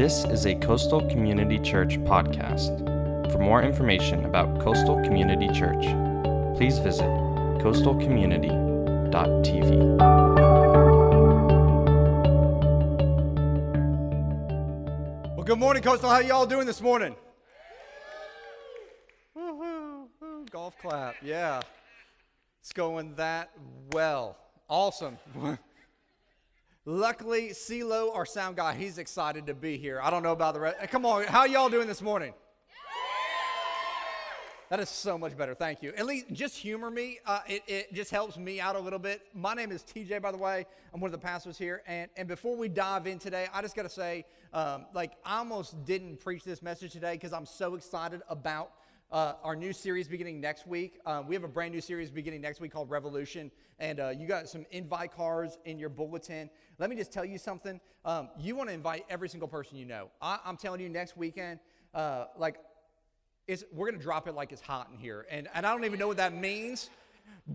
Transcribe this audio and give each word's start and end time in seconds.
This 0.00 0.24
is 0.24 0.46
a 0.46 0.54
Coastal 0.54 1.02
Community 1.10 1.58
Church 1.58 1.98
podcast. 2.04 2.78
For 3.30 3.36
more 3.36 3.62
information 3.62 4.24
about 4.24 4.58
Coastal 4.58 4.94
Community 5.04 5.48
Church, 5.48 5.84
please 6.56 6.78
visit 6.78 7.04
coastalcommunity.tv. 7.60 9.98
Well, 15.36 15.44
good 15.44 15.58
morning, 15.58 15.82
Coastal. 15.82 16.08
How 16.08 16.20
y'all 16.20 16.46
doing 16.46 16.64
this 16.64 16.80
morning? 16.80 17.14
Woo-hoo, 19.34 20.08
golf 20.50 20.78
clap, 20.78 21.16
yeah. 21.22 21.60
It's 22.62 22.72
going 22.72 23.16
that 23.16 23.50
well. 23.92 24.38
Awesome. 24.66 25.18
Luckily, 26.90 27.50
CeeLo, 27.50 28.12
our 28.16 28.26
sound 28.26 28.56
guy, 28.56 28.74
he's 28.74 28.98
excited 28.98 29.46
to 29.46 29.54
be 29.54 29.76
here. 29.76 30.00
I 30.02 30.10
don't 30.10 30.24
know 30.24 30.32
about 30.32 30.54
the 30.54 30.60
rest. 30.60 30.76
Come 30.90 31.06
on, 31.06 31.22
how 31.22 31.44
y'all 31.44 31.68
doing 31.68 31.86
this 31.86 32.02
morning? 32.02 32.34
That 34.70 34.80
is 34.80 34.88
so 34.88 35.16
much 35.16 35.36
better. 35.36 35.54
Thank 35.54 35.84
you. 35.84 35.92
At 35.96 36.06
least 36.06 36.32
just 36.32 36.56
humor 36.56 36.90
me. 36.90 37.20
Uh, 37.24 37.42
it, 37.46 37.62
it 37.68 37.94
just 37.94 38.10
helps 38.10 38.36
me 38.36 38.60
out 38.60 38.74
a 38.74 38.80
little 38.80 38.98
bit. 38.98 39.22
My 39.34 39.54
name 39.54 39.70
is 39.70 39.84
TJ, 39.84 40.20
by 40.20 40.32
the 40.32 40.38
way. 40.38 40.66
I'm 40.92 41.00
one 41.00 41.06
of 41.06 41.12
the 41.12 41.24
pastors 41.24 41.56
here. 41.56 41.84
And, 41.86 42.10
and 42.16 42.26
before 42.26 42.56
we 42.56 42.68
dive 42.68 43.06
in 43.06 43.20
today, 43.20 43.46
I 43.54 43.62
just 43.62 43.76
got 43.76 43.82
to 43.82 43.88
say, 43.88 44.24
um, 44.52 44.86
like, 44.92 45.12
I 45.24 45.38
almost 45.38 45.84
didn't 45.84 46.18
preach 46.18 46.42
this 46.42 46.60
message 46.60 46.90
today 46.90 47.12
because 47.12 47.32
I'm 47.32 47.46
so 47.46 47.76
excited 47.76 48.20
about 48.28 48.72
uh, 49.12 49.34
our 49.42 49.56
new 49.56 49.72
series 49.72 50.06
beginning 50.06 50.40
next 50.40 50.66
week. 50.66 51.00
Uh, 51.04 51.22
we 51.26 51.34
have 51.34 51.44
a 51.44 51.48
brand 51.48 51.74
new 51.74 51.80
series 51.80 52.10
beginning 52.10 52.40
next 52.40 52.60
week 52.60 52.72
called 52.72 52.90
Revolution, 52.90 53.50
and 53.78 53.98
uh, 53.98 54.10
you 54.10 54.26
got 54.26 54.48
some 54.48 54.64
invite 54.70 55.12
cards 55.12 55.58
in 55.64 55.78
your 55.78 55.88
bulletin. 55.88 56.48
Let 56.78 56.90
me 56.90 56.96
just 56.96 57.12
tell 57.12 57.24
you 57.24 57.38
something. 57.38 57.80
Um, 58.04 58.28
you 58.38 58.54
want 58.54 58.68
to 58.68 58.74
invite 58.74 59.04
every 59.10 59.28
single 59.28 59.48
person 59.48 59.76
you 59.76 59.84
know. 59.84 60.10
I, 60.22 60.38
am 60.46 60.56
telling 60.56 60.80
you, 60.80 60.88
next 60.88 61.16
weekend, 61.16 61.58
uh, 61.92 62.26
like, 62.38 62.56
it's, 63.48 63.64
we're 63.72 63.88
going 63.88 63.98
to 63.98 64.04
drop 64.04 64.28
it 64.28 64.34
like 64.34 64.52
it's 64.52 64.62
hot 64.62 64.88
in 64.92 64.98
here, 64.98 65.26
and, 65.30 65.48
and 65.54 65.66
I 65.66 65.72
don't 65.72 65.84
even 65.84 65.98
know 65.98 66.08
what 66.08 66.18
that 66.18 66.34
means 66.34 66.88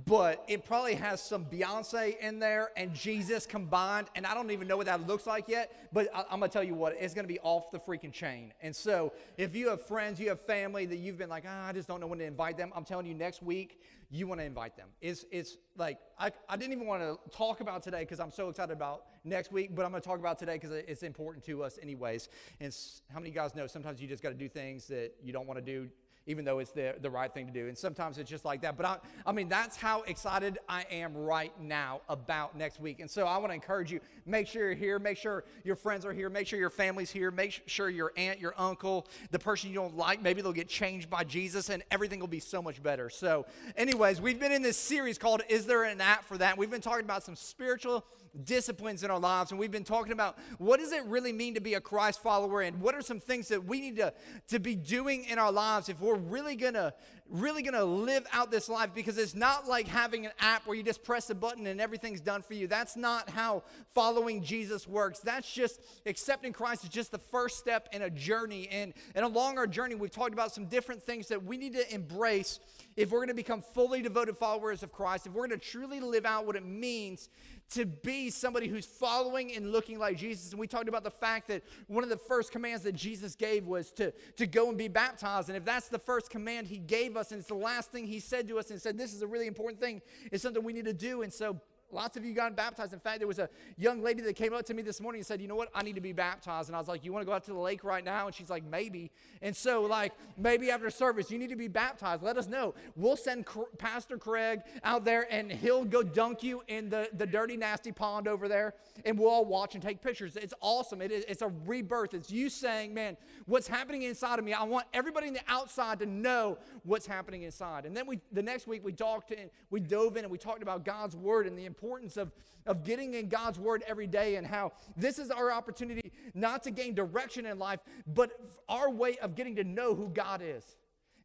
but 0.06 0.44
it 0.48 0.66
probably 0.66 0.96
has 0.96 1.22
some 1.22 1.46
Beyonce 1.46 2.20
in 2.20 2.40
there 2.40 2.70
and 2.76 2.94
Jesus 2.94 3.46
combined, 3.46 4.08
and 4.16 4.26
I 4.26 4.34
don't 4.34 4.52
even 4.52 4.68
know 4.68 4.76
what 4.76 4.88
that 4.88 5.08
looks 5.08 5.26
like 5.26 5.48
yet. 5.48 5.90
But 5.94 6.10
I, 6.14 6.22
am 6.32 6.40
gonna 6.40 6.50
tell 6.50 6.64
you 6.64 6.76
what, 6.76 6.96
it's 7.00 7.14
gonna 7.14 7.28
be 7.28 7.40
off 7.40 7.72
the 7.72 7.80
freaking 7.80 8.12
chain. 8.12 8.54
And 8.62 8.76
so, 8.76 9.14
if 9.38 9.56
you 9.56 9.70
have 9.70 9.82
friends, 9.82 10.20
you 10.20 10.30
have 10.30 10.42
family 10.42 10.86
that 10.86 10.98
you've 10.98 11.18
been 11.18 11.30
like, 11.30 11.46
ah, 11.48 11.68
I 11.68 11.72
just 11.72 11.88
don't 11.88 12.02
know 12.02 12.08
when 12.08 12.20
to 12.20 12.26
invite 12.26 12.58
them. 12.58 12.72
I'm 12.76 12.84
telling 12.84 13.06
you, 13.06 13.14
next 13.14 13.42
week 13.42 13.80
you 14.12 14.28
want 14.28 14.40
to 14.40 14.46
invite 14.46 14.76
them. 14.76 14.90
It's 15.02 15.26
it's 15.32 15.58
like 15.78 16.00
I, 16.20 16.32
I 16.50 16.58
didn't 16.58 16.74
even 16.74 16.88
want 16.88 17.02
to 17.02 17.18
talk 17.36 17.62
about 17.62 17.82
today 17.82 18.00
because 18.00 18.20
I'm 18.20 18.32
so 18.32 18.50
excited 18.50 18.74
about 18.74 19.06
next 19.24 19.52
week, 19.52 19.76
but 19.76 19.86
I'm 19.86 19.92
gonna 19.92 20.02
talk 20.02 20.20
about 20.20 20.38
today 20.38 20.56
because 20.56 20.72
it's 20.72 21.04
important 21.04 21.46
to 21.46 21.64
us 21.64 21.80
anyways. 21.82 22.30
And 22.60 22.76
how 23.10 23.20
many 23.20 23.30
of 23.30 23.36
you 23.36 23.42
guys 23.42 23.56
know 23.56 23.68
sometimes 23.68 24.02
you 24.02 24.08
just 24.08 24.22
got 24.22 24.30
to 24.30 24.36
do 24.36 24.50
things 24.50 24.88
that 24.88 25.14
you 25.24 25.32
don't 25.32 25.48
want 25.48 25.58
to 25.58 25.66
do 25.66 25.90
even 26.28 26.46
though 26.46 26.60
it's 26.60 26.72
the, 26.72 26.96
the 27.02 27.10
right 27.10 27.34
thing 27.34 27.48
to 27.48 27.54
do. 27.54 27.68
And 27.68 27.78
sometimes 27.78 28.18
it's 28.18 28.30
just 28.30 28.46
like 28.46 28.62
that. 28.62 28.78
But 28.78 28.86
I, 28.86 28.98
I 29.26 29.32
mean, 29.32 29.48
that's 29.48 29.78
how 29.78 30.02
excited 30.04 30.58
I 30.68 30.86
am 30.92 31.16
right 31.16 31.54
now 31.62 32.02
about 32.10 32.58
next 32.58 32.80
week. 32.80 33.00
And 33.00 33.10
so 33.10 33.28
I 33.28 33.38
want 33.38 33.52
to 33.52 33.54
encourage 33.56 33.92
you 33.92 34.00
make 34.26 34.48
sure 34.48 34.66
you're 34.66 34.74
here, 34.74 34.98
make 35.00 35.18
sure 35.18 35.44
your 35.64 35.76
friends 35.76 36.06
are 36.06 36.14
here, 36.14 36.30
make 36.30 36.48
sure 36.48 36.60
your 36.60 36.70
family's 36.70 37.12
here, 37.12 37.30
make 37.32 37.62
sure 37.68 37.90
your 37.90 38.12
aunt, 38.18 38.40
your 38.40 38.56
uncle, 38.58 39.08
the 39.32 39.40
person 39.40 39.70
you 39.70 39.76
don't 39.76 39.96
like, 39.96 40.22
maybe 40.22 40.42
they'll 40.42 40.52
get 40.52 40.68
changed 40.68 41.10
by 41.10 41.24
Jesus 41.24 41.70
and 41.70 41.84
everything 41.92 42.20
will 42.20 42.28
be 42.28 42.40
so 42.40 42.62
much 42.62 42.82
better. 42.82 43.10
So, 43.10 43.46
anyways, 43.78 44.20
we've 44.20 44.40
been 44.40 44.52
in 44.52 44.62
this 44.62 44.78
series 44.78 45.18
called 45.18 45.42
Is 45.48 45.66
There 45.66 45.84
an 45.84 46.02
App 46.02 46.26
for 46.26 46.38
That? 46.38 46.58
We've 46.58 46.72
been 46.72 46.82
talking 46.82 47.06
about 47.06 47.24
some 47.24 47.36
spiritual 47.36 48.06
disciplines 48.44 49.04
in 49.04 49.12
our 49.12 49.20
lives 49.20 49.52
and 49.52 49.60
we've 49.60 49.72
been 49.72 49.84
talking 49.84 50.12
about 50.12 50.38
what 50.58 50.80
does 50.80 50.92
it 50.92 51.04
really 51.06 51.32
mean 51.32 51.54
to 51.54 51.62
be 51.62 51.76
a 51.76 51.82
christ 51.82 52.22
follower 52.22 52.62
and 52.62 52.80
what 52.82 52.94
are 52.94 53.02
some 53.02 53.20
things 53.20 53.48
that 53.48 53.64
we 53.64 53.80
need 53.80 53.96
to, 53.96 54.14
to 54.48 54.60
be 54.60 54.76
doing 54.76 55.24
in 55.26 55.40
our 55.40 55.52
lives 55.52 55.90
if 55.90 56.00
we're 56.02 56.16
really 56.16 56.56
gonna 56.56 56.94
really 57.30 57.64
gonna 57.64 57.84
live 57.84 58.26
out 58.32 58.52
this 58.52 58.70
life 58.70 58.92
because 58.94 59.18
it's 59.18 59.34
not 59.34 59.68
like 59.68 59.88
having 59.88 60.28
an 60.28 60.32
app 60.40 60.66
where 60.68 60.78
you 60.78 60.84
just 60.84 61.04
press 61.04 61.30
a 61.32 61.36
button 61.36 61.66
and 61.66 61.82
everything's 61.82 62.22
done 62.22 62.42
for 62.42 62.54
you 62.54 62.68
that's 62.68 62.96
not 62.96 63.30
how 63.32 63.64
following 63.96 64.44
jesus 64.44 64.88
works 64.88 65.20
that's 65.20 65.52
just 65.52 65.82
accepting 66.06 66.54
christ 66.54 66.84
is 66.84 66.90
just 66.90 67.12
the 67.12 67.18
first 67.18 67.58
step 67.58 67.90
in 67.92 68.04
a 68.04 68.10
journey 68.12 68.68
and, 68.72 68.94
and 69.16 69.26
along 69.26 69.58
our 69.58 69.66
journey 69.66 69.96
we've 69.96 70.12
talked 70.12 70.34
about 70.34 70.54
some 70.54 70.66
different 70.66 71.02
things 71.02 71.28
that 71.28 71.44
we 71.44 71.58
need 71.58 71.74
to 71.74 71.94
embrace 71.94 72.60
if 72.96 73.12
we're 73.12 73.20
going 73.20 73.28
to 73.28 73.34
become 73.34 73.62
fully 73.62 74.04
devoted 74.04 74.38
followers 74.38 74.84
of 74.84 74.92
christ 74.92 75.26
if 75.26 75.34
we're 75.34 75.48
going 75.48 75.60
to 75.60 75.66
truly 75.66 76.00
live 76.00 76.26
out 76.26 76.46
what 76.46 76.56
it 76.56 76.66
means 76.66 77.30
to 77.72 77.86
be 77.86 78.30
somebody 78.30 78.68
who's 78.68 78.86
following 78.86 79.56
and 79.56 79.72
looking 79.72 79.98
like 79.98 80.18
Jesus. 80.18 80.52
And 80.52 80.60
we 80.60 80.68
talked 80.68 80.88
about 80.88 81.04
the 81.04 81.12
fact 81.12 81.48
that 81.48 81.64
one 81.88 82.04
of 82.04 82.10
the 82.10 82.18
first 82.18 82.52
commands 82.52 82.84
that 82.84 82.94
Jesus 82.94 83.36
gave 83.36 83.66
was 83.66 83.92
to, 83.94 84.14
to 84.38 84.46
go 84.46 84.70
and 84.70 84.78
be 84.78 84.88
baptized. 84.88 85.50
And 85.50 85.58
if 85.58 85.66
that's 85.66 85.88
the 85.88 86.00
first 86.00 86.30
command 86.30 86.68
he 86.68 86.78
gave 86.78 87.15
us, 87.18 87.32
and 87.32 87.40
it's 87.40 87.50
the 87.50 87.56
last 87.56 87.92
thing 87.92 88.08
he 88.08 88.20
said 88.20 88.48
to 88.48 88.60
us, 88.60 88.72
and 88.72 88.82
said, 88.82 88.98
This 88.98 89.14
is 89.14 89.22
a 89.22 89.28
really 89.28 89.48
important 89.48 89.82
thing, 89.82 90.02
it's 90.32 90.44
something 90.44 90.64
we 90.64 90.74
need 90.74 90.86
to 90.86 90.94
do. 90.94 91.22
And 91.22 91.34
so 91.34 91.60
Lots 91.92 92.18
of 92.18 92.26
you 92.26 92.34
got 92.34 92.56
baptized. 92.56 92.94
In 92.94 93.00
fact, 93.00 93.20
there 93.20 93.28
was 93.28 93.40
a 93.40 93.48
young 93.78 94.02
lady 94.02 94.22
that 94.24 94.36
came 94.36 94.54
up 94.54 94.66
to 94.66 94.74
me 94.74 94.82
this 94.82 95.00
morning 95.00 95.20
and 95.20 95.26
said, 95.26 95.40
You 95.40 95.48
know 95.48 95.56
what? 95.56 95.70
I 95.74 95.84
need 95.84 95.96
to 95.96 96.02
be 96.02 96.14
baptized. 96.14 96.68
And 96.68 96.76
I 96.76 96.80
was 96.80 96.88
like, 96.88 97.06
You 97.06 97.14
want 97.14 97.22
to 97.22 97.26
go 97.26 97.34
out 97.34 97.44
to 97.46 97.52
the 97.52 97.60
lake 97.60 97.84
right 97.84 98.04
now? 98.04 98.26
And 98.26 98.36
she's 98.36 98.50
like, 98.50 98.64
Maybe. 98.64 99.12
And 99.42 99.56
so, 99.56 99.84
like, 99.84 100.14
maybe 100.36 100.72
after 100.72 100.90
service, 100.90 101.30
you 101.30 101.38
need 101.38 101.52
to 101.52 101.56
be 101.56 101.68
baptized. 101.68 102.24
Let 102.24 102.38
us 102.38 102.48
know. 102.48 102.74
We'll 102.96 103.18
send 103.18 103.46
Pastor 103.78 104.18
Craig 104.18 104.62
out 104.84 105.06
there 105.06 105.28
and 105.32 105.52
he'll 105.52 105.86
go 105.86 106.02
dunk 106.02 106.42
you 106.42 106.64
in 106.68 106.90
the, 106.90 107.10
the 107.14 107.28
dirty, 107.28 107.56
nasty 107.56 107.92
pond 107.92 108.28
over 108.28 108.48
there. 108.48 108.74
And 109.06 109.20
we'll 109.20 109.30
all 109.30 109.46
watch 109.46 109.76
and 109.76 109.84
take 109.84 110.02
pictures. 110.02 110.36
It's 110.36 110.54
awesome. 110.62 111.02
It 111.02 111.12
is, 111.12 111.24
it's 111.28 111.44
a 111.44 111.52
rebirth. 111.66 112.14
It's 112.16 112.32
you 112.32 112.50
saying, 112.50 112.94
Man, 112.94 113.16
what's 113.46 113.68
happening 113.68 114.02
inside 114.02 114.40
of 114.40 114.46
me? 114.46 114.54
I 114.54 114.64
want 114.64 114.88
everybody 114.94 115.28
in 115.28 115.34
the 115.34 115.44
outside 115.48 116.00
to 116.00 116.08
know 116.08 116.58
what's 116.84 117.06
happening 117.06 117.44
inside. 117.44 117.86
And 117.86 117.96
then 117.96 118.08
we, 118.08 118.20
the 118.32 118.44
next 118.44 118.66
week, 118.66 118.84
we 118.84 118.92
talked 118.92 119.32
and 119.32 119.50
we 119.70 119.80
dove 119.80 120.18
in 120.18 120.24
and 120.24 120.32
we 120.32 120.38
talked 120.38 120.64
about 120.64 120.84
God's 120.84 121.16
word 121.16 121.46
and 121.48 121.58
the 121.58 121.66
importance 121.76 122.16
of, 122.16 122.32
of 122.66 122.84
getting 122.84 123.14
in 123.14 123.28
God's 123.28 123.60
word 123.60 123.84
every 123.86 124.08
day 124.08 124.36
and 124.36 124.48
how 124.48 124.72
this 124.96 125.20
is 125.20 125.30
our 125.30 125.52
opportunity 125.52 126.14
not 126.34 126.64
to 126.64 126.72
gain 126.72 126.96
direction 126.96 127.46
in 127.46 127.60
life, 127.60 127.80
but 128.08 128.32
our 128.70 128.90
way 128.90 129.18
of 129.18 129.36
getting 129.36 129.58
to 129.58 129.64
know 129.64 129.94
who 129.94 130.10
God 130.10 130.42
is. 130.44 130.64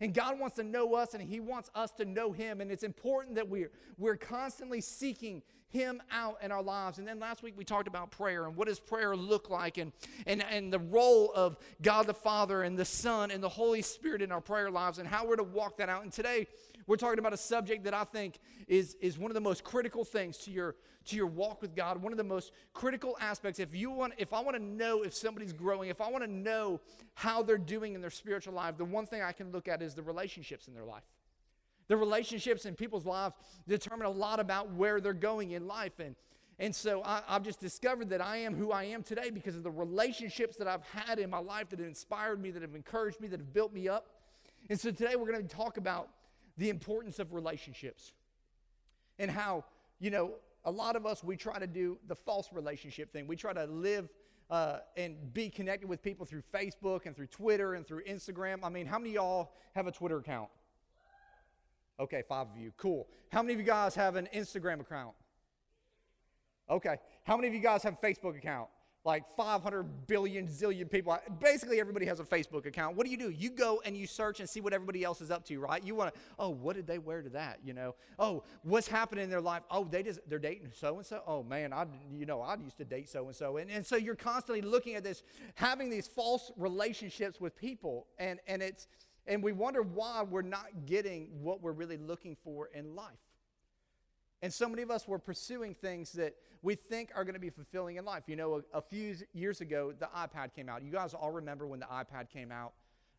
And 0.01 0.15
God 0.15 0.41
wants 0.41 0.57
to 0.57 0.65
know 0.65 0.95
us 0.95 1.15
and 1.15 1.23
He 1.23 1.41
wants 1.41 1.71
us 1.75 1.93
to 1.93 2.05
know 2.05 2.33
Him. 2.33 2.61
And 2.61 2.71
it's 2.71 2.83
important 2.83 3.37
that 3.37 3.49
we're, 3.49 3.71
we're 3.99 4.17
constantly 4.17 4.81
seeking 4.81 5.43
Him 5.69 6.03
out 6.11 6.39
in 6.43 6.51
our 6.51 6.63
lives. 6.63 6.99
And 6.99 7.07
then 7.07 7.21
last 7.21 7.43
week 7.43 7.55
we 7.57 7.65
talked 7.65 7.87
about 7.87 8.11
prayer 8.11 8.47
and 8.47 8.57
what 8.57 8.67
does 8.67 8.81
prayer 8.81 9.15
look 9.15 9.51
like 9.51 9.77
and, 9.77 9.93
and, 10.27 10.43
and 10.51 10.73
the 10.73 10.79
role 10.79 11.31
of 11.35 11.59
God 11.83 12.07
the 12.07 12.15
Father 12.15 12.63
and 12.63 12.79
the 12.79 12.85
Son 12.85 13.31
and 13.31 13.43
the 13.43 13.49
Holy 13.49 13.83
Spirit 13.83 14.23
in 14.23 14.33
our 14.33 14.41
prayer 14.41 14.71
lives 14.71 14.99
and 14.99 15.07
how 15.07 15.27
we're 15.27 15.37
to 15.37 15.43
walk 15.43 15.77
that 15.77 15.91
out. 15.91 16.03
And 16.03 16.13
today 16.13 16.47
we're 16.91 16.97
talking 16.97 17.21
about 17.21 17.33
a 17.33 17.37
subject 17.37 17.85
that 17.85 17.95
I 17.95 18.03
think 18.03 18.41
is, 18.67 18.97
is 19.01 19.17
one 19.17 19.31
of 19.31 19.37
the 19.37 19.41
most 19.41 19.63
critical 19.63 20.05
things 20.05 20.39
to 20.39 20.51
your, 20.51 20.75
to 21.05 21.15
your 21.15 21.29
walk 21.29 21.63
with 21.63 21.77
God, 21.77 22.03
one 22.03 22.13
of 22.13 22.17
the 22.17 22.25
most 22.25 22.51
critical 22.73 23.17
aspects. 23.21 23.61
If 23.61 23.77
you 23.77 23.93
want, 23.93 24.15
if 24.19 24.33
I 24.33 24.41
want 24.41 24.57
to 24.57 24.63
know 24.63 25.05
if 25.05 25.15
somebody's 25.15 25.53
growing, 25.53 25.89
if 25.89 26.01
I 26.01 26.11
want 26.11 26.25
to 26.25 26.31
know 26.31 26.81
how 27.15 27.45
they're 27.45 27.59
doing 27.59 27.95
in 27.95 28.01
their 28.01 28.11
spiritual 28.11 28.55
life, 28.55 28.77
the 28.77 28.85
one 28.85 29.07
thing 29.07 29.23
I 29.23 29.31
can 29.31 29.53
look 29.53 29.69
at 29.69 29.83
is 29.83 29.95
the 29.95 30.03
relationships 30.03 30.67
in 30.67 30.75
their 30.75 30.85
life. 30.85 31.05
The 31.87 31.97
relationships 31.97 32.67
in 32.67 32.75
people's 32.75 33.07
lives 33.07 33.37
determine 33.69 34.09
a 34.09 34.11
lot 34.11 34.41
about 34.41 34.73
where 34.73 35.01
they're 35.01 35.13
going 35.13 35.53
in 35.53 35.69
life. 35.69 36.01
And, 36.01 36.17
and 36.59 36.75
so 36.75 37.05
I, 37.05 37.23
have 37.29 37.45
just 37.45 37.61
discovered 37.61 38.09
that 38.09 38.21
I 38.21 38.39
am 38.39 38.57
who 38.57 38.73
I 38.73 38.83
am 38.87 39.05
today 39.05 39.31
because 39.31 39.55
of 39.55 39.63
the 39.63 39.71
relationships 39.71 40.57
that 40.57 40.67
I've 40.67 40.83
had 40.89 41.21
in 41.21 41.31
my 41.31 41.39
life 41.39 41.69
that 41.69 41.79
have 41.79 41.87
inspired 41.87 42.43
me, 42.43 42.51
that 42.51 42.63
have 42.63 42.75
encouraged 42.75 43.21
me, 43.21 43.29
that 43.29 43.39
have 43.39 43.53
built 43.53 43.73
me 43.73 43.89
up. 43.89 44.09
And 44.69 44.81
so 44.81 44.91
today 44.91 45.15
we're 45.15 45.31
going 45.31 45.47
to 45.47 45.57
talk 45.57 45.77
about 45.77 46.09
the 46.61 46.69
importance 46.69 47.19
of 47.19 47.33
relationships 47.33 48.13
and 49.19 49.31
how, 49.31 49.65
you 49.99 50.11
know, 50.11 50.35
a 50.67 50.71
lot 50.71 50.95
of 50.95 51.07
us, 51.07 51.25
we 51.25 51.35
try 51.35 51.59
to 51.59 51.67
do 51.67 51.99
the 52.07 52.15
false 52.15 52.51
relationship 52.53 53.11
thing. 53.15 53.27
We 53.27 53.35
try 53.35 53.55
to 53.55 53.65
live 53.65 54.11
uh, 54.51 54.81
and 54.95 55.33
be 55.33 55.49
connected 55.49 55.89
with 55.89 56.03
people 56.03 56.27
through 56.27 56.43
Facebook 56.43 57.07
and 57.07 57.17
through 57.17 57.29
Twitter 57.29 57.73
and 57.75 57.87
through 57.87 58.05
Instagram. 58.05 58.59
I 58.63 58.69
mean, 58.69 58.85
how 58.85 58.99
many 58.99 59.15
y'all 59.15 59.53
have 59.75 59.87
a 59.87 59.91
Twitter 59.91 60.19
account? 60.19 60.51
Okay, 61.99 62.23
five 62.29 62.49
of 62.49 62.59
you. 62.59 62.73
Cool. 62.77 63.09
How 63.33 63.41
many 63.41 63.55
of 63.55 63.61
you 63.61 63.65
guys 63.65 63.95
have 63.95 64.17
an 64.17 64.29
Instagram 64.35 64.81
account? 64.81 65.15
Okay. 66.69 66.97
How 67.25 67.37
many 67.37 67.49
of 67.49 67.55
you 67.55 67.61
guys 67.61 67.83
have 67.85 67.95
a 67.95 68.07
Facebook 68.07 68.37
account? 68.37 68.69
Like 69.05 69.25
500 69.37 70.07
billion 70.07 70.47
zillion 70.47 70.91
people. 70.91 71.17
Basically, 71.41 71.81
everybody 71.81 72.07
has 72.07 72.21
a 72.21 72.25
Facebook 72.25 72.67
account. 72.67 72.97
What 72.97 73.07
do 73.07 73.11
you 73.11 73.17
do? 73.17 73.31
You 73.31 73.51
go 73.51 73.81
and 73.85 73.97
you 73.97 74.07
search 74.07 74.41
and 74.41 74.49
see 74.49 74.61
what 74.61 74.73
everybody 74.73 75.05
else 75.05 75.21
is 75.21 75.31
up 75.31 75.45
to, 75.47 75.59
right? 75.59 75.83
You 75.83 75.95
want 75.95 76.15
to, 76.15 76.21
oh, 76.39 76.51
what 76.51 76.77
did 76.77 76.87
they 76.87 76.99
wear 76.99 77.23
to 77.23 77.31
that? 77.31 77.61
You 77.65 77.73
know, 77.73 77.95
oh, 78.19 78.43
what's 78.63 78.89
happening 78.89 79.25
in 79.25 79.31
their 79.31 79.41
life? 79.41 79.63
Oh, 79.71 79.85
they 79.85 80.03
just 80.03 80.21
they're 80.29 80.39
dating 80.39 80.73
so 80.75 80.99
and 80.99 81.07
so. 81.07 81.23
Oh 81.27 81.43
man, 81.43 81.73
I 81.73 81.87
you 82.13 82.27
know 82.27 82.43
I 82.43 82.57
used 82.57 82.79
to 82.79 82.85
date 82.85 83.09
so 83.09 83.27
and 83.27 83.35
so, 83.35 83.57
and 83.57 83.71
and 83.71 83.87
so 83.87 83.97
you're 83.97 84.17
constantly 84.17 84.63
looking 84.63 84.95
at 84.95 85.05
this, 85.05 85.23
having 85.55 85.89
these 85.89 86.07
false 86.07 86.53
relationships 86.57 87.41
with 87.41 87.57
people, 87.57 88.07
and 88.19 88.39
and 88.47 88.63
it's 88.63 88.87
and 89.27 89.43
we 89.43 89.53
wonder 89.53 89.83
why 89.83 90.23
we're 90.23 90.43
not 90.43 90.87
getting 90.87 91.29
what 91.41 91.63
we're 91.63 91.73
really 91.73 91.97
looking 91.97 92.37
for 92.45 92.69
in 92.75 92.95
life. 92.95 93.19
And 94.43 94.53
so 94.53 94.69
many 94.69 94.83
of 94.83 94.91
us 94.91 95.07
were 95.07 95.19
pursuing 95.19 95.75
things 95.75 96.13
that 96.13 96.35
we 96.63 96.75
think 96.75 97.11
are 97.15 97.25
going 97.25 97.35
to 97.35 97.41
be 97.41 97.51
fulfilling 97.51 97.97
in 97.97 98.05
life. 98.05 98.25
You 98.27 98.37
know, 98.37 98.63
a, 98.73 98.79
a, 98.79 98.81
few 98.81 99.17
years 99.33 99.61
ago, 99.61 99.93
the 99.99 100.09
iPad 100.17 100.55
came 100.55 100.69
out. 100.69 100.83
You 100.83 100.91
guys 100.91 101.15
all 101.15 101.31
remember 101.31 101.67
when 101.67 101.81
the 101.81 101.87
iPad 101.87 102.31
came 102.31 102.51
out. 102.51 102.73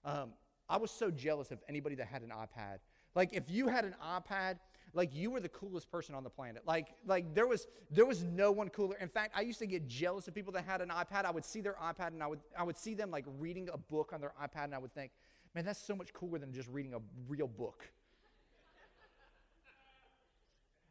Um, 0.04 0.34
I 0.68 0.78
was 0.78 0.90
so 0.90 1.12
jealous 1.12 1.52
of 1.52 1.60
anybody 1.70 1.96
that 1.96 2.08
had 2.08 2.24
an 2.24 2.30
iPad. 2.30 2.80
Like, 3.14 3.34
if 3.34 3.50
you 3.50 3.68
had 3.68 3.86
an 3.86 3.96
iPad, 4.04 4.58
like 4.94 5.14
you 5.14 5.32
were 5.32 5.40
the 5.40 5.50
coolest 5.50 5.92
person 5.92 6.16
on 6.16 6.24
the 6.24 6.30
planet. 6.30 6.64
Like, 6.66 6.96
like 7.06 7.34
there 7.34 7.48
was 7.48 7.68
there 7.90 8.06
was 8.06 8.24
no 8.24 8.52
one 8.52 8.70
cooler. 8.70 8.96
In 8.98 9.08
fact, 9.08 9.34
I 9.36 9.42
used 9.42 9.60
to 9.60 9.68
get 9.68 9.88
jealous 9.88 10.28
of 10.28 10.34
people 10.34 10.54
that 10.54 10.66
had 10.66 10.82
an 10.82 10.90
iPad. 10.90 11.26
I 11.26 11.32
would 11.32 11.46
see 11.46 11.62
their 11.62 11.76
iPad 11.82 12.08
and 12.08 12.24
I 12.24 12.28
would 12.28 12.40
I 12.58 12.64
would 12.64 12.78
see 12.78 12.94
them 12.94 13.12
like 13.12 13.26
reading 13.40 13.70
a 13.72 13.78
book 13.78 14.12
on 14.14 14.22
their 14.22 14.34
iPad, 14.42 14.66
and 14.66 14.76
I 14.76 14.80
would 14.80 14.94
think, 14.94 15.12
man, 15.56 15.66
that's 15.66 15.82
so 15.82 15.96
much 15.96 16.14
cooler 16.14 16.40
than 16.40 16.52
just 16.52 16.68
reading 16.70 16.94
a 16.94 17.00
real 17.28 17.48
book. 17.48 17.86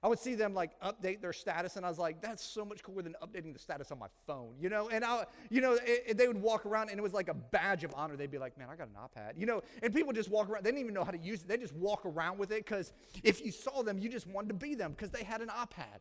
I 0.02 0.08
would 0.08 0.18
see 0.18 0.34
them 0.34 0.54
like 0.54 0.80
update 0.80 1.20
their 1.20 1.34
status, 1.34 1.76
and 1.76 1.84
I 1.84 1.90
was 1.90 1.98
like, 1.98 2.22
"That's 2.22 2.42
so 2.42 2.64
much 2.64 2.82
cooler 2.82 3.02
than 3.02 3.14
updating 3.22 3.52
the 3.52 3.58
status 3.58 3.92
on 3.92 3.98
my 3.98 4.06
phone," 4.26 4.54
you 4.58 4.70
know. 4.70 4.88
And 4.88 5.04
I, 5.04 5.26
you 5.50 5.60
know, 5.60 5.74
it, 5.74 6.04
it, 6.06 6.18
they 6.18 6.26
would 6.26 6.40
walk 6.40 6.64
around, 6.64 6.88
and 6.88 6.98
it 6.98 7.02
was 7.02 7.12
like 7.12 7.28
a 7.28 7.34
badge 7.34 7.84
of 7.84 7.92
honor. 7.94 8.16
They'd 8.16 8.30
be 8.30 8.38
like, 8.38 8.56
"Man, 8.56 8.68
I 8.70 8.76
got 8.76 8.88
an 8.88 8.94
iPad," 8.94 9.38
you 9.38 9.44
know. 9.44 9.62
And 9.82 9.94
people 9.94 10.14
just 10.14 10.30
walk 10.30 10.48
around; 10.48 10.64
they 10.64 10.70
didn't 10.70 10.80
even 10.80 10.94
know 10.94 11.04
how 11.04 11.10
to 11.10 11.18
use 11.18 11.42
it. 11.42 11.48
They 11.48 11.58
just 11.58 11.74
walk 11.74 12.06
around 12.06 12.38
with 12.38 12.50
it 12.50 12.64
because 12.64 12.94
if 13.22 13.44
you 13.44 13.52
saw 13.52 13.82
them, 13.82 13.98
you 13.98 14.08
just 14.08 14.26
wanted 14.26 14.48
to 14.48 14.54
be 14.54 14.74
them 14.74 14.92
because 14.92 15.10
they 15.10 15.22
had 15.22 15.42
an 15.42 15.48
iPad. 15.48 16.00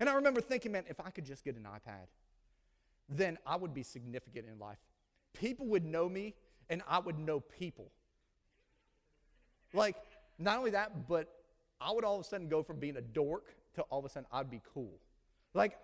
And 0.00 0.08
I 0.08 0.14
remember 0.14 0.40
thinking, 0.40 0.72
man, 0.72 0.84
if 0.88 0.98
I 1.00 1.10
could 1.10 1.24
just 1.24 1.44
get 1.44 1.56
an 1.56 1.64
iPad, 1.64 2.06
then 3.08 3.38
I 3.46 3.56
would 3.56 3.74
be 3.74 3.82
significant 3.82 4.46
in 4.48 4.58
life. 4.58 4.78
People 5.34 5.66
would 5.66 5.84
know 5.84 6.08
me, 6.08 6.34
and 6.68 6.82
I 6.88 6.98
would 6.98 7.18
know 7.18 7.40
people. 7.40 7.90
Like, 9.72 9.96
not 10.38 10.58
only 10.58 10.70
that, 10.72 11.06
but 11.08 11.28
I 11.80 11.92
would 11.92 12.04
all 12.04 12.16
of 12.16 12.20
a 12.20 12.24
sudden 12.24 12.48
go 12.48 12.62
from 12.62 12.78
being 12.78 12.96
a 12.96 13.00
dork 13.00 13.54
to 13.74 13.82
all 13.82 14.00
of 14.00 14.04
a 14.04 14.08
sudden 14.08 14.26
I'd 14.32 14.50
be 14.50 14.60
cool. 14.74 14.98
Like, 15.54 15.78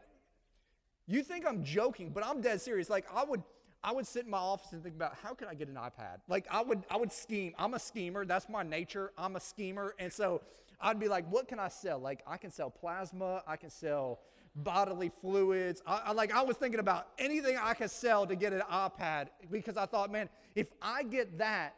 you 1.06 1.22
think 1.22 1.46
I'm 1.46 1.64
joking, 1.64 2.10
but 2.10 2.25
I'm 2.25 2.40
dead 2.40 2.60
serious. 2.60 2.90
Like, 2.90 3.06
I 3.14 3.25
would. 3.25 3.43
I 3.84 3.93
would 3.93 4.06
sit 4.06 4.25
in 4.25 4.31
my 4.31 4.38
office 4.38 4.72
and 4.72 4.82
think 4.82 4.96
about 4.96 5.14
how 5.22 5.32
can 5.32 5.46
I 5.46 5.54
get 5.54 5.69
an 5.69 5.76
iPad? 5.76 6.19
Like 6.28 6.46
I 6.50 6.60
would 6.60 6.82
I 6.90 6.96
would 6.96 7.12
scheme. 7.12 7.54
I'm 7.56 7.75
a 7.75 7.78
schemer. 7.78 8.25
That's 8.25 8.48
my 8.48 8.64
nature. 8.64 9.12
I'm 9.16 9.37
a 9.37 9.40
schemer. 9.40 9.94
And 10.00 10.12
so 10.12 10.43
I'd 10.81 10.98
be 10.98 11.06
like, 11.06 11.31
what 11.31 11.46
can 11.46 11.60
I 11.60 11.69
sell? 11.69 12.00
Like 12.00 12.22
I 12.26 12.37
can 12.37 12.50
sell 12.50 12.69
plasma, 12.69 13.44
I 13.46 13.56
can 13.56 13.70
sell 13.70 14.20
bodily 14.56 15.10
fluids. 15.20 15.82
I, 15.87 16.02
I 16.06 16.12
like 16.12 16.32
I 16.32 16.42
was 16.42 16.56
thinking 16.56 16.81
about 16.81 17.08
anything 17.19 17.56
I 17.62 17.75
could 17.75 17.90
sell 17.90 18.26
to 18.26 18.34
get 18.34 18.52
an 18.52 18.62
iPad 18.70 19.28
because 19.50 19.76
I 19.76 19.87
thought, 19.87 20.10
man, 20.10 20.28
if 20.54 20.69
I 20.82 21.02
get 21.02 21.38
that, 21.38 21.76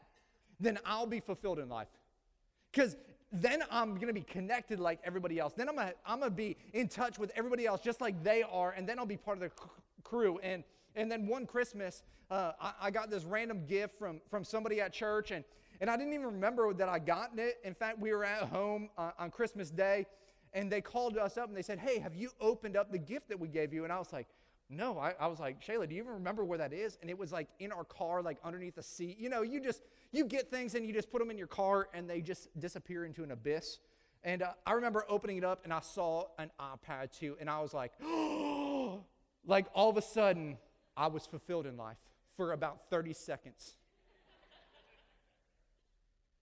then 0.61 0.79
I'll 0.87 1.07
be 1.07 1.21
fulfilled 1.21 1.59
in 1.59 1.69
life. 1.69 1.89
Because 2.73 2.97
then 3.31 3.63
I'm 3.71 3.95
going 3.95 4.09
to 4.09 4.13
be 4.13 4.23
connected 4.23 4.81
like 4.81 5.01
everybody 5.05 5.39
else. 5.39 5.53
Then 5.55 5.69
I'm 5.69 5.77
going 5.77 5.89
to 5.89 5.95
I'm 6.07 6.21
gonna 6.21 6.31
be 6.31 6.57
in 6.73 6.89
touch 6.89 7.19
with 7.19 7.31
everybody 7.37 7.67
else 7.67 7.81
just 7.81 8.01
like 8.01 8.23
they 8.23 8.43
are, 8.43 8.73
and 8.73 8.89
then 8.89 8.99
I'll 8.99 9.07
be 9.07 9.17
part 9.17 9.43
of 9.43 9.43
the 9.43 9.51
crew. 10.03 10.39
And, 10.43 10.65
and 10.97 11.11
then 11.11 11.27
one 11.27 11.47
Christmas, 11.47 12.03
uh, 12.31 12.53
I, 12.61 12.73
I, 12.83 12.91
got 12.91 13.11
this 13.11 13.25
random 13.25 13.67
gift 13.67 13.99
from, 13.99 14.21
from 14.31 14.45
somebody 14.45 14.81
at 14.81 14.93
church, 14.93 15.31
and, 15.31 15.45
and 15.81 15.91
I 15.91 15.97
didn't 15.97 16.13
even 16.13 16.27
remember 16.27 16.73
that 16.75 16.89
I 16.89 16.99
gotten 16.99 17.39
it. 17.39 17.59
In 17.65 17.75
fact, 17.75 17.99
we 17.99 18.13
were 18.13 18.25
at 18.25 18.45
home 18.45 18.89
uh, 18.99 19.13
on 19.19 19.31
Christmas 19.31 19.71
Day, 19.71 20.07
and 20.53 20.73
they 20.73 20.81
called 20.81 21.17
us 21.17 21.37
up 21.37 21.49
and 21.49 21.57
they 21.57 21.63
said, 21.63 21.79
Hey, 21.79 21.99
have 21.99 22.15
you 22.15 22.31
opened 22.41 22.77
up 22.77 22.91
the 22.91 22.99
gift 22.99 23.29
that 23.29 23.39
we 23.39 23.49
gave 23.49 23.73
you? 23.73 23.85
And 23.85 23.93
I 23.93 23.99
was 23.99 24.13
like, 24.13 24.27
no, 24.71 24.99
I, 24.99 25.15
I, 25.19 25.27
was 25.29 25.41
like, 25.41 25.65
Shayla, 25.65 25.89
do 25.89 25.95
you 25.95 26.03
even 26.03 26.15
remember 26.15 26.45
where 26.45 26.59
that 26.59 26.75
is? 26.75 26.99
And 27.01 27.09
it 27.09 27.19
was 27.19 27.33
like 27.33 27.49
in 27.59 27.73
our 27.73 27.85
car, 27.85 28.21
like 28.21 28.37
underneath 28.45 28.75
the 28.75 28.83
seat. 28.83 29.19
You 29.19 29.31
know, 29.31 29.41
you 29.41 29.61
just, 29.61 29.83
you 30.13 30.27
get 30.27 30.51
things 30.51 30.75
and 30.75 30.87
you 30.87 30.93
just 30.93 31.11
put 31.11 31.21
them 31.21 31.31
in 31.31 31.39
your 31.39 31.47
car 31.47 31.89
and 31.95 32.09
they 32.09 32.21
just 32.21 32.49
disappear 32.59 33.07
into 33.07 33.23
an 33.23 33.31
abyss. 33.31 33.79
And 34.25 34.43
uh, 34.43 34.53
I 34.67 34.73
remember 34.73 35.07
opening 35.09 35.39
it 35.39 35.45
up 35.45 35.63
and 35.65 35.73
I 35.73 35.81
saw 35.81 36.27
an 36.39 36.51
iPad 36.61 37.19
too. 37.19 37.37
And 37.41 37.49
I 37.49 37.61
was 37.61 37.73
like, 37.73 37.93
oh, 38.03 39.05
like 39.47 39.67
all 39.73 39.89
of 39.89 39.97
a 39.97 40.03
sudden, 40.03 40.59
I 40.97 41.07
was 41.07 41.25
fulfilled 41.25 41.65
in 41.65 41.77
life 41.77 41.97
for 42.37 42.53
about 42.53 42.91
30 42.91 43.15
seconds. 43.15 43.75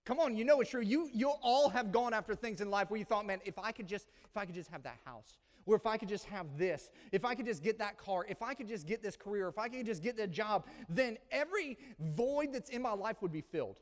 Come 0.03 0.19
on, 0.19 0.35
you 0.35 0.45
know 0.45 0.61
it's 0.61 0.69
true. 0.69 0.81
You 0.81 1.09
you 1.13 1.33
all 1.41 1.67
have 1.67 1.91
gone 1.91 2.13
after 2.13 2.33
things 2.33 2.61
in 2.61 2.69
life 2.69 2.89
where 2.89 2.97
you 2.97 3.03
thought, 3.03 3.25
man, 3.25 3.39
if 3.43 3.59
I 3.59 3.73
could 3.73 3.87
just 3.87 4.07
if 4.23 4.37
I 4.37 4.45
could 4.45 4.55
just 4.55 4.69
have 4.69 4.83
that 4.83 4.97
house, 5.03 5.37
or 5.67 5.75
if 5.75 5.85
I 5.85 5.97
could 5.97 6.09
just 6.09 6.25
have 6.25 6.57
this, 6.57 6.89
if 7.11 7.25
I 7.25 7.35
could 7.35 7.45
just 7.45 7.61
get 7.61 7.77
that 7.79 7.97
car, 7.97 8.25
if 8.27 8.41
I 8.41 8.53
could 8.53 8.67
just 8.67 8.87
get 8.87 9.03
this 9.03 9.15
career, 9.15 9.47
if 9.49 9.59
I 9.59 9.67
could 9.67 9.85
just 9.85 10.01
get 10.01 10.17
that 10.17 10.31
job, 10.31 10.65
then 10.89 11.17
every 11.29 11.77
void 11.99 12.53
that's 12.53 12.69
in 12.69 12.81
my 12.81 12.93
life 12.93 13.21
would 13.21 13.33
be 13.33 13.41
filled. 13.41 13.75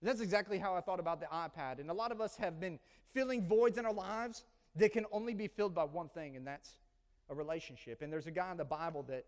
And 0.00 0.08
that's 0.08 0.20
exactly 0.20 0.58
how 0.58 0.74
I 0.74 0.80
thought 0.80 1.00
about 1.00 1.20
the 1.20 1.26
iPad. 1.26 1.80
And 1.80 1.90
a 1.90 1.94
lot 1.94 2.12
of 2.12 2.20
us 2.20 2.36
have 2.36 2.60
been 2.60 2.78
filling 3.14 3.42
voids 3.42 3.78
in 3.78 3.86
our 3.86 3.92
lives 3.92 4.44
that 4.76 4.92
can 4.92 5.06
only 5.12 5.34
be 5.34 5.48
filled 5.48 5.74
by 5.74 5.84
one 5.84 6.08
thing, 6.08 6.36
and 6.36 6.46
that's 6.46 6.72
a 7.30 7.34
relationship. 7.34 8.02
And 8.02 8.12
there's 8.12 8.26
a 8.26 8.30
guy 8.30 8.50
in 8.50 8.58
the 8.58 8.64
Bible 8.64 9.04
that 9.08 9.24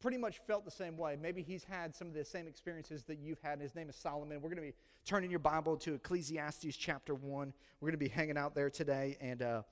pretty 0.00 0.16
much 0.16 0.38
felt 0.46 0.64
the 0.64 0.70
same 0.70 0.96
way. 0.96 1.16
Maybe 1.20 1.42
he's 1.42 1.64
had 1.64 1.94
some 1.94 2.08
of 2.08 2.14
the 2.14 2.24
same 2.24 2.46
experiences 2.46 3.02
that 3.04 3.18
you've 3.18 3.40
had. 3.40 3.60
His 3.60 3.74
name 3.74 3.88
is 3.88 3.96
Solomon. 3.96 4.40
We're 4.40 4.48
going 4.48 4.56
to 4.56 4.62
be 4.62 4.74
turning 5.04 5.30
your 5.30 5.40
Bible 5.40 5.76
to 5.78 5.94
Ecclesiastes 5.94 6.76
chapter 6.76 7.14
1. 7.14 7.52
We're 7.80 7.86
going 7.86 7.92
to 7.92 7.98
be 7.98 8.08
hanging 8.08 8.38
out 8.38 8.54
there 8.54 8.70
today. 8.70 9.16
And 9.20 9.42
uh, 9.42 9.62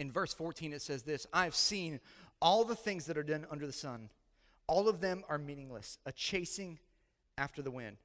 in 0.00 0.10
verse 0.10 0.32
14, 0.32 0.72
it 0.72 0.80
says 0.80 1.02
this 1.02 1.26
I 1.32 1.44
have 1.44 1.54
seen 1.54 2.00
all 2.40 2.64
the 2.64 2.74
things 2.74 3.04
that 3.04 3.18
are 3.18 3.22
done 3.22 3.46
under 3.50 3.66
the 3.66 3.72
sun. 3.72 4.08
All 4.66 4.88
of 4.88 5.00
them 5.00 5.22
are 5.28 5.36
meaningless, 5.36 5.98
a 6.06 6.12
chasing 6.12 6.78
after 7.36 7.60
the 7.60 7.70
wind. 7.70 7.98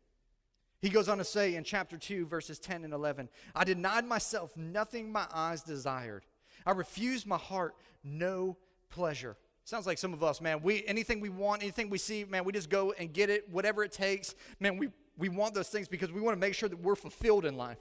He 0.81 0.89
goes 0.89 1.07
on 1.07 1.19
to 1.19 1.23
say 1.23 1.55
in 1.55 1.63
chapter 1.63 1.97
2, 1.97 2.25
verses 2.25 2.59
10 2.59 2.83
and 2.83 2.93
11 2.93 3.29
I 3.55 3.63
denied 3.63 4.05
myself 4.05 4.55
nothing 4.57 5.11
my 5.11 5.25
eyes 5.33 5.63
desired. 5.63 6.25
I 6.65 6.71
refused 6.71 7.25
my 7.25 7.37
heart 7.37 7.75
no 8.03 8.57
pleasure. 8.89 9.37
Sounds 9.63 9.87
like 9.87 9.97
some 9.97 10.13
of 10.13 10.21
us, 10.21 10.41
man. 10.41 10.61
We 10.61 10.83
anything 10.85 11.21
we 11.21 11.29
want, 11.29 11.63
anything 11.63 11.89
we 11.89 11.97
see, 11.97 12.25
man, 12.25 12.43
we 12.43 12.51
just 12.51 12.69
go 12.69 12.91
and 12.91 13.13
get 13.13 13.29
it, 13.29 13.49
whatever 13.49 13.83
it 13.83 13.93
takes. 13.93 14.35
Man, 14.59 14.77
we, 14.77 14.89
we 15.17 15.29
want 15.29 15.53
those 15.53 15.69
things 15.69 15.87
because 15.87 16.11
we 16.11 16.19
want 16.19 16.35
to 16.35 16.41
make 16.41 16.55
sure 16.55 16.67
that 16.67 16.79
we're 16.79 16.95
fulfilled 16.95 17.45
in 17.45 17.55
life. 17.55 17.79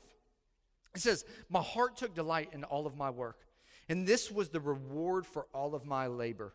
It 0.94 1.00
says, 1.00 1.24
My 1.50 1.60
heart 1.60 1.96
took 1.96 2.14
delight 2.14 2.50
in 2.52 2.62
all 2.62 2.86
of 2.86 2.96
my 2.96 3.10
work 3.10 3.44
and 3.88 4.06
this 4.06 4.30
was 4.30 4.48
the 4.48 4.60
reward 4.60 5.26
for 5.26 5.46
all 5.52 5.74
of 5.74 5.84
my 5.84 6.06
labor. 6.06 6.54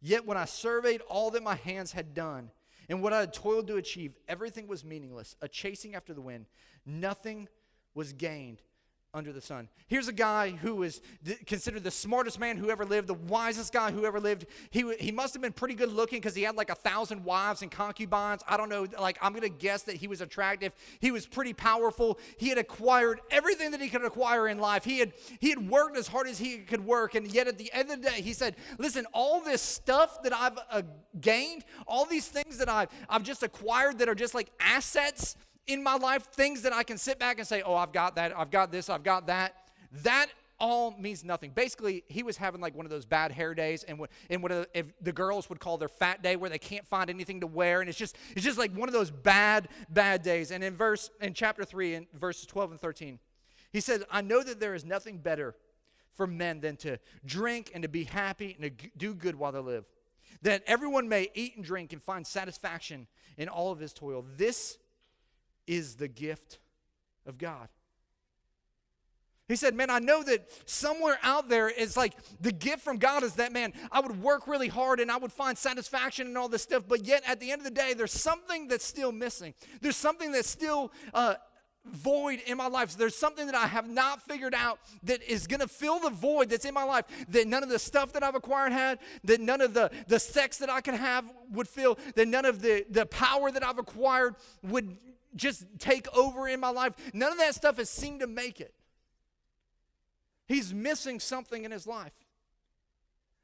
Yet 0.00 0.26
when 0.26 0.36
I 0.36 0.46
surveyed 0.46 1.02
all 1.02 1.30
that 1.32 1.42
my 1.42 1.56
hands 1.56 1.92
had 1.92 2.14
done 2.14 2.50
and 2.88 3.02
what 3.02 3.12
I 3.12 3.20
had 3.20 3.32
toiled 3.32 3.66
to 3.68 3.76
achieve, 3.76 4.14
everything 4.28 4.66
was 4.66 4.84
meaningless, 4.84 5.36
a 5.42 5.48
chasing 5.48 5.94
after 5.94 6.14
the 6.14 6.20
wind. 6.20 6.46
Nothing 6.86 7.48
was 7.94 8.12
gained 8.12 8.62
under 9.12 9.32
the 9.32 9.40
sun. 9.40 9.68
Here's 9.88 10.06
a 10.06 10.12
guy 10.12 10.50
who 10.50 10.84
is 10.84 11.00
considered 11.46 11.82
the 11.82 11.90
smartest 11.90 12.38
man 12.38 12.56
who 12.56 12.70
ever 12.70 12.84
lived, 12.84 13.08
the 13.08 13.14
wisest 13.14 13.72
guy 13.72 13.90
who 13.90 14.04
ever 14.04 14.20
lived. 14.20 14.46
He, 14.70 14.94
he 15.00 15.10
must 15.10 15.34
have 15.34 15.42
been 15.42 15.52
pretty 15.52 15.74
good 15.74 15.92
looking 15.92 16.20
because 16.20 16.36
he 16.36 16.42
had 16.42 16.54
like 16.54 16.70
a 16.70 16.76
thousand 16.76 17.24
wives 17.24 17.62
and 17.62 17.70
concubines. 17.70 18.42
I 18.46 18.56
don't 18.56 18.68
know, 18.68 18.86
like 19.00 19.18
I'm 19.20 19.32
going 19.32 19.42
to 19.42 19.48
guess 19.48 19.82
that 19.82 19.96
he 19.96 20.06
was 20.06 20.20
attractive. 20.20 20.72
He 21.00 21.10
was 21.10 21.26
pretty 21.26 21.52
powerful. 21.52 22.18
He 22.36 22.48
had 22.50 22.58
acquired 22.58 23.20
everything 23.30 23.72
that 23.72 23.80
he 23.80 23.88
could 23.88 24.04
acquire 24.04 24.46
in 24.46 24.58
life. 24.58 24.84
He 24.84 25.00
had, 25.00 25.12
he 25.40 25.50
had 25.50 25.68
worked 25.68 25.96
as 25.96 26.06
hard 26.06 26.28
as 26.28 26.38
he 26.38 26.58
could 26.58 26.84
work. 26.84 27.16
And 27.16 27.26
yet 27.26 27.48
at 27.48 27.58
the 27.58 27.72
end 27.72 27.90
of 27.90 28.02
the 28.02 28.10
day, 28.10 28.22
he 28.22 28.32
said, 28.32 28.54
listen, 28.78 29.06
all 29.12 29.40
this 29.40 29.60
stuff 29.60 30.22
that 30.22 30.32
I've 30.32 30.58
uh, 30.70 30.82
gained, 31.20 31.64
all 31.88 32.04
these 32.04 32.28
things 32.28 32.58
that 32.58 32.68
I've, 32.68 32.88
I've 33.08 33.24
just 33.24 33.42
acquired 33.42 33.98
that 33.98 34.08
are 34.08 34.14
just 34.14 34.34
like 34.34 34.50
assets– 34.60 35.36
in 35.72 35.82
my 35.82 35.96
life, 35.96 36.24
things 36.32 36.62
that 36.62 36.72
I 36.72 36.82
can 36.82 36.98
sit 36.98 37.18
back 37.18 37.38
and 37.38 37.46
say, 37.46 37.62
oh, 37.62 37.74
I've 37.74 37.92
got 37.92 38.16
that, 38.16 38.36
I've 38.36 38.50
got 38.50 38.72
this, 38.72 38.88
I've 38.88 39.02
got 39.02 39.26
that, 39.26 39.54
that 40.02 40.28
all 40.58 40.94
means 40.98 41.24
nothing. 41.24 41.52
Basically, 41.52 42.04
he 42.08 42.22
was 42.22 42.36
having 42.36 42.60
like 42.60 42.76
one 42.76 42.84
of 42.84 42.90
those 42.90 43.06
bad 43.06 43.32
hair 43.32 43.54
days, 43.54 43.82
and 43.82 43.98
and 44.28 44.42
what 44.42 44.52
uh, 44.52 44.66
if 44.74 44.92
the 45.00 45.12
girls 45.12 45.48
would 45.48 45.58
call 45.58 45.78
their 45.78 45.88
fat 45.88 46.22
day, 46.22 46.36
where 46.36 46.50
they 46.50 46.58
can't 46.58 46.86
find 46.86 47.08
anything 47.08 47.40
to 47.40 47.46
wear, 47.46 47.80
and 47.80 47.88
it's 47.88 47.98
just 47.98 48.14
it's 48.36 48.44
just 48.44 48.58
like 48.58 48.72
one 48.72 48.88
of 48.88 48.92
those 48.92 49.10
bad 49.10 49.68
bad 49.88 50.22
days. 50.22 50.50
And 50.50 50.62
in 50.62 50.76
verse 50.76 51.10
in 51.20 51.32
chapter 51.32 51.64
three, 51.64 51.94
in 51.94 52.06
verses 52.12 52.44
twelve 52.44 52.70
and 52.70 52.78
thirteen, 52.78 53.18
he 53.72 53.80
says, 53.80 54.04
"I 54.10 54.20
know 54.20 54.42
that 54.42 54.60
there 54.60 54.74
is 54.74 54.84
nothing 54.84 55.16
better 55.18 55.54
for 56.14 56.26
men 56.26 56.60
than 56.60 56.76
to 56.76 56.98
drink 57.24 57.70
and 57.72 57.82
to 57.82 57.88
be 57.88 58.04
happy 58.04 58.54
and 58.60 58.78
to 58.78 58.88
do 58.98 59.14
good 59.14 59.36
while 59.36 59.52
they 59.52 59.60
live, 59.60 59.86
that 60.42 60.62
everyone 60.66 61.08
may 61.08 61.30
eat 61.34 61.56
and 61.56 61.64
drink 61.64 61.94
and 61.94 62.02
find 62.02 62.26
satisfaction 62.26 63.06
in 63.38 63.48
all 63.48 63.72
of 63.72 63.78
his 63.78 63.94
toil. 63.94 64.26
This 64.36 64.76
is 65.66 65.96
the 65.96 66.08
gift 66.08 66.58
of 67.26 67.38
God. 67.38 67.68
He 69.50 69.56
said, 69.56 69.74
Man, 69.74 69.90
I 69.90 69.98
know 69.98 70.22
that 70.22 70.48
somewhere 70.64 71.18
out 71.24 71.48
there 71.48 71.68
is 71.68 71.96
like 71.96 72.14
the 72.40 72.52
gift 72.52 72.82
from 72.82 72.98
God 72.98 73.24
is 73.24 73.34
that, 73.34 73.52
man, 73.52 73.72
I 73.90 73.98
would 73.98 74.22
work 74.22 74.46
really 74.46 74.68
hard 74.68 75.00
and 75.00 75.10
I 75.10 75.16
would 75.16 75.32
find 75.32 75.58
satisfaction 75.58 76.28
and 76.28 76.38
all 76.38 76.48
this 76.48 76.62
stuff, 76.62 76.84
but 76.86 77.04
yet 77.04 77.24
at 77.26 77.40
the 77.40 77.50
end 77.50 77.60
of 77.60 77.64
the 77.64 77.72
day, 77.72 77.92
there's 77.92 78.12
something 78.12 78.68
that's 78.68 78.84
still 78.84 79.10
missing. 79.10 79.54
There's 79.80 79.96
something 79.96 80.30
that's 80.30 80.48
still 80.48 80.92
uh, 81.12 81.34
void 81.84 82.40
in 82.46 82.58
my 82.58 82.68
life. 82.68 82.96
There's 82.96 83.16
something 83.16 83.46
that 83.46 83.56
I 83.56 83.66
have 83.66 83.88
not 83.88 84.22
figured 84.22 84.54
out 84.54 84.78
that 85.02 85.20
is 85.22 85.48
going 85.48 85.60
to 85.60 85.68
fill 85.68 85.98
the 85.98 86.10
void 86.10 86.50
that's 86.50 86.64
in 86.64 86.74
my 86.74 86.84
life 86.84 87.06
that 87.30 87.48
none 87.48 87.64
of 87.64 87.70
the 87.70 87.78
stuff 87.80 88.12
that 88.12 88.22
I've 88.22 88.36
acquired 88.36 88.72
had, 88.72 89.00
that 89.24 89.40
none 89.40 89.60
of 89.60 89.74
the, 89.74 89.90
the 90.06 90.20
sex 90.20 90.58
that 90.58 90.70
I 90.70 90.80
could 90.80 90.94
have 90.94 91.24
would 91.50 91.66
fill, 91.66 91.98
that 92.14 92.28
none 92.28 92.44
of 92.44 92.62
the, 92.62 92.84
the 92.88 93.06
power 93.06 93.50
that 93.50 93.64
I've 93.64 93.78
acquired 93.78 94.36
would 94.62 94.96
just 95.34 95.66
take 95.78 96.06
over 96.16 96.48
in 96.48 96.60
my 96.60 96.70
life. 96.70 96.94
None 97.12 97.32
of 97.32 97.38
that 97.38 97.54
stuff 97.54 97.78
has 97.78 97.90
seemed 97.90 98.20
to 98.20 98.26
make 98.26 98.60
it. 98.60 98.74
He's 100.46 100.74
missing 100.74 101.20
something 101.20 101.64
in 101.64 101.70
his 101.70 101.86
life. 101.86 102.12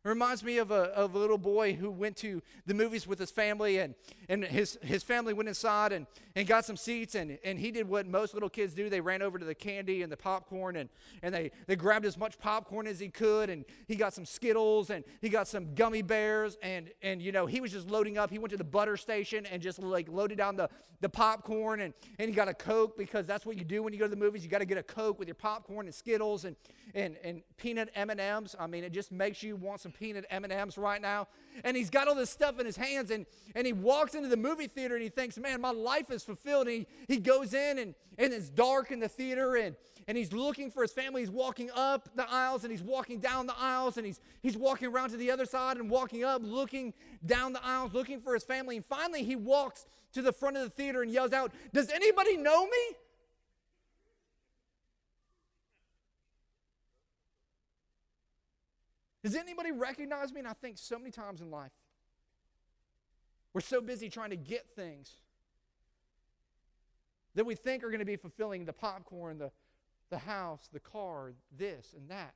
It 0.06 0.10
reminds 0.10 0.44
me 0.44 0.58
of 0.58 0.70
a, 0.70 0.84
of 0.94 1.16
a 1.16 1.18
little 1.18 1.36
boy 1.36 1.72
who 1.75 1.90
went 1.90 2.16
to 2.18 2.40
the 2.64 2.75
movies 2.75 3.08
with 3.08 3.18
his 3.18 3.32
family, 3.32 3.78
and, 3.78 3.96
and 4.28 4.44
his, 4.44 4.78
his 4.80 5.02
family 5.02 5.32
went 5.32 5.48
inside 5.48 5.90
and, 5.90 6.06
and 6.36 6.46
got 6.46 6.64
some 6.64 6.76
seats, 6.76 7.16
and, 7.16 7.40
and 7.44 7.58
he 7.58 7.72
did 7.72 7.88
what 7.88 8.06
most 8.06 8.32
little 8.32 8.48
kids 8.48 8.72
do. 8.72 8.88
They 8.88 9.00
ran 9.00 9.20
over 9.20 9.36
to 9.36 9.44
the 9.44 9.52
candy 9.54 10.02
and 10.02 10.12
the 10.12 10.16
popcorn, 10.16 10.76
and, 10.76 10.90
and 11.25 11.34
they, 11.34 11.50
they 11.66 11.75
grabbed 11.75 12.06
as 12.06 12.16
much 12.16 12.38
popcorn 12.38 12.86
as 12.86 13.00
he 13.00 13.08
could, 13.08 13.50
and 13.50 13.64
he 13.88 13.96
got 13.96 14.14
some 14.14 14.25
Skittles, 14.25 14.90
and 14.90 15.02
he 15.20 15.28
got 15.28 15.48
some 15.48 15.75
gummy 15.75 16.02
bears, 16.02 16.56
and, 16.62 16.92
and 17.02 17.20
you 17.20 17.32
know, 17.32 17.46
he 17.46 17.60
was 17.60 17.72
just 17.72 17.90
loading 17.90 18.16
up. 18.16 18.30
He 18.30 18.38
went 18.38 18.52
to 18.52 18.56
the 18.56 18.62
butter 18.62 18.96
station 18.96 19.44
and 19.46 19.60
just 19.60 19.82
like 19.82 20.08
loaded 20.08 20.38
down 20.38 20.54
the, 20.54 20.70
the 21.00 21.08
popcorn, 21.08 21.80
and, 21.80 21.94
and 22.20 22.28
he 22.28 22.34
got 22.34 22.46
a 22.46 22.54
Coke 22.54 22.96
because 22.96 23.26
that's 23.26 23.44
what 23.44 23.58
you 23.58 23.64
do 23.64 23.82
when 23.82 23.92
you 23.92 23.98
go 23.98 24.04
to 24.04 24.10
the 24.10 24.16
movies. 24.16 24.44
You 24.44 24.50
got 24.50 24.58
to 24.58 24.66
get 24.66 24.78
a 24.78 24.84
Coke 24.84 25.18
with 25.18 25.26
your 25.26 25.34
popcorn 25.34 25.86
and 25.86 25.94
Skittles 25.94 26.44
and, 26.44 26.54
and, 26.94 27.16
and 27.25 27.42
peanut 27.56 27.90
M&Ms. 27.94 28.54
I 28.58 28.68
mean, 28.68 28.84
it 28.84 28.92
just 28.92 29.10
makes 29.10 29.42
you 29.42 29.56
want 29.56 29.80
some 29.80 29.92
peanut 29.99 30.25
M&Ms 30.31 30.79
right 30.79 31.00
now. 31.00 31.29
And 31.65 31.76
he's 31.76 31.91
got 31.91 32.09
all 32.09 32.15
this 32.15 32.31
stuff 32.31 32.59
in 32.61 32.67
his 32.67 32.76
hands 32.76 33.11
and, 33.11 33.26
and 33.55 33.67
he 33.67 33.73
walks 33.73 34.15
into 34.15 34.29
the 34.29 34.37
movie 34.37 34.67
theater 34.67 34.95
and 34.95 35.03
he 35.03 35.09
thinks, 35.09 35.38
man, 35.38 35.61
my 35.61 35.71
life 35.71 36.11
is 36.11 36.23
fulfilled. 36.23 36.69
And 36.69 36.87
he, 37.09 37.15
he 37.15 37.19
goes 37.19 37.55
in 37.55 37.79
and, 37.79 37.95
and 38.19 38.33
it's 38.33 38.49
dark 38.50 38.91
in 38.91 39.00
the 39.00 39.09
theater 39.09 39.57
and, 39.57 39.75
and 40.09 40.17
he's 40.17 40.33
looking 40.33 40.71
for 40.71 40.83
his 40.83 40.93
family. 40.93 41.23
He's 41.23 41.31
walking 41.31 41.71
up 41.75 42.09
the 42.15 42.31
aisles 42.31 42.65
and 42.65 42.71
he's 42.71 42.83
walking 42.83 43.21
down 43.21 43.47
the 43.47 43.59
aisles 43.59 43.97
and 43.97 44.07
he's, 44.07 44.21
he's 44.43 44.57
walking 44.57 44.88
around 44.88 45.11
to 45.11 45.17
the 45.17 45.31
other 45.31 45.47
side 45.47 45.79
and 45.79 45.91
walking 45.91 46.25
up, 46.25 46.43
looking 46.45 46.93
down 47.25 47.53
the 47.53 47.65
aisles, 47.65 47.93
looking 47.93 48.21
for 48.21 48.35
his 48.35 48.45
family. 48.45 48.76
And 48.76 48.85
finally 48.85 49.25
he 49.25 49.37
walks 49.37 49.87
to 50.12 50.23
the 50.23 50.33
front 50.33 50.57
of 50.57 50.62
the 50.62 50.71
theater 50.71 51.03
and 51.03 51.11
yells 51.11 51.33
out, 51.33 51.53
Does 51.73 51.91
anybody 51.91 52.37
know 52.37 52.67
me? 52.67 52.97
Does 59.26 59.35
anybody 59.35 59.73
recognize 59.73 60.33
me? 60.33 60.38
And 60.38 60.47
I 60.47 60.52
think 60.52 60.78
so 60.78 61.00
many 61.00 61.11
times 61.11 61.40
in 61.40 61.50
life, 61.50 61.73
we're 63.52 63.61
so 63.61 63.80
busy 63.80 64.09
trying 64.09 64.30
to 64.30 64.37
get 64.37 64.68
things 64.76 65.14
that 67.35 67.45
we 67.45 67.56
think 67.56 67.83
are 67.83 67.88
going 67.88 67.99
to 67.99 68.04
be 68.04 68.14
fulfilling 68.14 68.64
the 68.64 68.73
popcorn, 68.73 69.38
the, 69.38 69.50
the 70.11 70.18
house, 70.18 70.68
the 70.73 70.78
car, 70.78 71.33
this 71.59 71.92
and 71.97 72.09
that. 72.09 72.35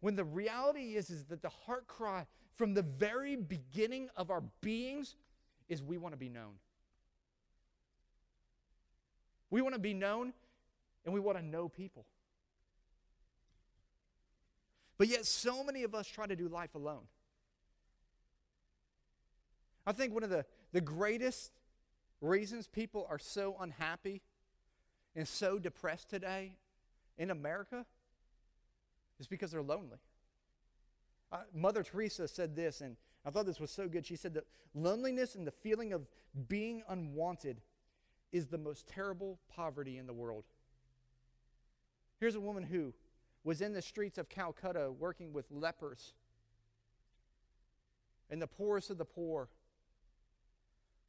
When 0.00 0.16
the 0.16 0.24
reality 0.24 0.96
is, 0.96 1.08
is 1.08 1.26
that 1.26 1.40
the 1.40 1.50
heart 1.50 1.86
cry 1.86 2.26
from 2.56 2.74
the 2.74 2.82
very 2.82 3.36
beginning 3.36 4.08
of 4.16 4.28
our 4.32 4.42
beings 4.60 5.14
is 5.68 5.84
we 5.84 5.98
want 5.98 6.14
to 6.14 6.18
be 6.18 6.28
known. 6.28 6.54
We 9.50 9.62
want 9.62 9.76
to 9.76 9.80
be 9.80 9.94
known 9.94 10.32
and 11.04 11.14
we 11.14 11.20
want 11.20 11.38
to 11.38 11.44
know 11.44 11.68
people. 11.68 12.06
But 15.02 15.08
yet, 15.08 15.26
so 15.26 15.64
many 15.64 15.82
of 15.82 15.96
us 15.96 16.06
try 16.06 16.28
to 16.28 16.36
do 16.36 16.46
life 16.46 16.76
alone. 16.76 17.02
I 19.84 19.90
think 19.90 20.14
one 20.14 20.22
of 20.22 20.30
the, 20.30 20.44
the 20.70 20.80
greatest 20.80 21.50
reasons 22.20 22.68
people 22.68 23.04
are 23.10 23.18
so 23.18 23.56
unhappy 23.58 24.22
and 25.16 25.26
so 25.26 25.58
depressed 25.58 26.08
today 26.08 26.52
in 27.18 27.32
America 27.32 27.84
is 29.18 29.26
because 29.26 29.50
they're 29.50 29.60
lonely. 29.60 29.98
Uh, 31.32 31.38
Mother 31.52 31.82
Teresa 31.82 32.28
said 32.28 32.54
this, 32.54 32.80
and 32.80 32.96
I 33.24 33.30
thought 33.30 33.46
this 33.46 33.58
was 33.58 33.72
so 33.72 33.88
good. 33.88 34.06
She 34.06 34.14
said 34.14 34.34
that 34.34 34.44
loneliness 34.72 35.34
and 35.34 35.44
the 35.44 35.50
feeling 35.50 35.92
of 35.92 36.06
being 36.46 36.84
unwanted 36.88 37.60
is 38.30 38.46
the 38.46 38.56
most 38.56 38.86
terrible 38.86 39.40
poverty 39.52 39.98
in 39.98 40.06
the 40.06 40.12
world. 40.12 40.44
Here's 42.20 42.36
a 42.36 42.40
woman 42.40 42.62
who 42.62 42.94
was 43.44 43.60
in 43.60 43.72
the 43.72 43.82
streets 43.82 44.18
of 44.18 44.28
Calcutta 44.28 44.90
working 44.92 45.32
with 45.32 45.46
lepers 45.50 46.14
and 48.30 48.40
the 48.40 48.46
poorest 48.46 48.90
of 48.90 48.98
the 48.98 49.04
poor. 49.04 49.48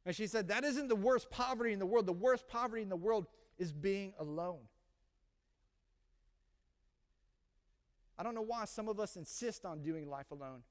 And 0.04 0.14
she 0.14 0.26
said, 0.26 0.48
That 0.48 0.64
isn't 0.64 0.88
the 0.88 0.96
worst 0.96 1.30
poverty 1.30 1.72
in 1.72 1.78
the 1.78 1.86
world. 1.86 2.06
The 2.06 2.12
worst 2.12 2.46
poverty 2.48 2.82
in 2.82 2.88
the 2.88 2.96
world 2.96 3.26
is 3.58 3.72
being 3.72 4.12
alone. 4.18 4.60
I 8.18 8.22
don't 8.22 8.34
know 8.34 8.42
why 8.42 8.64
some 8.66 8.88
of 8.88 9.00
us 9.00 9.16
insist 9.16 9.64
on 9.64 9.82
doing 9.82 10.08
life 10.08 10.30
alone, 10.30 10.62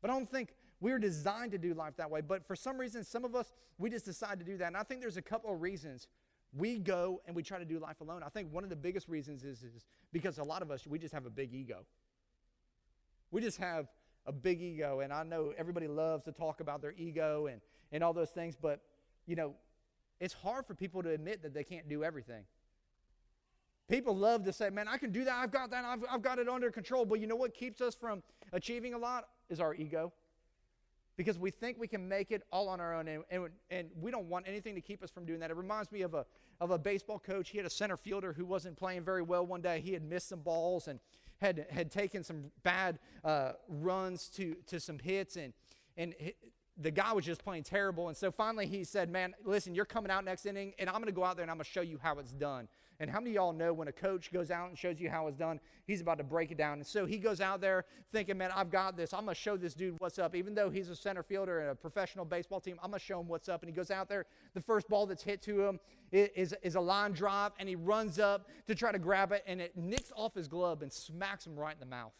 but 0.00 0.10
I 0.10 0.14
don't 0.14 0.28
think 0.28 0.54
we're 0.80 0.98
designed 0.98 1.52
to 1.52 1.58
do 1.58 1.74
life 1.74 1.96
that 1.96 2.10
way. 2.10 2.20
But 2.20 2.46
for 2.46 2.54
some 2.54 2.78
reason, 2.78 3.02
some 3.04 3.24
of 3.24 3.34
us, 3.34 3.52
we 3.78 3.90
just 3.90 4.04
decide 4.04 4.38
to 4.38 4.44
do 4.44 4.56
that. 4.58 4.66
And 4.66 4.76
I 4.76 4.82
think 4.82 5.00
there's 5.00 5.16
a 5.16 5.22
couple 5.22 5.52
of 5.52 5.60
reasons 5.60 6.08
we 6.56 6.78
go 6.78 7.20
and 7.26 7.34
we 7.34 7.42
try 7.42 7.58
to 7.58 7.64
do 7.64 7.78
life 7.78 8.00
alone. 8.00 8.22
I 8.22 8.28
think 8.28 8.52
one 8.52 8.64
of 8.64 8.70
the 8.70 8.76
biggest 8.76 9.08
reasons 9.08 9.42
is, 9.44 9.62
is 9.62 9.86
because 10.12 10.38
a 10.38 10.44
lot 10.44 10.62
of 10.62 10.70
us, 10.70 10.86
we 10.86 10.98
just 10.98 11.14
have 11.14 11.26
a 11.26 11.30
big 11.30 11.54
ego. 11.54 11.84
We 13.30 13.40
just 13.40 13.58
have 13.58 13.88
a 14.26 14.32
big 14.32 14.60
ego. 14.60 15.00
And 15.00 15.12
I 15.12 15.22
know 15.22 15.52
everybody 15.56 15.88
loves 15.88 16.24
to 16.24 16.32
talk 16.32 16.60
about 16.60 16.82
their 16.82 16.92
ego 16.96 17.46
and, 17.46 17.60
and 17.90 18.04
all 18.04 18.12
those 18.12 18.30
things, 18.30 18.54
but, 18.60 18.80
you 19.26 19.36
know, 19.36 19.54
it's 20.20 20.34
hard 20.34 20.66
for 20.66 20.74
people 20.74 21.02
to 21.02 21.10
admit 21.10 21.42
that 21.42 21.54
they 21.54 21.64
can't 21.64 21.88
do 21.88 22.04
everything. 22.04 22.44
People 23.88 24.16
love 24.16 24.44
to 24.44 24.52
say, 24.52 24.70
man, 24.70 24.88
I 24.88 24.96
can 24.96 25.10
do 25.10 25.24
that. 25.24 25.34
I've 25.34 25.50
got 25.50 25.70
that. 25.70 25.84
I've, 25.84 26.04
I've 26.08 26.22
got 26.22 26.38
it 26.38 26.48
under 26.48 26.70
control. 26.70 27.04
But 27.04 27.20
you 27.20 27.26
know 27.26 27.36
what 27.36 27.54
keeps 27.54 27.80
us 27.80 27.94
from 27.94 28.22
achieving 28.52 28.94
a 28.94 28.98
lot 28.98 29.28
is 29.48 29.58
our 29.58 29.74
ego 29.74 30.12
because 31.22 31.38
we 31.38 31.52
think 31.52 31.78
we 31.78 31.86
can 31.86 32.08
make 32.08 32.32
it 32.32 32.42
all 32.50 32.68
on 32.68 32.80
our 32.80 32.94
own 32.94 33.06
and, 33.06 33.22
and, 33.30 33.48
and, 33.70 33.88
we 34.00 34.10
don't 34.10 34.28
want 34.28 34.44
anything 34.48 34.74
to 34.74 34.80
keep 34.80 35.04
us 35.04 35.10
from 35.10 35.24
doing 35.24 35.38
that. 35.38 35.52
It 35.52 35.56
reminds 35.56 35.92
me 35.92 36.02
of 36.02 36.14
a, 36.14 36.26
of 36.60 36.72
a 36.72 36.78
baseball 36.78 37.20
coach. 37.20 37.50
He 37.50 37.58
had 37.58 37.66
a 37.66 37.70
center 37.70 37.96
fielder 37.96 38.32
who 38.32 38.44
wasn't 38.44 38.76
playing 38.76 39.04
very 39.04 39.22
well 39.22 39.46
one 39.46 39.60
day. 39.60 39.80
He 39.80 39.92
had 39.92 40.02
missed 40.02 40.28
some 40.28 40.40
balls 40.40 40.88
and 40.88 40.98
had, 41.40 41.66
had 41.70 41.92
taken 41.92 42.24
some 42.24 42.50
bad 42.64 42.98
uh, 43.24 43.52
runs 43.68 44.28
to, 44.30 44.56
to 44.66 44.80
some 44.80 44.98
hits 44.98 45.36
and, 45.36 45.52
and 45.96 46.12
the 46.78 46.90
guy 46.90 47.12
was 47.12 47.24
just 47.24 47.44
playing 47.44 47.62
terrible 47.62 48.08
and 48.08 48.16
so 48.16 48.30
finally 48.30 48.66
he 48.66 48.82
said 48.84 49.10
man 49.10 49.34
listen 49.44 49.74
you're 49.74 49.84
coming 49.84 50.10
out 50.10 50.24
next 50.24 50.46
inning 50.46 50.72
and 50.78 50.88
i'm 50.88 50.96
going 50.96 51.06
to 51.06 51.12
go 51.12 51.24
out 51.24 51.36
there 51.36 51.42
and 51.42 51.50
i'm 51.50 51.56
going 51.56 51.64
to 51.64 51.70
show 51.70 51.82
you 51.82 51.98
how 52.02 52.18
it's 52.18 52.32
done 52.32 52.66
and 53.02 53.10
how 53.10 53.18
many 53.18 53.30
of 53.30 53.34
y'all 53.34 53.52
know 53.52 53.72
when 53.72 53.88
a 53.88 53.92
coach 53.92 54.32
goes 54.32 54.52
out 54.52 54.68
and 54.68 54.78
shows 54.78 55.00
you 55.00 55.10
how 55.10 55.26
it's 55.26 55.36
done, 55.36 55.58
he's 55.88 56.00
about 56.00 56.18
to 56.18 56.24
break 56.24 56.52
it 56.52 56.56
down? 56.56 56.74
And 56.74 56.86
so 56.86 57.04
he 57.04 57.18
goes 57.18 57.40
out 57.40 57.60
there 57.60 57.84
thinking, 58.12 58.38
man, 58.38 58.50
I've 58.54 58.70
got 58.70 58.96
this. 58.96 59.12
I'm 59.12 59.24
going 59.24 59.34
to 59.34 59.40
show 59.40 59.56
this 59.56 59.74
dude 59.74 59.98
what's 59.98 60.20
up. 60.20 60.36
Even 60.36 60.54
though 60.54 60.70
he's 60.70 60.88
a 60.88 60.94
center 60.94 61.24
fielder 61.24 61.62
in 61.62 61.68
a 61.70 61.74
professional 61.74 62.24
baseball 62.24 62.60
team, 62.60 62.78
I'm 62.80 62.90
going 62.90 63.00
to 63.00 63.04
show 63.04 63.18
him 63.18 63.26
what's 63.26 63.48
up. 63.48 63.62
And 63.62 63.68
he 63.68 63.74
goes 63.74 63.90
out 63.90 64.08
there. 64.08 64.26
The 64.54 64.60
first 64.60 64.88
ball 64.88 65.06
that's 65.06 65.24
hit 65.24 65.42
to 65.42 65.66
him 65.66 65.80
is, 66.12 66.54
is 66.62 66.76
a 66.76 66.80
line 66.80 67.10
drive, 67.10 67.50
and 67.58 67.68
he 67.68 67.74
runs 67.74 68.20
up 68.20 68.48
to 68.68 68.74
try 68.76 68.92
to 68.92 69.00
grab 69.00 69.32
it, 69.32 69.42
and 69.48 69.60
it 69.60 69.76
nicks 69.76 70.12
off 70.14 70.36
his 70.36 70.46
glove 70.46 70.82
and 70.82 70.92
smacks 70.92 71.44
him 71.44 71.56
right 71.56 71.74
in 71.74 71.80
the 71.80 71.86
mouth. 71.86 72.12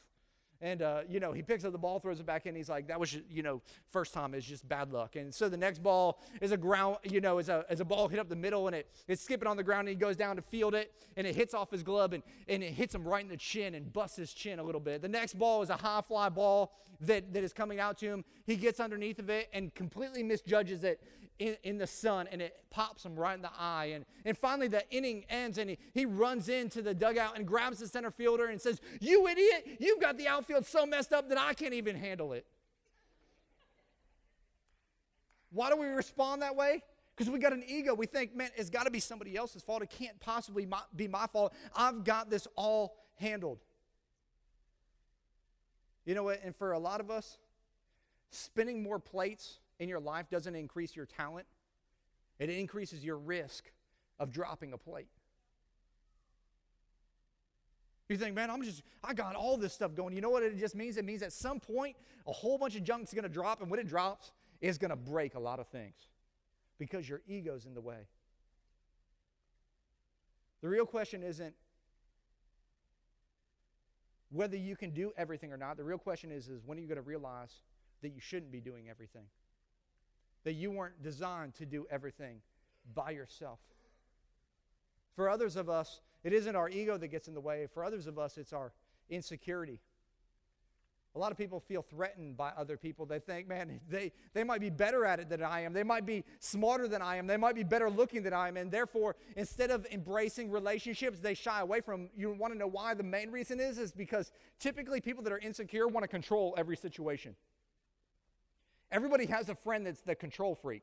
And, 0.62 0.80
uh, 0.80 1.00
you 1.08 1.18
know, 1.18 1.32
he 1.32 1.42
picks 1.42 1.64
up 1.64 1.72
the 1.72 1.78
ball, 1.78 1.98
throws 1.98 2.20
it 2.20 2.26
back 2.26 2.46
in. 2.46 2.54
He's 2.54 2.68
like, 2.68 2.86
that 2.86 2.98
was, 2.98 3.10
just, 3.10 3.24
you 3.28 3.42
know, 3.42 3.60
first 3.88 4.14
time 4.14 4.32
is 4.32 4.44
just 4.44 4.66
bad 4.68 4.92
luck. 4.92 5.16
And 5.16 5.34
so 5.34 5.48
the 5.48 5.56
next 5.56 5.82
ball 5.82 6.22
is 6.40 6.52
a 6.52 6.56
ground, 6.56 6.98
you 7.02 7.20
know, 7.20 7.38
is 7.38 7.48
a, 7.48 7.64
is 7.68 7.80
a 7.80 7.84
ball 7.84 8.06
hit 8.06 8.20
up 8.20 8.28
the 8.28 8.36
middle 8.36 8.68
and 8.68 8.76
it, 8.76 8.88
it's 9.08 9.20
skipping 9.20 9.48
on 9.48 9.56
the 9.56 9.64
ground 9.64 9.88
and 9.88 9.88
he 9.88 9.94
goes 9.96 10.16
down 10.16 10.36
to 10.36 10.42
field 10.42 10.76
it 10.76 10.92
and 11.16 11.26
it 11.26 11.34
hits 11.34 11.52
off 11.52 11.72
his 11.72 11.82
glove 11.82 12.12
and, 12.12 12.22
and 12.46 12.62
it 12.62 12.72
hits 12.72 12.94
him 12.94 13.02
right 13.02 13.24
in 13.24 13.28
the 13.28 13.36
chin 13.36 13.74
and 13.74 13.92
busts 13.92 14.16
his 14.16 14.32
chin 14.32 14.60
a 14.60 14.62
little 14.62 14.80
bit. 14.80 15.02
The 15.02 15.08
next 15.08 15.36
ball 15.36 15.62
is 15.62 15.70
a 15.70 15.76
high 15.76 16.00
fly 16.00 16.28
ball 16.28 16.72
that, 17.00 17.32
that 17.34 17.42
is 17.42 17.52
coming 17.52 17.80
out 17.80 17.98
to 17.98 18.06
him. 18.06 18.24
He 18.46 18.54
gets 18.54 18.78
underneath 18.78 19.18
of 19.18 19.30
it 19.30 19.48
and 19.52 19.74
completely 19.74 20.22
misjudges 20.22 20.84
it 20.84 21.02
in, 21.42 21.56
in 21.64 21.78
the 21.78 21.86
sun 21.86 22.28
and 22.30 22.40
it 22.40 22.54
pops 22.70 23.04
him 23.04 23.16
right 23.16 23.34
in 23.34 23.42
the 23.42 23.50
eye. 23.58 23.86
And, 23.94 24.04
and 24.24 24.38
finally, 24.38 24.68
the 24.68 24.88
inning 24.90 25.24
ends 25.28 25.58
and 25.58 25.70
he, 25.70 25.78
he 25.92 26.06
runs 26.06 26.48
into 26.48 26.82
the 26.82 26.94
dugout 26.94 27.36
and 27.36 27.46
grabs 27.46 27.78
the 27.78 27.88
center 27.88 28.10
fielder 28.10 28.46
and 28.46 28.60
says, 28.60 28.80
You 29.00 29.26
idiot, 29.26 29.78
you've 29.80 30.00
got 30.00 30.16
the 30.16 30.28
outfield 30.28 30.66
so 30.66 30.86
messed 30.86 31.12
up 31.12 31.28
that 31.30 31.38
I 31.38 31.54
can't 31.54 31.74
even 31.74 31.96
handle 31.96 32.32
it. 32.32 32.46
Why 35.50 35.68
do 35.68 35.76
we 35.76 35.86
respond 35.86 36.42
that 36.42 36.54
way? 36.54 36.82
Because 37.14 37.30
we 37.30 37.38
got 37.40 37.52
an 37.52 37.64
ego. 37.66 37.92
We 37.92 38.06
think, 38.06 38.34
man, 38.34 38.50
it's 38.56 38.70
got 38.70 38.84
to 38.84 38.90
be 38.90 39.00
somebody 39.00 39.36
else's 39.36 39.62
fault. 39.62 39.82
It 39.82 39.90
can't 39.90 40.18
possibly 40.20 40.66
be 40.94 41.08
my 41.08 41.26
fault. 41.26 41.52
I've 41.74 42.04
got 42.04 42.30
this 42.30 42.46
all 42.56 42.96
handled. 43.16 43.58
You 46.06 46.14
know 46.14 46.22
what? 46.22 46.40
And 46.42 46.54
for 46.54 46.72
a 46.72 46.78
lot 46.78 47.00
of 47.00 47.10
us, 47.10 47.36
spinning 48.30 48.82
more 48.82 48.98
plates 48.98 49.58
in 49.82 49.88
your 49.88 50.00
life 50.00 50.30
doesn't 50.30 50.54
increase 50.54 50.94
your 50.94 51.06
talent, 51.06 51.46
it 52.38 52.48
increases 52.48 53.04
your 53.04 53.18
risk 53.18 53.64
of 54.20 54.30
dropping 54.30 54.72
a 54.72 54.78
plate. 54.78 55.08
You 58.08 58.16
think, 58.16 58.36
man, 58.36 58.48
I'm 58.48 58.62
just, 58.62 58.82
I 59.02 59.12
got 59.12 59.34
all 59.34 59.56
this 59.56 59.72
stuff 59.72 59.94
going. 59.94 60.14
You 60.14 60.20
know 60.20 60.30
what 60.30 60.44
it 60.44 60.56
just 60.58 60.76
means? 60.76 60.98
It 60.98 61.04
means 61.04 61.22
at 61.22 61.32
some 61.32 61.58
point, 61.58 61.96
a 62.28 62.32
whole 62.32 62.58
bunch 62.58 62.76
of 62.76 62.84
junk 62.84 63.08
is 63.08 63.14
going 63.14 63.24
to 63.24 63.28
drop, 63.28 63.60
and 63.60 63.70
when 63.70 63.80
it 63.80 63.88
drops, 63.88 64.32
it's 64.60 64.78
to 64.90 64.96
break 64.96 65.34
a 65.34 65.40
lot 65.40 65.58
of 65.58 65.66
things 65.66 65.94
because 66.78 67.08
your 67.08 67.22
ego's 67.26 67.66
in 67.66 67.74
the 67.74 67.80
way. 67.80 68.06
The 70.60 70.68
real 70.68 70.86
question 70.86 71.24
isn't 71.24 71.54
whether 74.30 74.56
you 74.56 74.76
can 74.76 74.90
do 74.90 75.12
everything 75.16 75.52
or 75.52 75.56
not. 75.56 75.76
The 75.76 75.84
real 75.84 75.98
question 75.98 76.30
is, 76.30 76.48
is 76.48 76.62
when 76.64 76.78
are 76.78 76.80
you 76.80 76.86
to 76.96 77.02
realize 77.02 77.50
that 78.02 78.10
you 78.10 78.20
shouldn't 78.20 78.52
be 78.52 78.60
doing 78.60 78.88
everything? 78.88 79.24
That 80.44 80.54
you 80.54 80.70
weren't 80.70 81.02
designed 81.02 81.54
to 81.54 81.66
do 81.66 81.86
everything 81.90 82.40
by 82.94 83.10
yourself. 83.10 83.60
For 85.14 85.28
others 85.28 85.56
of 85.56 85.68
us, 85.68 86.00
it 86.24 86.32
isn't 86.32 86.56
our 86.56 86.68
ego 86.68 86.96
that 86.96 87.08
gets 87.08 87.28
in 87.28 87.34
the 87.34 87.40
way. 87.40 87.66
For 87.72 87.84
others 87.84 88.06
of 88.06 88.18
us, 88.18 88.38
it's 88.38 88.52
our 88.52 88.72
insecurity. 89.10 89.80
A 91.14 91.18
lot 91.18 91.30
of 91.30 91.36
people 91.36 91.60
feel 91.60 91.82
threatened 91.82 92.38
by 92.38 92.52
other 92.56 92.78
people. 92.78 93.04
They 93.04 93.18
think, 93.18 93.46
man, 93.46 93.80
they, 93.88 94.12
they 94.32 94.44
might 94.44 94.62
be 94.62 94.70
better 94.70 95.04
at 95.04 95.20
it 95.20 95.28
than 95.28 95.42
I 95.42 95.60
am. 95.60 95.74
They 95.74 95.82
might 95.82 96.06
be 96.06 96.24
smarter 96.38 96.88
than 96.88 97.02
I 97.02 97.16
am. 97.16 97.26
They 97.26 97.36
might 97.36 97.54
be 97.54 97.64
better 97.64 97.90
looking 97.90 98.22
than 98.22 98.32
I 98.32 98.48
am. 98.48 98.56
And 98.56 98.70
therefore, 98.70 99.16
instead 99.36 99.70
of 99.70 99.86
embracing 99.90 100.50
relationships, 100.50 101.20
they 101.20 101.34
shy 101.34 101.60
away 101.60 101.82
from. 101.82 102.08
You 102.16 102.32
want 102.32 102.54
to 102.54 102.58
know 102.58 102.66
why? 102.66 102.94
The 102.94 103.02
main 103.02 103.30
reason 103.30 103.60
is, 103.60 103.78
is 103.78 103.92
because 103.92 104.32
typically 104.58 105.00
people 105.00 105.22
that 105.24 105.32
are 105.32 105.38
insecure 105.38 105.86
want 105.86 106.04
to 106.04 106.08
control 106.08 106.54
every 106.56 106.76
situation. 106.76 107.36
Everybody 108.92 109.26
has 109.26 109.48
a 109.48 109.54
friend 109.54 109.86
that's 109.86 110.02
the 110.02 110.14
control 110.14 110.54
freak, 110.54 110.82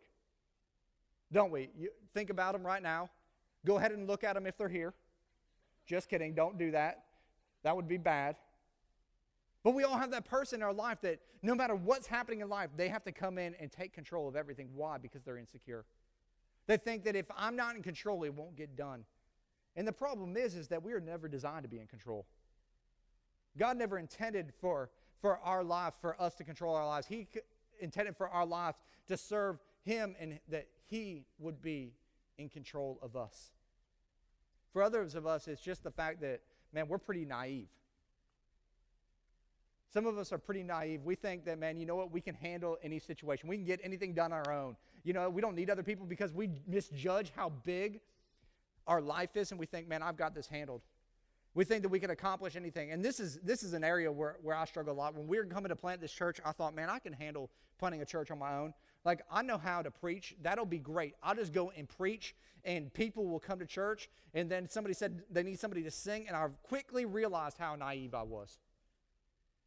don't 1.32 1.52
we? 1.52 1.70
You 1.78 1.90
think 2.14 2.32
about 2.32 2.54
them 2.54 2.66
right 2.66 2.82
now. 2.82 3.10
Go 3.66 3.78
ahead 3.78 3.92
and 3.92 4.08
look 4.08 4.24
at 4.24 4.34
them 4.34 4.48
if 4.48 4.58
they're 4.58 4.68
here. 4.68 4.94
Just 5.86 6.10
kidding. 6.10 6.34
Don't 6.34 6.58
do 6.58 6.72
that. 6.72 7.04
That 7.64 7.76
would 7.76 7.88
be 7.88 7.98
bad. 7.98 8.36
But 9.64 9.76
we 9.76 9.84
all 9.84 9.98
have 9.98 10.12
that 10.12 10.26
person 10.26 10.60
in 10.60 10.64
our 10.64 10.74
life 10.74 11.02
that 11.02 11.20
no 11.44 11.54
matter 11.54 11.76
what's 11.76 12.08
happening 12.08 12.42
in 12.42 12.50
life, 12.50 12.70
they 12.76 12.88
have 12.88 13.04
to 13.04 13.12
come 13.12 13.38
in 13.38 13.54
and 13.60 13.72
take 13.72 13.94
control 13.94 14.28
of 14.28 14.36
everything. 14.36 14.70
Why? 14.74 14.98
Because 14.98 15.24
they're 15.24 15.38
insecure. 15.38 15.86
They 16.66 16.78
think 16.78 17.04
that 17.04 17.16
if 17.16 17.26
I'm 17.38 17.56
not 17.56 17.76
in 17.76 17.84
control, 17.84 18.24
it 18.24 18.34
won't 18.34 18.56
get 18.56 18.76
done. 18.76 19.04
And 19.76 19.88
the 19.88 19.94
problem 19.94 20.36
is, 20.36 20.56
is 20.56 20.68
that 20.70 20.82
we 20.82 20.94
are 20.94 21.00
never 21.00 21.28
designed 21.28 21.64
to 21.64 21.70
be 21.70 21.80
in 21.80 21.88
control. 21.88 22.26
God 23.58 23.78
never 23.78 24.00
intended 24.00 24.54
for, 24.60 24.90
for 25.22 25.40
our 25.40 25.64
life, 25.64 25.94
for 26.02 26.20
us 26.22 26.36
to 26.36 26.44
control 26.44 26.76
our 26.76 26.88
lives. 26.88 27.08
He 27.08 27.28
intended 27.80 28.16
for 28.16 28.30
our 28.30 28.46
lives 28.46 28.78
to 29.08 29.18
serve 29.18 29.60
Him 29.84 30.16
and 30.20 30.40
that 30.50 30.68
He 30.86 31.26
would 31.40 31.62
be 31.62 31.94
in 32.38 32.50
control 32.50 33.00
of 33.02 33.16
us. 33.16 33.52
For 34.72 34.84
others 34.84 35.16
of 35.16 35.26
us, 35.26 35.48
it's 35.48 35.62
just 35.62 35.84
the 35.84 35.92
fact 35.92 36.22
that, 36.22 36.42
man, 36.74 36.88
we're 36.88 37.00
pretty 37.00 37.26
naive. 37.26 37.68
Some 39.92 40.06
of 40.06 40.18
us 40.20 40.32
are 40.32 40.38
pretty 40.38 40.62
naive. 40.62 41.04
We 41.04 41.16
think 41.16 41.46
that, 41.46 41.58
man, 41.58 41.80
you 41.80 41.86
know 41.86 41.96
what? 41.96 42.12
We 42.12 42.22
can 42.22 42.36
handle 42.36 42.78
any 42.84 43.00
situation. 43.00 43.50
We 43.50 43.58
can 43.58 43.66
get 43.66 43.80
anything 43.84 44.14
done 44.14 44.32
on 44.32 44.46
our 44.46 44.54
own. 44.54 44.76
You 45.04 45.14
know, 45.14 45.30
we 45.30 45.42
don't 45.42 45.56
need 45.56 45.70
other 45.70 45.82
people 45.82 46.06
because 46.06 46.32
we 46.32 46.52
misjudge 46.68 47.32
how 47.36 47.50
big 47.64 48.00
our 48.86 49.02
life 49.02 49.36
is 49.36 49.52
and 49.52 49.60
we 49.60 49.66
think, 49.66 49.88
man, 49.88 50.04
I've 50.04 50.18
got 50.18 50.36
this 50.36 50.48
handled. 50.48 50.82
We 51.56 51.66
think 51.66 51.82
that 51.82 51.90
we 51.90 52.00
can 52.00 52.12
accomplish 52.12 52.56
anything. 52.56 52.92
And 52.92 53.04
this 53.04 53.20
is 53.20 53.40
this 53.44 53.64
is 53.64 53.74
an 53.74 53.84
area 53.84 54.12
where, 54.12 54.38
where 54.42 54.56
I 54.56 54.66
struggle 54.66 54.94
a 54.94 54.98
lot. 54.98 55.16
When 55.16 55.28
we 55.28 55.38
were 55.38 55.46
coming 55.46 55.70
to 55.70 55.76
plant 55.76 56.00
this 56.00 56.12
church, 56.12 56.40
I 56.46 56.52
thought, 56.52 56.76
man, 56.76 56.90
I 56.90 57.00
can 57.00 57.14
handle 57.14 57.50
planting 57.80 58.02
a 58.02 58.06
church 58.06 58.30
on 58.32 58.40
my 58.40 58.56
own. 58.56 58.74
Like, 59.06 59.22
I 59.32 59.42
know 59.42 59.58
how 59.58 59.82
to 59.82 59.90
preach. 59.90 60.36
That'll 60.42 60.66
be 60.66 60.78
great. 60.78 61.16
I'll 61.24 61.36
just 61.36 61.54
go 61.54 61.72
and 61.76 61.88
preach, 61.88 62.36
and 62.66 62.94
people 62.94 63.26
will 63.26 63.40
come 63.40 63.60
to 63.60 63.66
church. 63.66 64.10
And 64.34 64.50
then 64.50 64.70
somebody 64.70 64.94
said 64.94 65.24
they 65.32 65.44
need 65.44 65.60
somebody 65.60 65.84
to 65.84 65.92
sing, 65.92 66.28
and 66.28 66.36
I 66.36 66.48
quickly 66.64 67.06
realized 67.06 67.58
how 67.58 67.76
naive 67.76 68.14
I 68.14 68.24
was. 68.24 68.60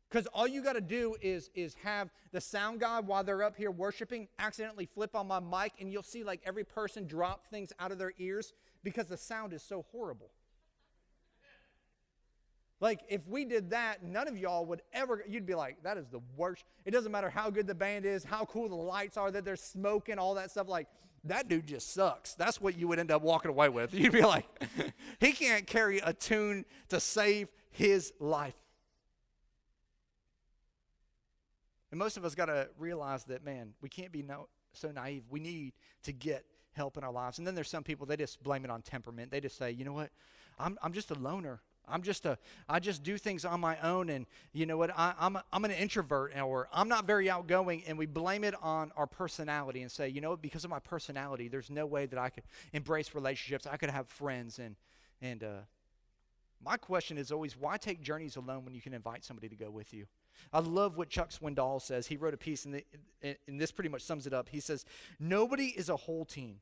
Because 0.08 0.26
all 0.34 0.46
you 0.46 0.62
got 0.62 0.74
to 0.74 0.82
do 0.82 1.16
is, 1.22 1.48
is 1.54 1.74
have 1.82 2.10
the 2.32 2.40
sound 2.40 2.80
guy 2.80 3.00
while 3.00 3.24
they're 3.24 3.42
up 3.42 3.56
here 3.56 3.70
worshiping 3.70 4.28
accidentally 4.38 4.84
flip 4.84 5.16
on 5.16 5.26
my 5.26 5.40
mic, 5.40 5.72
and 5.80 5.90
you'll 5.90 6.02
see 6.02 6.22
like 6.22 6.42
every 6.44 6.64
person 6.64 7.06
drop 7.06 7.46
things 7.46 7.72
out 7.80 7.90
of 7.92 7.98
their 7.98 8.12
ears 8.18 8.52
because 8.84 9.06
the 9.06 9.16
sound 9.16 9.54
is 9.54 9.62
so 9.62 9.86
horrible. 9.90 10.30
Like, 12.82 13.02
if 13.08 13.28
we 13.28 13.44
did 13.44 13.70
that, 13.70 14.02
none 14.02 14.26
of 14.26 14.36
y'all 14.36 14.66
would 14.66 14.82
ever, 14.92 15.22
you'd 15.28 15.46
be 15.46 15.54
like, 15.54 15.84
that 15.84 15.96
is 15.96 16.08
the 16.08 16.18
worst. 16.36 16.64
It 16.84 16.90
doesn't 16.90 17.12
matter 17.12 17.30
how 17.30 17.48
good 17.48 17.68
the 17.68 17.76
band 17.76 18.04
is, 18.04 18.24
how 18.24 18.44
cool 18.44 18.68
the 18.68 18.74
lights 18.74 19.16
are, 19.16 19.30
that 19.30 19.44
they're 19.44 19.54
smoking, 19.54 20.18
all 20.18 20.34
that 20.34 20.50
stuff. 20.50 20.68
Like, 20.68 20.88
that 21.22 21.48
dude 21.48 21.68
just 21.68 21.94
sucks. 21.94 22.34
That's 22.34 22.60
what 22.60 22.76
you 22.76 22.88
would 22.88 22.98
end 22.98 23.12
up 23.12 23.22
walking 23.22 23.50
away 23.50 23.68
with. 23.68 23.94
You'd 23.98 24.10
be 24.10 24.22
like, 24.22 24.46
he 25.20 25.30
can't 25.30 25.64
carry 25.64 25.98
a 25.98 26.12
tune 26.12 26.64
to 26.88 26.98
save 26.98 27.52
his 27.70 28.12
life. 28.18 28.56
And 31.92 32.00
most 32.00 32.16
of 32.16 32.24
us 32.24 32.34
got 32.34 32.46
to 32.46 32.68
realize 32.76 33.22
that, 33.26 33.44
man, 33.44 33.74
we 33.80 33.90
can't 33.90 34.10
be 34.10 34.24
no, 34.24 34.48
so 34.72 34.90
naive. 34.90 35.22
We 35.30 35.38
need 35.38 35.74
to 36.02 36.12
get 36.12 36.44
help 36.72 36.96
in 36.96 37.04
our 37.04 37.12
lives. 37.12 37.38
And 37.38 37.46
then 37.46 37.54
there's 37.54 37.70
some 37.70 37.84
people, 37.84 38.06
they 38.06 38.16
just 38.16 38.42
blame 38.42 38.64
it 38.64 38.72
on 38.72 38.82
temperament. 38.82 39.30
They 39.30 39.40
just 39.40 39.56
say, 39.56 39.70
you 39.70 39.84
know 39.84 39.92
what? 39.92 40.10
I'm, 40.58 40.76
I'm 40.82 40.92
just 40.92 41.12
a 41.12 41.14
loner. 41.14 41.60
I'm 41.88 42.02
just 42.02 42.26
a, 42.26 42.38
I 42.68 42.78
just 42.78 43.02
do 43.02 43.18
things 43.18 43.44
on 43.44 43.60
my 43.60 43.78
own, 43.80 44.08
and 44.08 44.26
you 44.52 44.66
know 44.66 44.76
what? 44.76 44.90
I, 44.96 45.14
I'm, 45.18 45.36
a, 45.36 45.44
I'm 45.52 45.64
an 45.64 45.70
introvert, 45.70 46.36
or 46.38 46.68
I'm 46.72 46.88
not 46.88 47.06
very 47.06 47.28
outgoing, 47.28 47.82
and 47.86 47.98
we 47.98 48.06
blame 48.06 48.44
it 48.44 48.54
on 48.62 48.92
our 48.96 49.06
personality 49.06 49.82
and 49.82 49.90
say, 49.90 50.08
you 50.08 50.20
know? 50.20 50.36
Because 50.36 50.64
of 50.64 50.70
my 50.70 50.78
personality, 50.78 51.48
there's 51.48 51.70
no 51.70 51.86
way 51.86 52.06
that 52.06 52.18
I 52.18 52.30
could 52.30 52.44
embrace 52.72 53.14
relationships. 53.14 53.66
I 53.70 53.76
could 53.76 53.90
have 53.90 54.08
friends, 54.08 54.58
and 54.58 54.76
and 55.20 55.44
uh, 55.44 55.60
my 56.64 56.76
question 56.76 57.18
is 57.18 57.32
always, 57.32 57.56
why 57.56 57.76
take 57.76 58.02
journeys 58.02 58.36
alone 58.36 58.64
when 58.64 58.74
you 58.74 58.80
can 58.80 58.94
invite 58.94 59.24
somebody 59.24 59.48
to 59.48 59.56
go 59.56 59.70
with 59.70 59.92
you? 59.92 60.06
I 60.52 60.60
love 60.60 60.96
what 60.96 61.08
Chuck 61.08 61.30
Swindoll 61.30 61.80
says. 61.80 62.06
He 62.06 62.16
wrote 62.16 62.34
a 62.34 62.38
piece, 62.38 62.64
and, 62.64 62.82
and 63.22 63.60
this 63.60 63.70
pretty 63.70 63.88
much 63.88 64.02
sums 64.02 64.26
it 64.26 64.32
up. 64.32 64.48
He 64.48 64.60
says, 64.60 64.84
Nobody 65.18 65.66
is 65.66 65.88
a 65.88 65.96
whole 65.96 66.24
team. 66.24 66.56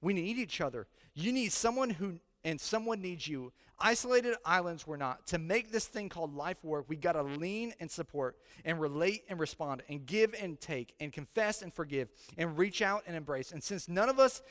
We 0.00 0.14
need 0.14 0.38
each 0.38 0.60
other. 0.60 0.86
You 1.14 1.32
need 1.32 1.52
someone 1.52 1.90
who, 1.90 2.20
and 2.46 2.60
someone 2.60 3.02
needs 3.02 3.26
you. 3.26 3.52
Isolated 3.78 4.36
islands 4.44 4.86
we're 4.86 4.96
not. 4.96 5.26
To 5.26 5.38
make 5.38 5.72
this 5.72 5.86
thing 5.86 6.08
called 6.08 6.34
life 6.34 6.64
work, 6.64 6.86
we 6.88 6.96
got 6.96 7.12
to 7.12 7.22
lean 7.22 7.74
and 7.80 7.90
support 7.90 8.38
and 8.64 8.80
relate 8.80 9.24
and 9.28 9.38
respond 9.38 9.82
and 9.90 10.06
give 10.06 10.34
and 10.40 10.58
take 10.58 10.94
and 11.00 11.12
confess 11.12 11.60
and 11.60 11.74
forgive 11.74 12.08
and 12.38 12.56
reach 12.56 12.80
out 12.80 13.02
and 13.06 13.16
embrace. 13.16 13.50
And 13.50 13.62
since 13.62 13.88
none 13.88 14.08
of 14.08 14.18
us 14.20 14.42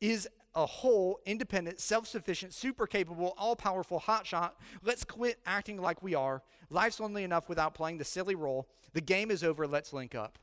is 0.00 0.26
a 0.54 0.66
whole, 0.66 1.20
independent, 1.26 1.78
self 1.78 2.08
sufficient, 2.08 2.54
super 2.54 2.86
capable, 2.86 3.34
all 3.36 3.54
powerful 3.54 4.00
hotshot. 4.00 4.52
Let's 4.82 5.04
quit 5.04 5.38
acting 5.46 5.80
like 5.80 6.02
we 6.02 6.14
are. 6.14 6.42
Life's 6.70 7.00
lonely 7.00 7.22
enough 7.22 7.48
without 7.48 7.74
playing 7.74 7.98
the 7.98 8.04
silly 8.04 8.34
role. 8.34 8.66
The 8.94 9.00
game 9.02 9.30
is 9.30 9.44
over. 9.44 9.66
Let's 9.66 9.92
link 9.92 10.14
up. 10.14 10.38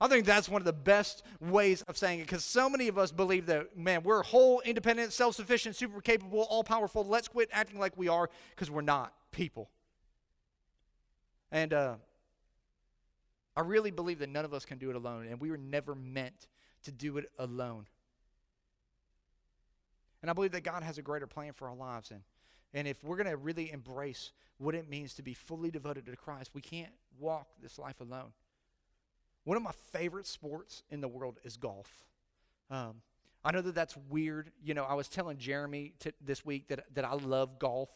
I 0.00 0.08
think 0.08 0.24
that's 0.24 0.48
one 0.48 0.62
of 0.62 0.66
the 0.66 0.72
best 0.72 1.22
ways 1.40 1.82
of 1.82 1.98
saying 1.98 2.20
it 2.20 2.22
because 2.22 2.42
so 2.42 2.70
many 2.70 2.88
of 2.88 2.96
us 2.96 3.12
believe 3.12 3.46
that, 3.46 3.76
man, 3.76 4.02
we're 4.02 4.22
whole, 4.22 4.60
independent, 4.60 5.12
self 5.12 5.34
sufficient, 5.34 5.76
super 5.76 6.00
capable, 6.00 6.40
all 6.48 6.64
powerful. 6.64 7.04
Let's 7.04 7.28
quit 7.28 7.50
acting 7.52 7.78
like 7.78 7.96
we 7.98 8.08
are 8.08 8.30
because 8.50 8.70
we're 8.70 8.80
not 8.80 9.12
people. 9.30 9.68
And 11.52 11.74
uh, 11.74 11.96
I 13.56 13.60
really 13.60 13.90
believe 13.90 14.20
that 14.20 14.30
none 14.30 14.46
of 14.46 14.54
us 14.54 14.64
can 14.64 14.78
do 14.78 14.88
it 14.88 14.96
alone, 14.96 15.26
and 15.28 15.38
we 15.38 15.50
were 15.50 15.58
never 15.58 15.94
meant 15.94 16.48
to 16.84 16.92
do 16.92 17.18
it 17.18 17.30
alone. 17.38 17.86
And 20.22 20.30
I 20.30 20.34
believe 20.34 20.52
that 20.52 20.64
God 20.64 20.82
has 20.82 20.96
a 20.96 21.02
greater 21.02 21.26
plan 21.26 21.52
for 21.52 21.68
our 21.68 21.74
lives. 21.74 22.10
And, 22.10 22.22
and 22.72 22.88
if 22.88 23.02
we're 23.04 23.16
going 23.16 23.28
to 23.28 23.36
really 23.36 23.70
embrace 23.70 24.32
what 24.56 24.74
it 24.74 24.88
means 24.88 25.14
to 25.14 25.22
be 25.22 25.34
fully 25.34 25.70
devoted 25.70 26.06
to 26.06 26.16
Christ, 26.16 26.50
we 26.54 26.60
can't 26.60 26.92
walk 27.18 27.48
this 27.62 27.78
life 27.78 28.00
alone. 28.00 28.32
One 29.44 29.56
of 29.56 29.62
my 29.62 29.72
favorite 29.92 30.26
sports 30.26 30.82
in 30.90 31.00
the 31.00 31.08
world 31.08 31.38
is 31.44 31.56
golf. 31.56 31.90
Um, 32.70 32.96
I 33.44 33.52
know 33.52 33.62
that 33.62 33.74
that's 33.74 33.96
weird. 34.08 34.50
You 34.62 34.74
know, 34.74 34.84
I 34.84 34.94
was 34.94 35.08
telling 35.08 35.38
Jeremy 35.38 35.94
t- 35.98 36.12
this 36.20 36.44
week 36.44 36.68
that, 36.68 36.84
that 36.94 37.04
I 37.04 37.14
love 37.14 37.58
golf. 37.58 37.88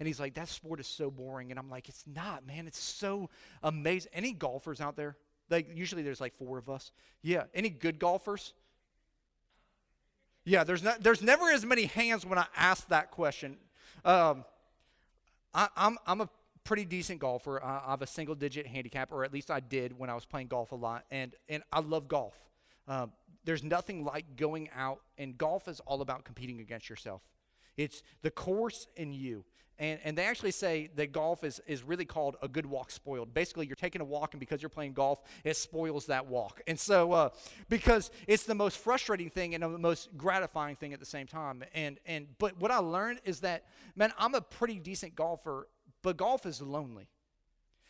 And 0.00 0.06
he's 0.06 0.20
like, 0.20 0.34
that 0.34 0.48
sport 0.48 0.80
is 0.80 0.86
so 0.86 1.10
boring. 1.10 1.50
And 1.50 1.58
I'm 1.58 1.70
like, 1.70 1.88
it's 1.88 2.04
not, 2.06 2.46
man. 2.46 2.66
It's 2.66 2.78
so 2.78 3.30
amazing. 3.62 4.10
Any 4.12 4.32
golfers 4.32 4.80
out 4.80 4.96
there? 4.96 5.16
Like, 5.50 5.70
usually 5.74 6.02
there's 6.02 6.20
like 6.20 6.34
four 6.34 6.58
of 6.58 6.68
us. 6.68 6.92
Yeah. 7.22 7.44
Any 7.54 7.70
good 7.70 7.98
golfers? 7.98 8.52
Yeah, 10.44 10.64
there's, 10.64 10.82
not, 10.82 11.02
there's 11.02 11.22
never 11.22 11.50
as 11.50 11.64
many 11.64 11.84
hands 11.84 12.24
when 12.24 12.38
I 12.38 12.46
ask 12.56 12.88
that 12.88 13.10
question. 13.10 13.56
Um, 14.04 14.44
I, 15.52 15.68
I'm, 15.76 15.98
I'm 16.06 16.20
a 16.22 16.28
pretty 16.68 16.84
decent 16.84 17.18
golfer. 17.18 17.64
I, 17.64 17.80
I 17.86 17.90
have 17.92 18.02
a 18.02 18.06
single 18.06 18.34
digit 18.34 18.66
handicap, 18.66 19.10
or 19.10 19.24
at 19.24 19.32
least 19.32 19.50
I 19.50 19.58
did 19.58 19.98
when 19.98 20.10
I 20.10 20.14
was 20.14 20.26
playing 20.26 20.48
golf 20.48 20.70
a 20.70 20.74
lot, 20.74 21.06
and, 21.10 21.34
and 21.48 21.62
I 21.72 21.80
love 21.80 22.08
golf. 22.08 22.36
Um, 22.86 23.12
there's 23.46 23.64
nothing 23.64 24.04
like 24.04 24.36
going 24.36 24.68
out, 24.76 25.00
and 25.16 25.38
golf 25.38 25.66
is 25.66 25.80
all 25.86 26.02
about 26.02 26.26
competing 26.26 26.60
against 26.60 26.90
yourself. 26.90 27.22
It's 27.78 28.02
the 28.20 28.30
course 28.30 28.86
and 28.98 29.14
you. 29.14 29.46
And, 29.78 29.98
and 30.04 30.18
they 30.18 30.26
actually 30.26 30.50
say 30.50 30.90
that 30.96 31.12
golf 31.12 31.42
is, 31.42 31.58
is 31.66 31.82
really 31.82 32.04
called 32.04 32.36
a 32.42 32.48
good 32.48 32.66
walk 32.66 32.90
spoiled. 32.90 33.32
Basically, 33.32 33.66
you're 33.66 33.76
taking 33.76 34.02
a 34.02 34.04
walk, 34.04 34.34
and 34.34 34.40
because 34.40 34.60
you're 34.60 34.68
playing 34.68 34.92
golf, 34.92 35.22
it 35.44 35.56
spoils 35.56 36.06
that 36.06 36.26
walk. 36.26 36.60
And 36.66 36.78
so, 36.78 37.12
uh, 37.12 37.28
because 37.70 38.10
it's 38.26 38.42
the 38.42 38.56
most 38.56 38.76
frustrating 38.76 39.30
thing 39.30 39.54
and 39.54 39.62
the 39.62 39.78
most 39.78 40.10
gratifying 40.18 40.76
thing 40.76 40.92
at 40.92 41.00
the 41.00 41.06
same 41.06 41.28
time. 41.28 41.64
And, 41.72 41.98
and, 42.04 42.26
but 42.38 42.60
what 42.60 42.70
I 42.70 42.78
learned 42.78 43.20
is 43.24 43.40
that, 43.40 43.64
man, 43.96 44.12
I'm 44.18 44.34
a 44.34 44.42
pretty 44.42 44.78
decent 44.80 45.14
golfer, 45.14 45.68
but 46.08 46.16
golf 46.16 46.46
is 46.46 46.62
lonely. 46.62 47.06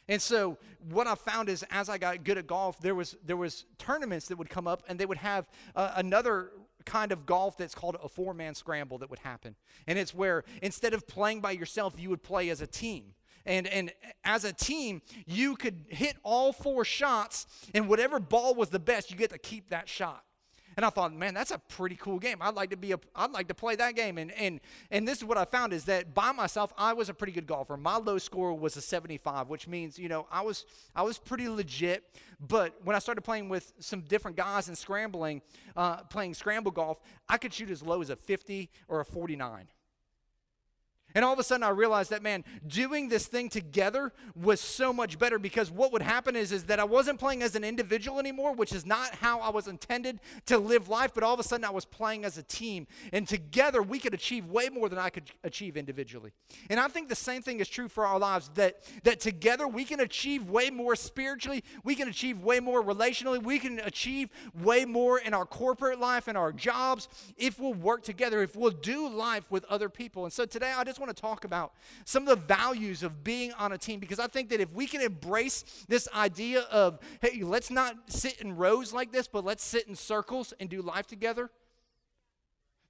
And 0.09 0.20
so 0.20 0.59
what 0.90 1.07
I 1.07 1.14
found 1.14 1.48
is 1.48 1.64
as 1.70 1.88
I 1.88 1.98
got 1.98 2.24
good 2.24 2.37
at 2.37 2.48
golf, 2.48 2.81
there 2.81 2.96
was 2.96 3.16
there 3.24 3.37
was 3.37 3.64
tournaments 3.78 4.26
that 4.26 4.38
would 4.38 4.50
come 4.50 4.66
up 4.66 4.83
and 4.88 4.98
they 4.98 5.07
would 5.07 5.18
have 5.18 5.48
uh, 5.76 5.92
another 5.94 6.50
kind 6.85 7.12
of 7.12 7.26
golf 7.26 7.57
that's 7.57 7.76
called 7.76 7.96
a 8.02 8.09
four 8.09 8.35
man 8.35 8.57
scramble 8.57 8.98
that 8.98 9.09
would 9.09 9.20
happen. 9.20 9.54
And 9.87 10.00
it's 10.00 10.12
where 10.12 10.42
instead 10.62 10.94
of 10.94 11.07
playing 11.07 11.42
by 11.42 11.52
yourself, 11.52 11.94
you 11.96 12.11
would 12.11 12.24
play 12.24 12.50
as 12.50 12.61
a 12.61 12.66
team. 12.66 13.14
And, 13.46 13.68
and 13.68 13.92
as 14.24 14.44
a 14.44 14.52
team, 14.52 15.00
you 15.24 15.54
could 15.54 15.85
hit 15.88 16.16
all 16.24 16.52
four 16.52 16.85
shots, 16.85 17.46
and 17.72 17.88
whatever 17.88 18.18
ball 18.18 18.52
was 18.52 18.70
the 18.70 18.81
best, 18.81 19.12
you 19.12 19.16
get 19.16 19.31
to 19.31 19.38
keep 19.38 19.70
that 19.70 19.88
shot. 19.88 20.24
And 20.78 20.84
I 20.84 20.90
thought, 20.90 21.12
man, 21.12 21.34
that's 21.34 21.50
a 21.50 21.58
pretty 21.58 21.96
cool 21.96 22.20
game. 22.20 22.36
I'd 22.40 22.54
like 22.54 22.70
to 22.70 22.76
be 22.76 22.92
a, 22.92 23.00
I'd 23.16 23.32
like 23.32 23.48
to 23.48 23.54
play 23.54 23.74
that 23.74 23.96
game. 23.96 24.16
And 24.16 24.30
and 24.30 24.60
and 24.92 25.08
this 25.08 25.18
is 25.18 25.24
what 25.24 25.36
I 25.36 25.44
found 25.44 25.72
is 25.72 25.86
that 25.86 26.14
by 26.14 26.30
myself, 26.30 26.72
I 26.78 26.92
was 26.92 27.08
a 27.08 27.14
pretty 27.14 27.32
good 27.32 27.48
golfer. 27.48 27.76
My 27.76 27.96
low 27.96 28.16
score 28.18 28.54
was 28.54 28.76
a 28.76 28.80
75, 28.80 29.48
which 29.48 29.66
means 29.66 29.98
you 29.98 30.08
know 30.08 30.28
I 30.30 30.42
was 30.42 30.64
I 30.94 31.02
was 31.02 31.18
pretty 31.18 31.48
legit. 31.48 32.04
But 32.38 32.76
when 32.84 32.94
I 32.94 33.00
started 33.00 33.22
playing 33.22 33.48
with 33.48 33.72
some 33.80 34.02
different 34.02 34.36
guys 34.36 34.68
and 34.68 34.78
scrambling, 34.78 35.42
uh, 35.76 36.04
playing 36.04 36.34
scramble 36.34 36.70
golf, 36.70 37.00
I 37.28 37.38
could 37.38 37.52
shoot 37.52 37.70
as 37.70 37.82
low 37.82 38.00
as 38.00 38.08
a 38.08 38.14
50 38.14 38.70
or 38.86 39.00
a 39.00 39.04
49. 39.04 39.66
And 41.18 41.24
all 41.24 41.33
of 41.33 41.38
a 41.40 41.42
sudden 41.42 41.64
I 41.64 41.70
realized 41.70 42.11
that 42.11 42.22
man, 42.22 42.44
doing 42.64 43.09
this 43.09 43.26
thing 43.26 43.48
together 43.48 44.12
was 44.37 44.61
so 44.61 44.92
much 44.92 45.18
better 45.18 45.40
because 45.40 45.68
what 45.68 45.90
would 45.92 46.02
happen 46.02 46.37
is, 46.37 46.52
is 46.52 46.66
that 46.66 46.78
I 46.78 46.85
wasn't 46.85 47.18
playing 47.18 47.42
as 47.42 47.57
an 47.57 47.64
individual 47.64 48.20
anymore, 48.20 48.54
which 48.54 48.72
is 48.72 48.87
not 48.87 49.16
how 49.16 49.40
I 49.40 49.50
was 49.50 49.66
intended 49.66 50.20
to 50.46 50.59
live 50.59 50.88
life, 50.88 51.11
but 51.14 51.24
all 51.24 51.35
of 51.35 51.40
a 51.40 51.42
sudden 51.42 51.64
I 51.64 51.70
was 51.70 51.85
playing 51.85 52.24
as 52.24 52.38
a 52.38 52.44
team. 52.44 52.87
And 53.12 53.26
together 53.26 53.83
we 53.83 53.98
could 53.98 54.14
achieve 54.14 54.46
way 54.46 54.68
more 54.68 54.88
than 54.88 55.00
I 55.00 55.11
could 55.11 55.33
achieve 55.42 55.76
individually. 55.76 56.31
And 56.70 56.78
I 56.78 56.87
think 56.87 57.09
the 57.09 57.16
same 57.16 57.42
thing 57.42 57.59
is 57.59 57.68
true 57.68 57.88
for 57.88 58.07
our 58.07 58.20
lives 58.20 58.50
that, 58.54 58.85
that 59.02 59.18
together 59.18 59.66
we 59.66 59.85
can 59.85 59.98
achieve 59.98 60.48
way 60.48 60.70
more 60.70 60.94
spiritually, 60.94 61.64
we 61.83 61.96
can 61.96 62.07
achieve 62.07 62.44
way 62.44 62.61
more 62.61 62.81
relationally, 62.81 63.42
we 63.42 63.59
can 63.59 63.81
achieve 63.81 64.31
way 64.54 64.85
more 64.85 65.18
in 65.18 65.35
our 65.35 65.46
corporate 65.46 65.98
life 65.98 66.28
and 66.28 66.38
our 66.38 66.52
jobs 66.52 67.09
if 67.37 67.59
we'll 67.59 67.74
work 67.74 68.04
together, 68.04 68.40
if 68.40 68.54
we'll 68.54 68.70
do 68.70 69.09
life 69.09 69.50
with 69.50 69.64
other 69.64 69.88
people. 69.88 70.22
And 70.22 70.33
so 70.33 70.44
today 70.44 70.72
I 70.76 70.85
just 70.85 70.98
just 70.98 71.08
want 71.09 71.16
to 71.16 71.21
talk 71.21 71.44
about 71.44 71.73
some 72.05 72.29
of 72.29 72.29
the 72.29 72.47
values 72.47 73.03
of 73.03 73.25
being 73.25 73.53
on 73.53 73.73
a 73.73 73.79
team 73.79 73.99
because 73.99 74.18
I 74.18 74.27
think 74.27 74.51
that 74.51 74.61
if 74.61 74.73
we 74.73 74.87
can 74.87 75.01
embrace 75.01 75.64
this 75.88 76.07
idea 76.14 76.61
of, 76.71 76.99
hey, 77.23 77.42
let's 77.42 77.71
not 77.71 77.97
sit 78.07 78.40
in 78.40 78.57
rows 78.57 78.92
like 78.92 79.11
this, 79.11 79.27
but 79.27 79.44
let's 79.44 79.64
sit 79.64 79.88
in 79.88 79.97
circles 79.97 80.53
and 80.61 80.68
do 80.68 80.83
life 80.83 81.07
together, 81.07 81.51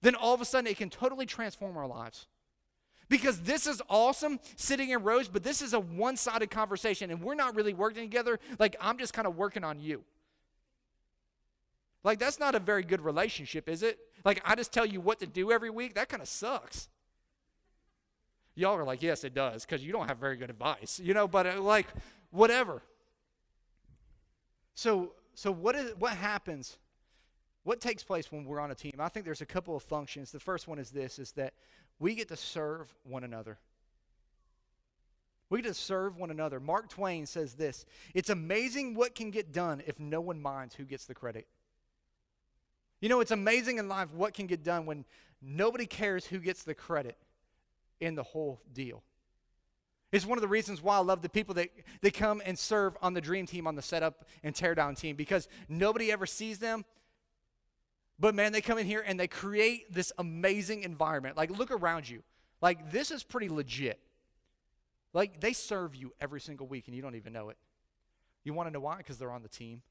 then 0.03 0.15
all 0.15 0.35
of 0.35 0.41
a 0.41 0.45
sudden 0.45 0.67
it 0.67 0.77
can 0.77 0.91
totally 0.91 1.27
transform 1.27 1.77
our 1.77 1.87
lives. 1.87 2.27
Because 3.09 3.41
this 3.43 3.67
is 3.67 3.81
awesome 3.89 4.39
sitting 4.57 4.91
in 4.91 5.03
rows, 5.03 5.29
but 5.29 5.43
this 5.43 5.63
is 5.63 5.73
a 5.73 5.81
one 5.81 6.17
sided 6.17 6.51
conversation 6.51 7.11
and 7.11 7.23
we're 7.23 7.35
not 7.35 7.55
really 7.55 7.73
working 7.73 8.03
together. 8.03 8.39
Like, 8.59 8.77
I'm 8.81 8.99
just 8.99 9.15
kind 9.15 9.27
of 9.27 9.37
working 9.37 9.65
on 9.65 9.81
you. 9.81 10.05
Like, 12.05 12.19
that's 12.19 12.39
not 12.39 12.55
a 12.55 12.59
very 12.59 12.83
good 12.83 13.01
relationship, 13.01 13.69
is 13.69 13.83
it? 13.83 13.99
Like, 14.25 14.43
I 14.45 14.55
just 14.55 14.73
tell 14.73 14.85
you 14.85 15.01
what 15.01 15.21
to 15.21 15.27
do 15.27 15.51
every 15.51 15.71
week. 15.71 15.95
That 15.95 16.09
kind 16.09 16.23
of 16.23 16.29
sucks. 16.29 16.89
Y'all 18.59 18.77
are 18.77 18.83
like, 18.83 19.03
yes, 19.03 19.23
it 19.23 19.35
does, 19.35 19.65
because 19.65 19.85
you 19.85 19.93
don't 19.93 20.09
have 20.09 20.19
very 20.19 20.37
good 20.37 20.51
advice, 20.51 21.01
you 21.03 21.15
know, 21.15 21.29
but 21.29 21.47
uh, 21.47 21.61
like, 21.63 21.87
whatever. 22.33 22.83
So, 24.75 25.13
so 25.35 25.53
what, 25.53 25.77
is, 25.77 25.93
what 25.97 26.15
happens? 26.15 26.77
What 27.63 27.81
takes 27.81 28.03
place 28.03 28.33
when 28.33 28.45
we're 28.45 28.59
on 28.59 28.73
a 28.73 28.75
team? 28.75 28.95
I 28.99 29.09
think 29.11 29.25
there's 29.25 29.41
a 29.41 29.47
couple 29.47 29.77
of 29.77 29.85
functions. 29.85 30.33
The 30.33 30.41
first 30.41 30.67
one 30.67 30.81
is 30.81 30.91
this, 30.91 31.21
is 31.21 31.31
that 31.33 31.55
we 32.01 32.17
get 32.17 32.27
to 32.29 32.37
serve 32.37 32.93
one 33.05 33.23
another. 33.23 33.59
We 35.51 35.63
get 35.63 35.69
to 35.69 35.75
serve 35.75 36.17
one 36.17 36.33
another. 36.33 36.59
Mark 36.59 36.89
Twain 36.89 37.27
says 37.27 37.55
this 37.55 37.87
It's 38.13 38.29
amazing 38.29 38.97
what 38.97 39.15
can 39.15 39.31
get 39.31 39.53
done 39.53 39.83
if 39.87 40.01
no 40.01 40.21
one 40.21 40.43
minds 40.43 40.75
who 40.75 40.85
gets 40.85 41.05
the 41.05 41.15
credit. 41.15 41.47
You 43.01 43.09
know, 43.09 43.21
it's 43.21 43.31
amazing 43.31 43.79
in 43.79 43.89
life 43.89 44.13
what 44.13 44.35
can 44.35 44.49
get 44.49 44.65
done 44.65 44.85
when 44.85 45.05
nobody 45.41 45.87
cares 45.87 46.27
who 46.27 46.39
gets 46.41 46.65
the 46.65 46.75
credit 46.75 47.17
in 48.01 48.15
the 48.15 48.23
whole 48.23 48.61
deal. 48.73 49.03
It's 50.11 50.25
one 50.25 50.39
of 50.39 50.43
the 50.43 50.49
reasons 50.49 50.83
why 50.83 50.97
I 50.97 51.01
love 51.01 51.21
the 51.21 51.29
people 51.29 51.55
that, 51.55 51.69
they 52.01 52.11
come 52.11 52.41
and 52.45 52.59
serve 52.59 52.97
on 53.03 53.13
the 53.13 53.21
dream 53.21 53.47
team, 53.47 53.67
on 53.67 53.75
the 53.75 53.83
setup 53.83 54.27
and 54.43 54.55
teardown 54.55 54.99
team, 54.99 55.17
because 55.17 55.49
nobody 55.69 56.11
ever 56.11 56.25
sees 56.25 56.59
them. 56.59 56.85
But 58.19 58.35
man, 58.35 58.53
they 58.53 58.63
come 58.63 58.79
in 58.79 58.87
here 58.87 59.05
and 59.07 59.21
they 59.21 59.29
create 59.29 59.93
this 59.93 60.13
amazing 60.19 60.83
environment. 60.83 61.37
Like, 61.37 61.51
look 61.51 61.71
around 61.71 62.09
you. 62.09 62.23
Like, 62.61 62.91
this 62.91 63.11
is 63.11 63.23
pretty 63.23 63.49
legit. 63.49 64.01
Like, 65.13 65.41
they 65.41 65.53
serve 65.53 65.95
you 65.95 66.13
every 66.21 66.41
single 66.41 66.67
week 66.67 66.87
and 66.87 66.97
you 66.97 67.03
don't 67.03 67.15
even 67.15 67.33
know 67.33 67.51
it. 67.51 67.59
You 68.45 68.55
want 68.55 68.67
to 68.69 68.73
know 68.73 68.81
why? 68.81 68.97
Because 68.97 69.19
they're 69.19 69.31
on 69.31 69.43
the 69.43 69.49
team. 69.49 69.83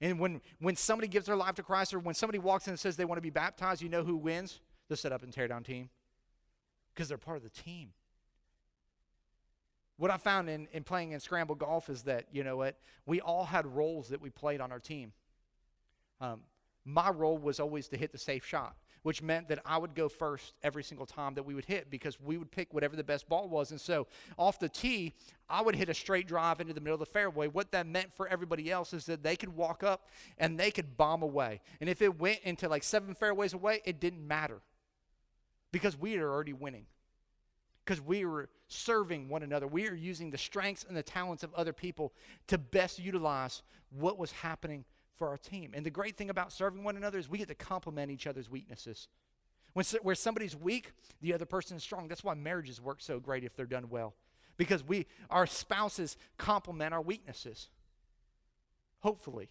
And 0.00 0.18
when, 0.18 0.40
when 0.60 0.76
somebody 0.76 1.08
gives 1.08 1.26
their 1.26 1.36
life 1.36 1.54
to 1.56 1.62
Christ 1.62 1.94
or 1.94 1.98
when 1.98 2.14
somebody 2.14 2.38
walks 2.38 2.66
in 2.66 2.72
and 2.72 2.80
says 2.80 2.96
they 2.96 3.04
want 3.04 3.18
to 3.18 3.22
be 3.22 3.30
baptized, 3.30 3.82
you 3.82 3.88
know 3.88 4.04
who 4.04 4.16
wins? 4.16 4.60
The 4.88 4.96
setup 4.96 5.22
and 5.22 5.32
teardown 5.32 5.64
team 5.64 5.88
because 7.00 7.08
they're 7.08 7.16
part 7.16 7.38
of 7.38 7.42
the 7.42 7.48
team. 7.48 7.88
What 9.96 10.10
I 10.10 10.18
found 10.18 10.50
in, 10.50 10.68
in 10.70 10.84
playing 10.84 11.12
in 11.12 11.20
scramble 11.20 11.54
golf 11.54 11.88
is 11.88 12.02
that, 12.02 12.26
you 12.30 12.44
know 12.44 12.58
what, 12.58 12.76
we 13.06 13.22
all 13.22 13.46
had 13.46 13.66
roles 13.66 14.10
that 14.10 14.20
we 14.20 14.28
played 14.28 14.60
on 14.60 14.70
our 14.70 14.78
team. 14.78 15.12
Um, 16.20 16.40
my 16.84 17.08
role 17.08 17.38
was 17.38 17.58
always 17.58 17.88
to 17.88 17.96
hit 17.96 18.12
the 18.12 18.18
safe 18.18 18.44
shot, 18.44 18.76
which 19.02 19.22
meant 19.22 19.48
that 19.48 19.60
I 19.64 19.78
would 19.78 19.94
go 19.94 20.10
first 20.10 20.52
every 20.62 20.84
single 20.84 21.06
time 21.06 21.32
that 21.36 21.44
we 21.44 21.54
would 21.54 21.64
hit 21.64 21.90
because 21.90 22.20
we 22.20 22.36
would 22.36 22.50
pick 22.50 22.74
whatever 22.74 22.96
the 22.96 23.04
best 23.04 23.30
ball 23.30 23.48
was. 23.48 23.70
And 23.70 23.80
so 23.80 24.06
off 24.36 24.58
the 24.58 24.68
tee, 24.68 25.14
I 25.48 25.62
would 25.62 25.76
hit 25.76 25.88
a 25.88 25.94
straight 25.94 26.28
drive 26.28 26.60
into 26.60 26.74
the 26.74 26.82
middle 26.82 26.96
of 26.96 27.00
the 27.00 27.06
fairway. 27.06 27.48
What 27.48 27.72
that 27.72 27.86
meant 27.86 28.12
for 28.12 28.28
everybody 28.28 28.70
else 28.70 28.92
is 28.92 29.06
that 29.06 29.22
they 29.22 29.36
could 29.36 29.56
walk 29.56 29.82
up 29.82 30.06
and 30.36 30.60
they 30.60 30.70
could 30.70 30.98
bomb 30.98 31.22
away. 31.22 31.62
And 31.80 31.88
if 31.88 32.02
it 32.02 32.18
went 32.20 32.40
into 32.40 32.68
like 32.68 32.82
seven 32.82 33.14
fairways 33.14 33.54
away, 33.54 33.80
it 33.86 34.00
didn't 34.00 34.28
matter 34.28 34.60
because 35.72 35.98
we 35.98 36.16
are 36.18 36.30
already 36.30 36.52
winning. 36.52 36.86
Because 37.84 38.00
we 38.00 38.24
are 38.24 38.48
serving 38.68 39.28
one 39.28 39.42
another. 39.42 39.66
We 39.66 39.88
are 39.88 39.94
using 39.94 40.30
the 40.30 40.38
strengths 40.38 40.84
and 40.84 40.96
the 40.96 41.02
talents 41.02 41.42
of 41.42 41.52
other 41.54 41.72
people 41.72 42.12
to 42.46 42.58
best 42.58 42.98
utilize 42.98 43.62
what 43.90 44.18
was 44.18 44.32
happening 44.32 44.84
for 45.16 45.28
our 45.28 45.36
team. 45.36 45.72
And 45.74 45.84
the 45.84 45.90
great 45.90 46.16
thing 46.16 46.30
about 46.30 46.52
serving 46.52 46.84
one 46.84 46.96
another 46.96 47.18
is 47.18 47.28
we 47.28 47.38
get 47.38 47.48
to 47.48 47.54
complement 47.54 48.10
each 48.10 48.26
other's 48.26 48.50
weaknesses. 48.50 49.08
When, 49.72 49.84
where 50.02 50.14
somebody's 50.14 50.56
weak, 50.56 50.92
the 51.20 51.34
other 51.34 51.46
person 51.46 51.76
is 51.76 51.82
strong. 51.82 52.08
That's 52.08 52.24
why 52.24 52.34
marriages 52.34 52.80
work 52.80 53.00
so 53.00 53.20
great 53.20 53.44
if 53.44 53.56
they're 53.56 53.66
done 53.66 53.88
well. 53.88 54.14
Because 54.56 54.84
we, 54.84 55.06
our 55.28 55.46
spouses 55.46 56.16
complement 56.38 56.92
our 56.92 57.00
weaknesses. 57.00 57.68
Hopefully. 59.00 59.50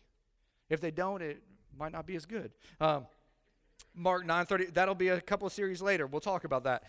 If 0.70 0.82
they 0.82 0.92
don't, 0.92 1.22
it 1.22 1.42
might 1.78 1.92
not 1.92 2.06
be 2.06 2.16
as 2.16 2.26
good. 2.26 2.52
Um, 2.80 3.08
Mark 3.96 4.26
9:30 4.26 4.74
that'll 4.74 4.96
be 4.96 5.10
a 5.10 5.22
couple 5.22 5.48
of 5.48 5.54
series 5.54 5.82
later. 5.82 6.08
We'll 6.08 6.22
talk 6.22 6.44
about 6.44 6.64
that. 6.64 6.84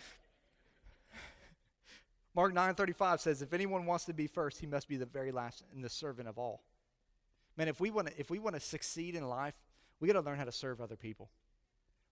Mark 2.34 2.54
9:35 2.54 3.20
says 3.20 3.42
if 3.42 3.52
anyone 3.52 3.86
wants 3.86 4.04
to 4.06 4.12
be 4.12 4.26
first, 4.26 4.60
he 4.60 4.66
must 4.66 4.88
be 4.88 4.96
the 4.96 5.06
very 5.06 5.32
last 5.32 5.64
and 5.72 5.82
the 5.82 5.88
servant 5.88 6.28
of 6.28 6.38
all. 6.38 6.62
Man, 7.56 7.68
if 7.68 7.80
we 7.80 7.90
want 7.90 8.08
to 8.08 8.18
if 8.18 8.30
we 8.30 8.38
want 8.38 8.54
to 8.54 8.60
succeed 8.60 9.14
in 9.14 9.28
life, 9.28 9.54
we 10.00 10.08
got 10.08 10.14
to 10.14 10.20
learn 10.20 10.38
how 10.38 10.44
to 10.44 10.52
serve 10.52 10.80
other 10.80 10.96
people. 10.96 11.30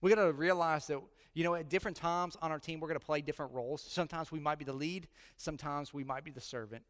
We 0.01 0.15
got 0.15 0.23
to 0.23 0.33
realize 0.33 0.87
that 0.89 1.01
you 1.35 1.45
know 1.45 1.55
at 1.55 1.69
different 1.69 1.97
times 1.97 2.37
on 2.43 2.53
our 2.53 2.59
team 2.59 2.81
we're 2.81 2.89
going 2.89 3.01
to 3.01 3.07
play 3.07 3.21
different 3.21 3.53
roles. 3.53 3.83
Sometimes 3.83 4.33
we 4.33 4.41
might 4.41 4.59
be 4.59 4.65
the 4.65 4.73
lead, 4.73 5.09
sometimes 5.37 5.95
we 5.95 6.05
might 6.05 6.25
be 6.25 6.31
the 6.31 6.41
servant. 6.41 6.85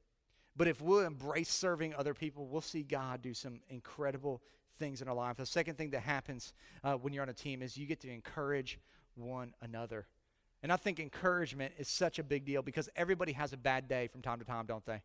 But 0.56 0.66
if 0.66 0.82
we'll 0.82 1.06
embrace 1.06 1.50
serving 1.50 1.94
other 1.94 2.14
people, 2.14 2.46
we'll 2.46 2.60
see 2.60 2.82
God 2.82 3.22
do 3.22 3.32
some 3.32 3.60
incredible 3.68 4.42
things 4.78 5.02
in 5.02 5.08
our 5.08 5.14
life. 5.14 5.36
The 5.36 5.46
second 5.46 5.76
thing 5.76 5.90
that 5.90 6.00
happens 6.02 6.52
uh, 6.84 6.94
when 6.94 7.12
you're 7.12 7.22
on 7.22 7.28
a 7.28 7.34
team 7.34 7.62
is 7.62 7.76
you 7.76 7.86
get 7.86 8.00
to 8.00 8.10
encourage 8.10 8.78
one 9.14 9.54
another. 9.60 10.06
And 10.62 10.72
I 10.72 10.76
think 10.76 10.98
encouragement 10.98 11.74
is 11.78 11.88
such 11.88 12.18
a 12.18 12.22
big 12.22 12.44
deal 12.44 12.62
because 12.62 12.88
everybody 12.96 13.32
has 13.32 13.52
a 13.52 13.56
bad 13.56 13.88
day 13.88 14.08
from 14.08 14.22
time 14.22 14.38
to 14.38 14.44
time, 14.44 14.66
don't 14.66 14.84
they? 14.86 15.02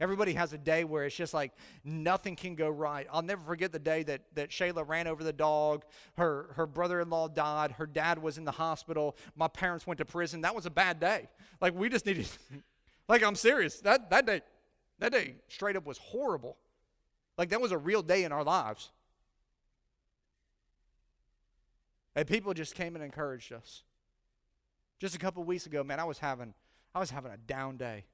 Everybody 0.00 0.34
has 0.34 0.52
a 0.52 0.58
day 0.58 0.82
where 0.82 1.04
it's 1.04 1.14
just 1.14 1.32
like 1.32 1.52
nothing 1.84 2.34
can 2.34 2.56
go 2.56 2.68
right. 2.68 3.06
I'll 3.12 3.22
never 3.22 3.42
forget 3.42 3.70
the 3.70 3.78
day 3.78 4.02
that, 4.04 4.22
that 4.34 4.50
Shayla 4.50 4.86
ran 4.86 5.06
over 5.06 5.22
the 5.22 5.32
dog. 5.32 5.84
Her, 6.16 6.52
her 6.56 6.66
brother 6.66 7.00
in 7.00 7.10
law 7.10 7.28
died. 7.28 7.72
Her 7.72 7.86
dad 7.86 8.20
was 8.20 8.36
in 8.36 8.44
the 8.44 8.52
hospital. 8.52 9.16
My 9.36 9.46
parents 9.46 9.86
went 9.86 9.98
to 9.98 10.04
prison. 10.04 10.40
That 10.40 10.54
was 10.54 10.66
a 10.66 10.70
bad 10.70 10.98
day. 10.98 11.28
Like, 11.60 11.74
we 11.74 11.88
just 11.88 12.06
needed, 12.06 12.28
like, 13.08 13.22
I'm 13.22 13.36
serious. 13.36 13.80
That, 13.80 14.10
that 14.10 14.26
day, 14.26 14.40
that 14.98 15.12
day 15.12 15.36
straight 15.48 15.76
up 15.76 15.86
was 15.86 15.98
horrible. 15.98 16.56
Like, 17.38 17.50
that 17.50 17.60
was 17.60 17.70
a 17.70 17.78
real 17.78 18.02
day 18.02 18.24
in 18.24 18.32
our 18.32 18.44
lives. 18.44 18.90
And 22.16 22.26
people 22.26 22.54
just 22.54 22.74
came 22.74 22.94
and 22.94 23.04
encouraged 23.04 23.52
us. 23.52 23.82
Just 25.00 25.14
a 25.14 25.18
couple 25.18 25.42
weeks 25.44 25.66
ago, 25.66 25.82
man, 25.82 25.98
I 26.00 26.04
was 26.04 26.18
having 26.18 26.54
I 26.94 27.00
was 27.00 27.10
having 27.10 27.32
a 27.32 27.36
down 27.36 27.76
day. 27.76 28.04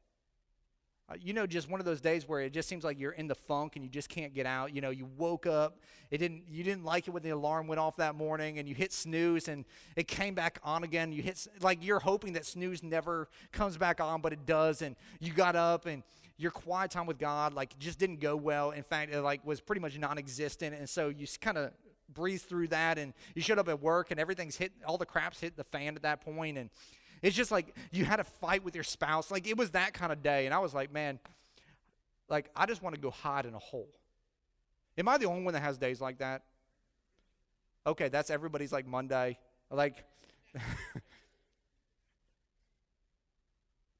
Uh, 1.10 1.14
you 1.20 1.32
know, 1.32 1.46
just 1.46 1.68
one 1.68 1.80
of 1.80 1.86
those 1.86 2.00
days 2.00 2.28
where 2.28 2.40
it 2.40 2.52
just 2.52 2.68
seems 2.68 2.84
like 2.84 2.98
you're 2.98 3.12
in 3.12 3.26
the 3.26 3.34
funk 3.34 3.74
and 3.74 3.84
you 3.84 3.90
just 3.90 4.08
can't 4.08 4.32
get 4.32 4.46
out. 4.46 4.72
You 4.72 4.80
know, 4.80 4.90
you 4.90 5.06
woke 5.16 5.44
up, 5.44 5.80
it 6.10 6.18
didn't 6.18 6.44
you 6.48 6.62
didn't 6.62 6.84
like 6.84 7.08
it 7.08 7.10
when 7.10 7.22
the 7.22 7.30
alarm 7.30 7.66
went 7.66 7.80
off 7.80 7.96
that 7.96 8.14
morning 8.14 8.58
and 8.58 8.68
you 8.68 8.74
hit 8.74 8.92
snooze 8.92 9.48
and 9.48 9.64
it 9.96 10.06
came 10.06 10.34
back 10.34 10.60
on 10.62 10.84
again. 10.84 11.12
You 11.12 11.22
hit 11.22 11.46
like 11.60 11.84
you're 11.84 11.98
hoping 11.98 12.34
that 12.34 12.46
snooze 12.46 12.82
never 12.82 13.28
comes 13.50 13.76
back 13.76 14.00
on, 14.00 14.20
but 14.20 14.32
it 14.32 14.46
does 14.46 14.82
and 14.82 14.94
you 15.18 15.32
got 15.32 15.56
up 15.56 15.86
and 15.86 16.04
your 16.38 16.52
quiet 16.52 16.90
time 16.90 17.06
with 17.06 17.18
God 17.18 17.54
like 17.54 17.76
just 17.78 17.98
didn't 17.98 18.20
go 18.20 18.36
well. 18.36 18.70
In 18.70 18.84
fact, 18.84 19.12
it 19.12 19.20
like 19.20 19.44
was 19.44 19.60
pretty 19.60 19.80
much 19.80 19.98
non-existent 19.98 20.76
and 20.76 20.88
so 20.88 21.08
you 21.08 21.26
kind 21.40 21.58
of 21.58 21.72
breeze 22.14 22.42
through 22.42 22.68
that 22.68 22.98
and 22.98 23.12
you 23.34 23.42
showed 23.42 23.58
up 23.58 23.68
at 23.68 23.80
work 23.80 24.10
and 24.10 24.18
everything's 24.18 24.56
hit 24.56 24.72
all 24.86 24.98
the 24.98 25.06
crap's 25.06 25.40
hit 25.40 25.56
the 25.56 25.64
fan 25.64 25.96
at 25.96 26.02
that 26.02 26.20
point 26.20 26.58
and 26.58 26.70
it's 27.22 27.36
just 27.36 27.50
like 27.50 27.74
you 27.92 28.04
had 28.04 28.20
a 28.20 28.24
fight 28.24 28.64
with 28.64 28.74
your 28.74 28.84
spouse 28.84 29.30
like 29.30 29.46
it 29.46 29.56
was 29.56 29.70
that 29.70 29.92
kind 29.94 30.12
of 30.12 30.22
day 30.22 30.46
and 30.46 30.54
i 30.54 30.58
was 30.58 30.74
like 30.74 30.92
man 30.92 31.18
like 32.28 32.50
i 32.56 32.66
just 32.66 32.82
want 32.82 32.94
to 32.94 33.00
go 33.00 33.10
hide 33.10 33.46
in 33.46 33.54
a 33.54 33.58
hole 33.58 33.88
am 34.98 35.08
i 35.08 35.16
the 35.18 35.26
only 35.26 35.42
one 35.42 35.54
that 35.54 35.62
has 35.62 35.78
days 35.78 36.00
like 36.00 36.18
that 36.18 36.42
Okay, 37.86 38.08
that's 38.08 38.30
everybody's 38.30 38.72
like 38.72 38.86
Monday. 38.86 39.38
Like, 39.70 40.04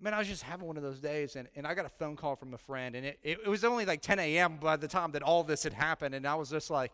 man, 0.01 0.12
I 0.12 0.18
was 0.18 0.29
just 0.29 0.42
having 0.42 0.66
one 0.66 0.77
of 0.77 0.83
those 0.83 1.01
days, 1.01 1.37
and, 1.37 1.49
and 1.57 1.66
I 1.66 1.73
got 1.75 1.87
a 1.87 1.90
phone 1.90 2.14
call 2.16 2.37
from 2.37 2.53
a 2.53 2.59
friend, 2.59 2.94
and 2.94 3.07
it, 3.07 3.18
it, 3.23 3.38
it 3.44 3.49
was 3.49 3.64
only 3.64 3.87
like 3.87 4.03
10 4.03 4.18
a.m. 4.18 4.59
by 4.59 4.77
the 4.77 4.88
time 4.88 5.12
that 5.12 5.23
all 5.23 5.42
this 5.44 5.62
had 5.62 5.73
happened, 5.73 6.14
and 6.14 6.27
I 6.27 6.35
was 6.35 6.51
just 6.51 6.68
like, 6.70 6.92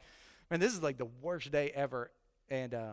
man, 0.50 0.60
this 0.60 0.72
is 0.72 0.82
like 0.82 0.98
the 0.98 1.08
worst 1.22 1.50
day 1.50 1.70
ever. 1.74 2.10
And 2.48 2.74
uh, 2.74 2.92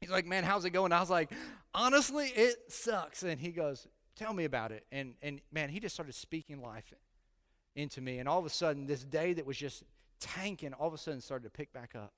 he's 0.00 0.10
like, 0.10 0.26
man, 0.26 0.44
how's 0.44 0.64
it 0.64 0.70
going? 0.70 0.92
I 0.92 1.00
was 1.00 1.10
like, 1.10 1.30
honestly, 1.74 2.26
it 2.34 2.56
sucks. 2.68 3.22
And 3.22 3.40
he 3.40 3.50
goes, 3.50 3.86
tell 4.16 4.32
me 4.32 4.44
about 4.44 4.72
it. 4.72 4.86
And, 4.90 5.14
and 5.22 5.40
man, 5.52 5.68
he 5.68 5.80
just 5.80 5.94
started 5.94 6.14
speaking 6.14 6.62
life 6.62 6.92
into 7.74 8.00
me. 8.00 8.18
And 8.18 8.28
all 8.28 8.38
of 8.38 8.44
a 8.44 8.50
sudden, 8.50 8.86
this 8.86 9.04
day 9.04 9.32
that 9.34 9.46
was 9.46 9.56
just 9.56 9.84
tanking, 10.20 10.72
all 10.72 10.88
of 10.88 10.94
a 10.94 10.98
sudden 10.98 11.20
started 11.20 11.44
to 11.44 11.50
pick 11.50 11.72
back 11.72 11.94
up 11.94 12.12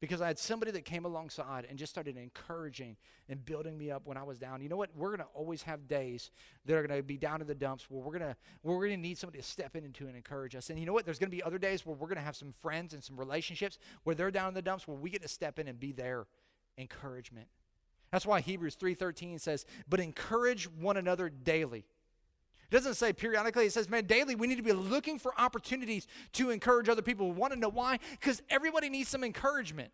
because 0.00 0.20
I 0.20 0.26
had 0.26 0.38
somebody 0.38 0.70
that 0.72 0.84
came 0.84 1.04
alongside 1.04 1.66
and 1.68 1.78
just 1.78 1.90
started 1.90 2.16
encouraging 2.16 2.96
and 3.28 3.44
building 3.44 3.78
me 3.78 3.90
up 3.90 4.02
when 4.06 4.16
I 4.16 4.22
was 4.22 4.38
down. 4.38 4.60
You 4.60 4.68
know 4.68 4.76
what? 4.76 4.90
We're 4.94 5.08
going 5.08 5.20
to 5.20 5.34
always 5.34 5.62
have 5.62 5.88
days 5.88 6.30
that 6.66 6.76
are 6.76 6.86
going 6.86 6.98
to 6.98 7.02
be 7.02 7.16
down 7.16 7.40
in 7.40 7.46
the 7.46 7.54
dumps 7.54 7.86
where 7.88 8.02
we're 8.02 8.18
going 8.18 8.30
to 8.30 8.36
we're 8.62 8.76
going 8.76 8.90
to 8.90 8.96
need 8.96 9.18
somebody 9.18 9.40
to 9.40 9.46
step 9.46 9.74
in 9.74 9.84
into 9.84 10.06
and 10.06 10.16
encourage 10.16 10.54
us. 10.54 10.68
And 10.68 10.78
you 10.78 10.86
know 10.86 10.92
what? 10.92 11.04
There's 11.04 11.18
going 11.18 11.30
to 11.30 11.36
be 11.36 11.42
other 11.42 11.58
days 11.58 11.86
where 11.86 11.96
we're 11.96 12.08
going 12.08 12.18
to 12.18 12.24
have 12.24 12.36
some 12.36 12.52
friends 12.52 12.92
and 12.92 13.02
some 13.02 13.16
relationships 13.16 13.78
where 14.04 14.14
they're 14.14 14.30
down 14.30 14.48
in 14.48 14.54
the 14.54 14.62
dumps 14.62 14.86
where 14.86 14.96
we 14.96 15.10
get 15.10 15.22
to 15.22 15.28
step 15.28 15.58
in 15.58 15.66
and 15.66 15.80
be 15.80 15.92
their 15.92 16.26
encouragement. 16.76 17.48
That's 18.12 18.26
why 18.26 18.40
Hebrews 18.40 18.76
3:13 18.76 19.38
says, 19.38 19.64
"But 19.88 20.00
encourage 20.00 20.68
one 20.68 20.96
another 20.96 21.28
daily." 21.28 21.86
It 22.70 22.74
doesn't 22.74 22.94
say 22.94 23.12
periodically. 23.12 23.66
It 23.66 23.72
says, 23.72 23.88
man, 23.88 24.06
daily 24.06 24.34
we 24.34 24.46
need 24.46 24.56
to 24.56 24.62
be 24.62 24.72
looking 24.72 25.18
for 25.18 25.32
opportunities 25.38 26.06
to 26.32 26.50
encourage 26.50 26.88
other 26.88 27.02
people. 27.02 27.30
We 27.30 27.36
want 27.36 27.52
to 27.52 27.58
know 27.58 27.68
why? 27.68 27.98
Because 28.12 28.42
everybody 28.50 28.88
needs 28.88 29.08
some 29.08 29.22
encouragement. 29.22 29.90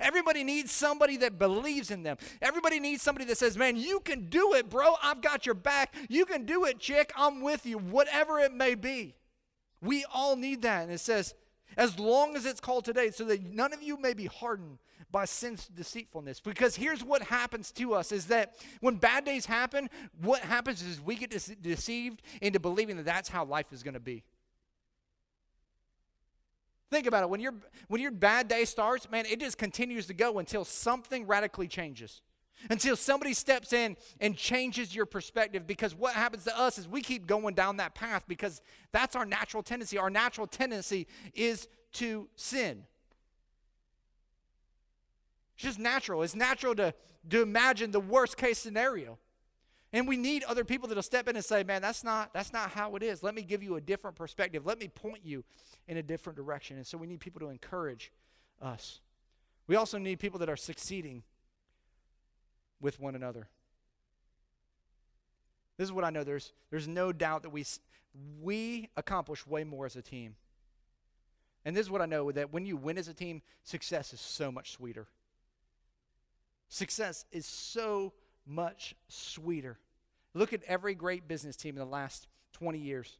Everybody 0.00 0.44
needs 0.44 0.72
somebody 0.72 1.18
that 1.18 1.38
believes 1.38 1.90
in 1.90 2.02
them. 2.02 2.16
Everybody 2.40 2.80
needs 2.80 3.02
somebody 3.02 3.26
that 3.26 3.36
says, 3.36 3.58
man, 3.58 3.76
you 3.76 4.00
can 4.00 4.30
do 4.30 4.54
it, 4.54 4.70
bro. 4.70 4.94
I've 5.02 5.20
got 5.20 5.44
your 5.44 5.54
back. 5.54 5.94
You 6.08 6.24
can 6.24 6.46
do 6.46 6.64
it, 6.64 6.78
chick. 6.78 7.12
I'm 7.16 7.42
with 7.42 7.66
you, 7.66 7.78
whatever 7.78 8.38
it 8.38 8.52
may 8.52 8.74
be. 8.74 9.14
We 9.82 10.06
all 10.12 10.36
need 10.36 10.62
that. 10.62 10.84
And 10.84 10.92
it 10.92 11.00
says, 11.00 11.34
as 11.76 11.98
long 11.98 12.36
as 12.36 12.46
it's 12.46 12.60
called 12.60 12.84
today, 12.84 13.10
so 13.10 13.24
that 13.24 13.42
none 13.44 13.72
of 13.72 13.82
you 13.82 13.96
may 13.96 14.14
be 14.14 14.26
hardened 14.26 14.78
by 15.10 15.24
sin's 15.24 15.68
deceitfulness. 15.68 16.40
Because 16.40 16.76
here's 16.76 17.04
what 17.04 17.22
happens 17.22 17.70
to 17.72 17.94
us 17.94 18.10
is 18.10 18.26
that 18.26 18.56
when 18.80 18.96
bad 18.96 19.24
days 19.24 19.46
happen, 19.46 19.88
what 20.20 20.40
happens 20.40 20.82
is 20.82 21.00
we 21.00 21.14
get 21.14 21.30
deceived 21.62 22.22
into 22.42 22.58
believing 22.58 22.96
that 22.96 23.04
that's 23.04 23.28
how 23.28 23.44
life 23.44 23.72
is 23.72 23.82
going 23.82 23.94
to 23.94 24.00
be. 24.00 24.24
Think 26.90 27.06
about 27.06 27.22
it. 27.24 27.30
When 27.30 27.40
your 27.40 27.54
when 27.88 28.00
your 28.00 28.12
bad 28.12 28.48
day 28.48 28.64
starts, 28.64 29.10
man, 29.10 29.24
it 29.26 29.40
just 29.40 29.58
continues 29.58 30.06
to 30.06 30.14
go 30.14 30.38
until 30.38 30.64
something 30.64 31.26
radically 31.26 31.66
changes. 31.66 32.22
Until 32.70 32.96
somebody 32.96 33.34
steps 33.34 33.72
in 33.72 33.96
and 34.20 34.36
changes 34.36 34.94
your 34.94 35.06
perspective 35.06 35.66
because 35.66 35.94
what 35.94 36.14
happens 36.14 36.44
to 36.44 36.58
us 36.58 36.78
is 36.78 36.88
we 36.88 37.02
keep 37.02 37.26
going 37.26 37.54
down 37.54 37.76
that 37.76 37.94
path 37.94 38.24
because 38.26 38.62
that's 38.92 39.14
our 39.14 39.26
natural 39.26 39.62
tendency. 39.62 39.98
Our 39.98 40.10
natural 40.10 40.46
tendency 40.46 41.06
is 41.34 41.68
to 41.94 42.28
sin. 42.36 42.84
It's 45.56 45.64
just 45.64 45.78
natural. 45.78 46.22
It's 46.22 46.34
natural 46.34 46.74
to, 46.76 46.94
to 47.30 47.42
imagine 47.42 47.90
the 47.90 48.00
worst 48.00 48.36
case 48.36 48.58
scenario. 48.58 49.18
And 49.92 50.08
we 50.08 50.16
need 50.16 50.42
other 50.44 50.64
people 50.64 50.88
that'll 50.88 51.04
step 51.04 51.28
in 51.28 51.36
and 51.36 51.44
say, 51.44 51.62
man, 51.62 51.80
that's 51.80 52.02
not, 52.02 52.32
that's 52.34 52.52
not 52.52 52.70
how 52.70 52.96
it 52.96 53.02
is. 53.02 53.22
Let 53.22 53.34
me 53.34 53.42
give 53.42 53.62
you 53.62 53.76
a 53.76 53.80
different 53.80 54.16
perspective. 54.16 54.66
Let 54.66 54.80
me 54.80 54.88
point 54.88 55.20
you 55.22 55.44
in 55.86 55.98
a 55.98 56.02
different 56.02 56.36
direction. 56.36 56.76
And 56.76 56.86
so 56.86 56.98
we 56.98 57.06
need 57.06 57.20
people 57.20 57.38
to 57.40 57.48
encourage 57.48 58.10
us. 58.60 59.00
We 59.68 59.76
also 59.76 59.98
need 59.98 60.18
people 60.18 60.40
that 60.40 60.48
are 60.48 60.56
succeeding 60.56 61.22
with 62.84 63.00
one 63.00 63.14
another. 63.14 63.48
This 65.78 65.86
is 65.86 65.92
what 65.92 66.04
I 66.04 66.10
know. 66.10 66.22
There's, 66.22 66.52
there's 66.70 66.86
no 66.86 67.12
doubt 67.12 67.42
that 67.42 67.50
we, 67.50 67.64
we 68.42 68.90
accomplish 68.94 69.46
way 69.46 69.64
more 69.64 69.86
as 69.86 69.96
a 69.96 70.02
team. 70.02 70.36
And 71.64 71.74
this 71.74 71.86
is 71.86 71.90
what 71.90 72.02
I 72.02 72.06
know 72.06 72.30
that 72.30 72.52
when 72.52 72.66
you 72.66 72.76
win 72.76 72.98
as 72.98 73.08
a 73.08 73.14
team, 73.14 73.40
success 73.64 74.12
is 74.12 74.20
so 74.20 74.52
much 74.52 74.72
sweeter. 74.72 75.08
Success 76.68 77.24
is 77.32 77.46
so 77.46 78.12
much 78.46 78.94
sweeter. 79.08 79.78
Look 80.34 80.52
at 80.52 80.62
every 80.64 80.94
great 80.94 81.26
business 81.26 81.56
team 81.56 81.76
in 81.76 81.78
the 81.78 81.86
last 81.86 82.28
20 82.52 82.78
years. 82.78 83.16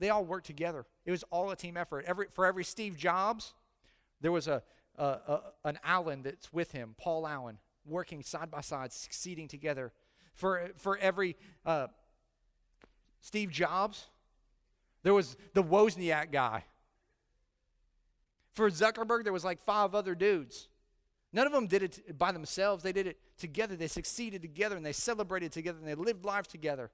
They 0.00 0.10
all 0.10 0.24
worked 0.24 0.46
together. 0.46 0.86
It 1.04 1.12
was 1.12 1.22
all 1.30 1.52
a 1.52 1.56
team 1.56 1.76
effort. 1.76 2.04
Every, 2.08 2.26
for 2.32 2.44
every 2.44 2.64
Steve 2.64 2.96
Jobs, 2.96 3.54
there 4.20 4.32
was 4.32 4.48
a, 4.48 4.64
a, 4.96 5.04
a, 5.04 5.40
an 5.64 5.78
Allen 5.84 6.22
that's 6.24 6.52
with 6.52 6.72
him, 6.72 6.96
Paul 6.98 7.28
Allen, 7.28 7.58
working 7.86 8.22
side 8.22 8.50
by 8.50 8.60
side, 8.60 8.92
succeeding 8.92 9.48
together. 9.48 9.92
For, 10.34 10.70
for 10.76 10.98
every 10.98 11.36
uh, 11.64 11.86
Steve 13.20 13.50
Jobs, 13.50 14.06
there 15.02 15.14
was 15.14 15.36
the 15.54 15.62
Wozniak 15.62 16.32
guy. 16.32 16.64
For 18.52 18.70
Zuckerberg, 18.70 19.24
there 19.24 19.32
was 19.32 19.44
like 19.44 19.60
five 19.60 19.94
other 19.94 20.14
dudes. 20.14 20.68
None 21.32 21.46
of 21.46 21.52
them 21.52 21.66
did 21.66 21.82
it 21.82 22.18
by 22.18 22.32
themselves. 22.32 22.82
They 22.82 22.92
did 22.92 23.06
it 23.06 23.18
together. 23.36 23.76
They 23.76 23.88
succeeded 23.88 24.42
together 24.42 24.76
and 24.76 24.84
they 24.84 24.92
celebrated 24.92 25.52
together 25.52 25.78
and 25.78 25.86
they 25.86 25.94
lived 25.94 26.24
life 26.24 26.46
together. 26.46 26.90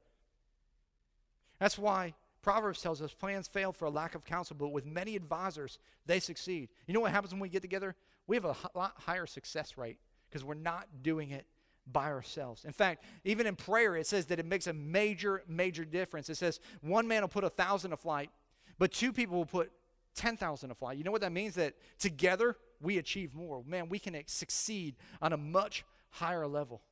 That's 1.59 1.79
why 1.79 2.15
Proverbs 2.43 2.83
tells 2.83 3.01
us 3.01 3.15
plans 3.15 3.47
fail 3.47 3.71
for 3.73 3.85
a 3.85 3.91
lack 3.91 4.17
of 4.17 4.25
counsel, 4.25 4.57
but 4.59 4.69
with 4.69 4.85
many 4.85 5.15
advisors, 5.15 5.79
they 6.07 6.19
succeed. 6.19 6.71
You 6.87 6.95
know 6.95 7.01
what 7.01 7.13
happens 7.13 7.33
when 7.33 7.41
we 7.41 7.49
get 7.49 7.63
together? 7.63 7.95
We 8.27 8.35
have 8.37 8.45
a 8.45 8.57
lot 8.75 8.95
higher 8.99 9.27
success 9.27 9.79
rate 9.79 9.99
because 10.33 10.45
we're 10.45 10.55
not 10.55 10.87
doing 11.03 11.31
it 11.31 11.47
by 11.87 12.07
ourselves. 12.07 12.65
In 12.65 12.73
fact, 12.73 13.05
even 13.25 13.47
in 13.47 13.55
prayer, 13.55 13.97
it 13.97 14.07
says 14.07 14.27
that 14.27 14.39
it 14.39 14.47
makes 14.47 14.67
a 14.67 14.73
major, 14.73 15.43
major 15.47 15.85
difference. 15.85 16.31
It 16.31 16.37
says 16.37 16.59
one 16.81 17.07
man 17.07 17.21
will 17.21 17.29
put 17.29 17.45
a 17.45 17.51
thousand 17.51 17.93
a 17.93 17.97
flight, 17.97 18.31
but 18.79 18.93
two 18.93 19.13
people 19.13 19.37
will 19.37 19.47
put 19.47 19.71
10,000 20.15 20.71
a 20.71 20.75
flight. 20.75 20.99
You 20.99 21.05
know 21.05 21.11
what 21.11 21.21
that 21.23 21.33
means? 21.33 21.55
That 21.55 21.75
together 21.99 22.57
we 22.81 22.99
achieve 22.99 23.35
more. 23.35 23.63
Man, 23.67 23.89
we 23.89 23.99
can 23.99 24.17
succeed 24.27 24.97
on 25.21 25.33
a 25.33 25.37
much 25.37 25.85
higher 26.11 26.47
level. 26.47 26.83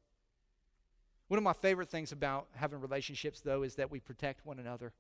One 1.28 1.38
of 1.38 1.44
my 1.44 1.52
favorite 1.52 1.88
things 1.88 2.12
about 2.12 2.48
having 2.56 2.80
relationships, 2.80 3.40
though, 3.40 3.62
is 3.62 3.76
that 3.76 3.90
we 3.90 4.00
protect 4.00 4.44
one 4.44 4.58
another. 4.58 4.92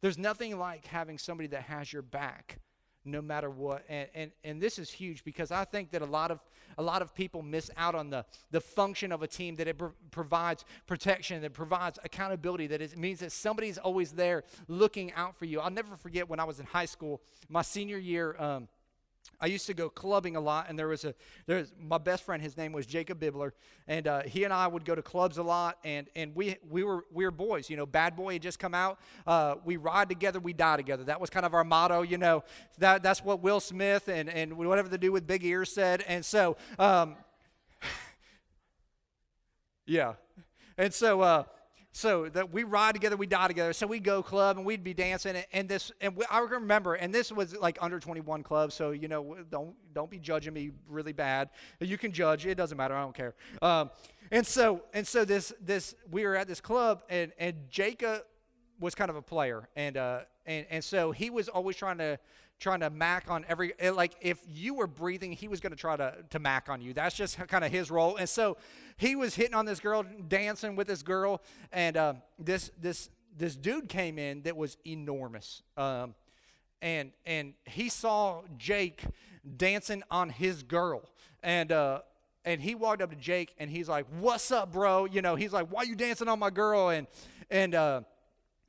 There's 0.00 0.16
nothing 0.16 0.58
like 0.58 0.86
having 0.86 1.18
somebody 1.18 1.48
that 1.48 1.62
has 1.62 1.92
your 1.92 2.02
back 2.02 2.58
no 3.04 3.22
matter 3.22 3.50
what. 3.50 3.84
And, 3.88 4.08
and 4.14 4.30
and 4.44 4.60
this 4.60 4.78
is 4.78 4.90
huge 4.90 5.24
because 5.24 5.50
i 5.50 5.64
think 5.64 5.90
that 5.90 6.02
a 6.02 6.06
lot 6.06 6.30
of 6.30 6.40
a 6.78 6.82
lot 6.82 7.02
of 7.02 7.14
people 7.14 7.42
miss 7.42 7.70
out 7.76 7.94
on 7.94 8.10
the 8.10 8.24
the 8.50 8.60
function 8.60 9.12
of 9.12 9.22
a 9.22 9.26
team 9.26 9.56
that 9.56 9.68
it 9.68 9.78
pr- 9.78 9.86
provides 10.10 10.64
protection 10.86 11.42
that 11.42 11.52
provides 11.52 11.98
accountability 12.04 12.66
that 12.66 12.80
it 12.80 12.96
means 12.96 13.20
that 13.20 13.32
somebody's 13.32 13.78
always 13.78 14.12
there 14.12 14.44
looking 14.68 15.12
out 15.12 15.36
for 15.36 15.44
you. 15.44 15.60
I'll 15.60 15.70
never 15.70 15.96
forget 15.96 16.28
when 16.28 16.40
i 16.40 16.44
was 16.44 16.60
in 16.60 16.66
high 16.66 16.86
school 16.86 17.20
my 17.48 17.62
senior 17.62 17.98
year 17.98 18.36
um, 18.38 18.68
I 19.42 19.46
used 19.46 19.66
to 19.66 19.74
go 19.74 19.88
clubbing 19.88 20.36
a 20.36 20.40
lot, 20.40 20.66
and 20.68 20.78
there 20.78 20.88
was 20.88 21.04
a 21.04 21.14
there's 21.46 21.72
my 21.80 21.96
best 21.96 22.24
friend. 22.24 22.42
His 22.42 22.58
name 22.58 22.72
was 22.72 22.84
Jacob 22.84 23.20
Bibler, 23.20 23.52
and 23.88 24.06
uh, 24.06 24.22
he 24.22 24.44
and 24.44 24.52
I 24.52 24.66
would 24.66 24.84
go 24.84 24.94
to 24.94 25.00
clubs 25.00 25.38
a 25.38 25.42
lot. 25.42 25.78
And 25.82 26.08
and 26.14 26.34
we 26.34 26.56
we 26.68 26.84
were 26.84 27.06
we 27.10 27.24
were 27.24 27.30
boys. 27.30 27.70
You 27.70 27.78
know, 27.78 27.86
Bad 27.86 28.16
Boy 28.16 28.34
had 28.34 28.42
just 28.42 28.58
come 28.58 28.74
out. 28.74 28.98
Uh, 29.26 29.54
we 29.64 29.78
ride 29.78 30.10
together, 30.10 30.40
we 30.40 30.52
die 30.52 30.76
together. 30.76 31.04
That 31.04 31.22
was 31.22 31.30
kind 31.30 31.46
of 31.46 31.54
our 31.54 31.64
motto. 31.64 32.02
You 32.02 32.18
know, 32.18 32.44
that 32.78 33.02
that's 33.02 33.24
what 33.24 33.40
Will 33.40 33.60
Smith 33.60 34.08
and 34.08 34.28
and 34.28 34.58
whatever 34.58 34.90
they 34.90 34.98
do 34.98 35.10
with 35.10 35.26
Big 35.26 35.42
Ears 35.42 35.72
said. 35.72 36.04
And 36.06 36.22
so, 36.22 36.58
um, 36.78 37.16
yeah, 39.86 40.14
and 40.76 40.92
so. 40.92 41.22
Uh, 41.22 41.44
so 41.92 42.28
that 42.28 42.52
we 42.52 42.62
ride 42.62 42.94
together, 42.94 43.16
we 43.16 43.26
die 43.26 43.48
together. 43.48 43.72
So 43.72 43.86
we 43.86 43.98
go 43.98 44.22
club 44.22 44.56
and 44.56 44.64
we'd 44.64 44.84
be 44.84 44.94
dancing, 44.94 45.36
and, 45.36 45.46
and 45.52 45.68
this, 45.68 45.90
and 46.00 46.16
we, 46.16 46.24
I 46.30 46.40
remember, 46.40 46.94
and 46.94 47.12
this 47.12 47.32
was 47.32 47.56
like 47.56 47.78
under 47.80 47.98
21 47.98 48.42
club. 48.42 48.72
So 48.72 48.90
you 48.90 49.08
know, 49.08 49.38
don't 49.50 49.74
don't 49.92 50.10
be 50.10 50.18
judging 50.18 50.54
me 50.54 50.70
really 50.88 51.12
bad. 51.12 51.50
You 51.80 51.98
can 51.98 52.12
judge; 52.12 52.46
it 52.46 52.54
doesn't 52.54 52.78
matter. 52.78 52.94
I 52.94 53.00
don't 53.02 53.14
care. 53.14 53.34
Um, 53.60 53.90
and 54.30 54.46
so 54.46 54.82
and 54.94 55.06
so 55.06 55.24
this 55.24 55.52
this 55.60 55.94
we 56.10 56.24
were 56.24 56.36
at 56.36 56.46
this 56.46 56.60
club, 56.60 57.02
and 57.08 57.32
and 57.38 57.56
Jacob 57.68 58.22
was 58.78 58.94
kind 58.94 59.10
of 59.10 59.16
a 59.16 59.22
player, 59.22 59.68
and 59.74 59.96
uh, 59.96 60.20
and 60.46 60.66
and 60.70 60.84
so 60.84 61.10
he 61.10 61.28
was 61.30 61.48
always 61.48 61.76
trying 61.76 61.98
to 61.98 62.18
trying 62.60 62.80
to 62.80 62.90
mac 62.90 63.30
on 63.30 63.44
every 63.48 63.72
eh, 63.78 63.90
like 63.90 64.14
if 64.20 64.38
you 64.46 64.74
were 64.74 64.86
breathing 64.86 65.32
he 65.32 65.48
was 65.48 65.60
going 65.60 65.72
to 65.72 65.76
try 65.78 65.96
to 65.96 66.14
to 66.28 66.38
mac 66.38 66.68
on 66.68 66.80
you. 66.80 66.92
That's 66.92 67.16
just 67.16 67.38
kind 67.48 67.64
of 67.64 67.72
his 67.72 67.90
role. 67.90 68.16
And 68.16 68.28
so 68.28 68.58
he 68.96 69.16
was 69.16 69.34
hitting 69.34 69.54
on 69.54 69.64
this 69.64 69.80
girl 69.80 70.04
dancing 70.28 70.76
with 70.76 70.86
this 70.86 71.02
girl 71.02 71.42
and 71.72 71.96
uh, 71.96 72.14
this 72.38 72.70
this 72.80 73.08
this 73.36 73.56
dude 73.56 73.88
came 73.88 74.18
in 74.18 74.42
that 74.42 74.56
was 74.56 74.76
enormous. 74.86 75.62
Um, 75.76 76.14
and 76.82 77.12
and 77.24 77.54
he 77.64 77.88
saw 77.88 78.42
jake 78.58 79.04
dancing 79.56 80.02
on 80.10 80.28
his 80.28 80.62
girl. 80.62 81.02
And 81.42 81.72
uh, 81.72 82.02
and 82.44 82.60
he 82.60 82.74
walked 82.74 83.00
up 83.00 83.10
to 83.10 83.16
jake 83.16 83.54
and 83.58 83.70
he's 83.70 83.88
like 83.88 84.06
what's 84.20 84.50
up 84.50 84.72
bro? 84.72 85.06
You 85.06 85.22
know 85.22 85.34
he's 85.34 85.52
like 85.52 85.68
why 85.68 85.82
you 85.82 85.96
dancing 85.96 86.28
on 86.28 86.38
my 86.38 86.50
girl? 86.50 86.90
And 86.90 87.06
and 87.50 87.74
uh, 87.74 88.02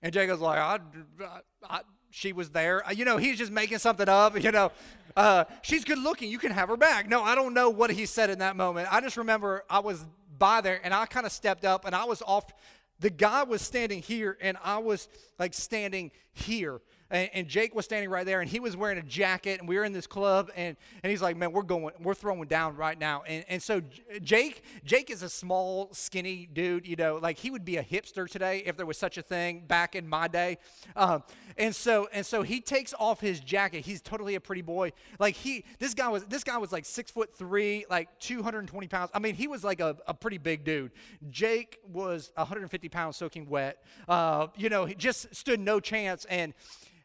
and 0.01 0.13
jake 0.13 0.30
was 0.30 0.39
like 0.39 0.60
I, 0.60 0.80
I, 1.21 1.39
I 1.69 1.82
she 2.12 2.34
was 2.34 2.50
there. 2.52 2.86
Uh, 2.88 2.91
You 2.91 3.06
know, 3.06 3.17
he's 3.17 3.38
just 3.38 3.52
making 3.52 3.80
something 3.80 4.08
up. 4.08 4.36
You 4.43 4.52
know, 4.52 4.71
uh, 5.15 5.45
she's 5.62 5.84
good 5.84 5.97
looking. 6.00 6.30
You 6.30 6.38
can 6.38 6.52
have 6.52 6.69
her 6.69 6.78
back. 6.78 7.08
No, 7.08 7.24
I 7.24 7.36
don't 7.36 7.54
know 7.54 7.69
what 7.69 7.91
he 7.91 8.06
said 8.06 8.30
in 8.30 8.39
that 8.39 8.56
moment. 8.56 8.88
I 8.91 9.02
just 9.02 9.17
remember 9.17 9.63
I 9.69 9.80
was 9.80 10.06
by 10.38 10.62
there 10.62 10.80
and 10.84 10.93
I 10.93 11.06
kind 11.06 11.26
of 11.26 11.32
stepped 11.32 11.65
up 11.65 11.86
and 11.86 11.95
I 11.95 12.06
was 12.06 12.21
off. 12.21 12.45
The 13.00 13.10
guy 13.10 13.43
was 13.43 13.62
standing 13.62 14.02
here 14.02 14.38
and 14.41 14.58
I 14.63 14.78
was 14.78 15.08
like 15.39 15.54
standing 15.54 16.12
here. 16.34 16.82
And, 17.12 17.30
and 17.34 17.47
Jake 17.47 17.76
was 17.76 17.86
standing 17.86 18.10
right 18.10 18.26
there 18.26 18.39
and 18.39 18.50
he 18.50 18.60
was 18.60 18.76
wearing 18.76 18.97
a 18.97 19.04
jacket 19.04 19.60
and 19.60 19.67
we 19.67 19.78
were 19.78 19.84
in 19.84 19.91
this 19.93 20.08
club 20.08 20.50
and, 20.56 20.78
and 21.04 21.12
he's 21.12 21.21
like, 21.21 21.36
man, 21.36 21.52
we're 21.52 21.62
going, 21.62 21.93
we're 22.02 22.15
throwing 22.15 22.47
down 22.47 22.78
right 22.78 22.97
now. 22.97 23.24
And, 23.28 23.45
and 23.50 23.62
so 23.62 23.82
Jake, 24.24 24.63
Jake 24.86 25.10
is 25.12 25.21
a 25.21 25.30
small, 25.30 25.89
skinny 25.91 26.47
dude, 26.52 26.88
you 26.88 26.95
know, 26.95 27.19
like 27.21 27.38
he 27.38 27.52
would 27.52 27.65
be 27.65 27.78
a 27.78 27.84
hipster 27.84 28.30
today 28.30 28.63
if 28.65 28.78
there 28.78 28.86
was 28.86 28.97
such 28.97 29.17
a 29.17 29.21
thing 29.21 29.65
back 29.67 29.95
in 29.95 30.08
my 30.08 30.30
day. 30.30 30.58
Um, 30.95 31.24
and 31.58 31.76
so, 31.76 32.08
and 32.13 32.26
so 32.26 32.43
he 32.43 32.62
takes 32.62 32.93
off 32.97 33.19
his 33.19 33.41
jacket. 33.41 33.82
He's 33.82 34.02
totally 34.02 34.36
a 34.36 34.39
pretty 34.39 34.62
boy. 34.62 34.93
Like 35.19 35.36
he, 35.36 35.65
this 35.80 35.93
guy 35.93 36.08
was, 36.08 36.24
this 36.26 36.45
guy 36.45 36.58
was 36.58 36.71
like 36.71 36.86
six 36.86 37.12
foot 37.12 37.36
three, 37.36 37.86
like 37.89 38.08
220 38.19 38.88
pounds. 38.88 39.12
I 39.13 39.19
mean, 39.19 39.36
he 39.36 39.47
was 39.47 39.63
like 39.63 39.82
a, 39.82 39.97
a 40.08 40.13
pretty 40.13 40.38
big 40.38 40.63
dude. 40.63 40.91
Jake 41.30 41.80
was 41.91 42.32
150 42.36 42.88
pounds 42.88 43.17
soaking 43.17 43.50
wet. 43.50 43.84
Uh, 44.08 44.47
you 44.56 44.69
know, 44.69 44.86
he 44.86 44.95
just 44.95 45.36
stood 45.36 45.60
no 45.60 45.82
chance. 45.82 46.26
And, 46.26 46.54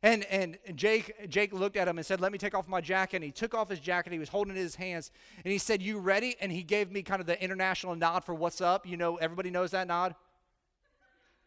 and, 0.06 0.24
and 0.26 0.56
Jake, 0.76 1.28
Jake 1.28 1.52
looked 1.52 1.76
at 1.76 1.88
him 1.88 1.98
and 1.98 2.06
said, 2.06 2.20
Let 2.20 2.30
me 2.30 2.38
take 2.38 2.54
off 2.54 2.68
my 2.68 2.80
jacket. 2.80 3.16
And 3.16 3.24
he 3.24 3.32
took 3.32 3.54
off 3.54 3.68
his 3.68 3.80
jacket. 3.80 4.12
He 4.12 4.20
was 4.20 4.28
holding 4.28 4.54
it 4.54 4.56
in 4.56 4.62
his 4.62 4.76
hands. 4.76 5.10
And 5.44 5.50
he 5.50 5.58
said, 5.58 5.82
You 5.82 5.98
ready? 5.98 6.36
And 6.40 6.52
he 6.52 6.62
gave 6.62 6.92
me 6.92 7.02
kind 7.02 7.20
of 7.20 7.26
the 7.26 7.42
international 7.42 7.96
nod 7.96 8.22
for 8.22 8.32
what's 8.32 8.60
up. 8.60 8.86
You 8.86 8.96
know, 8.96 9.16
everybody 9.16 9.50
knows 9.50 9.72
that 9.72 9.88
nod. 9.88 10.14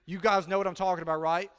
You 0.06 0.19
guys 0.19 0.45
know 0.45 0.58
what 0.58 0.67
I'm 0.67 0.76
talking 0.76 1.04
about, 1.04 1.22
right? 1.22 1.50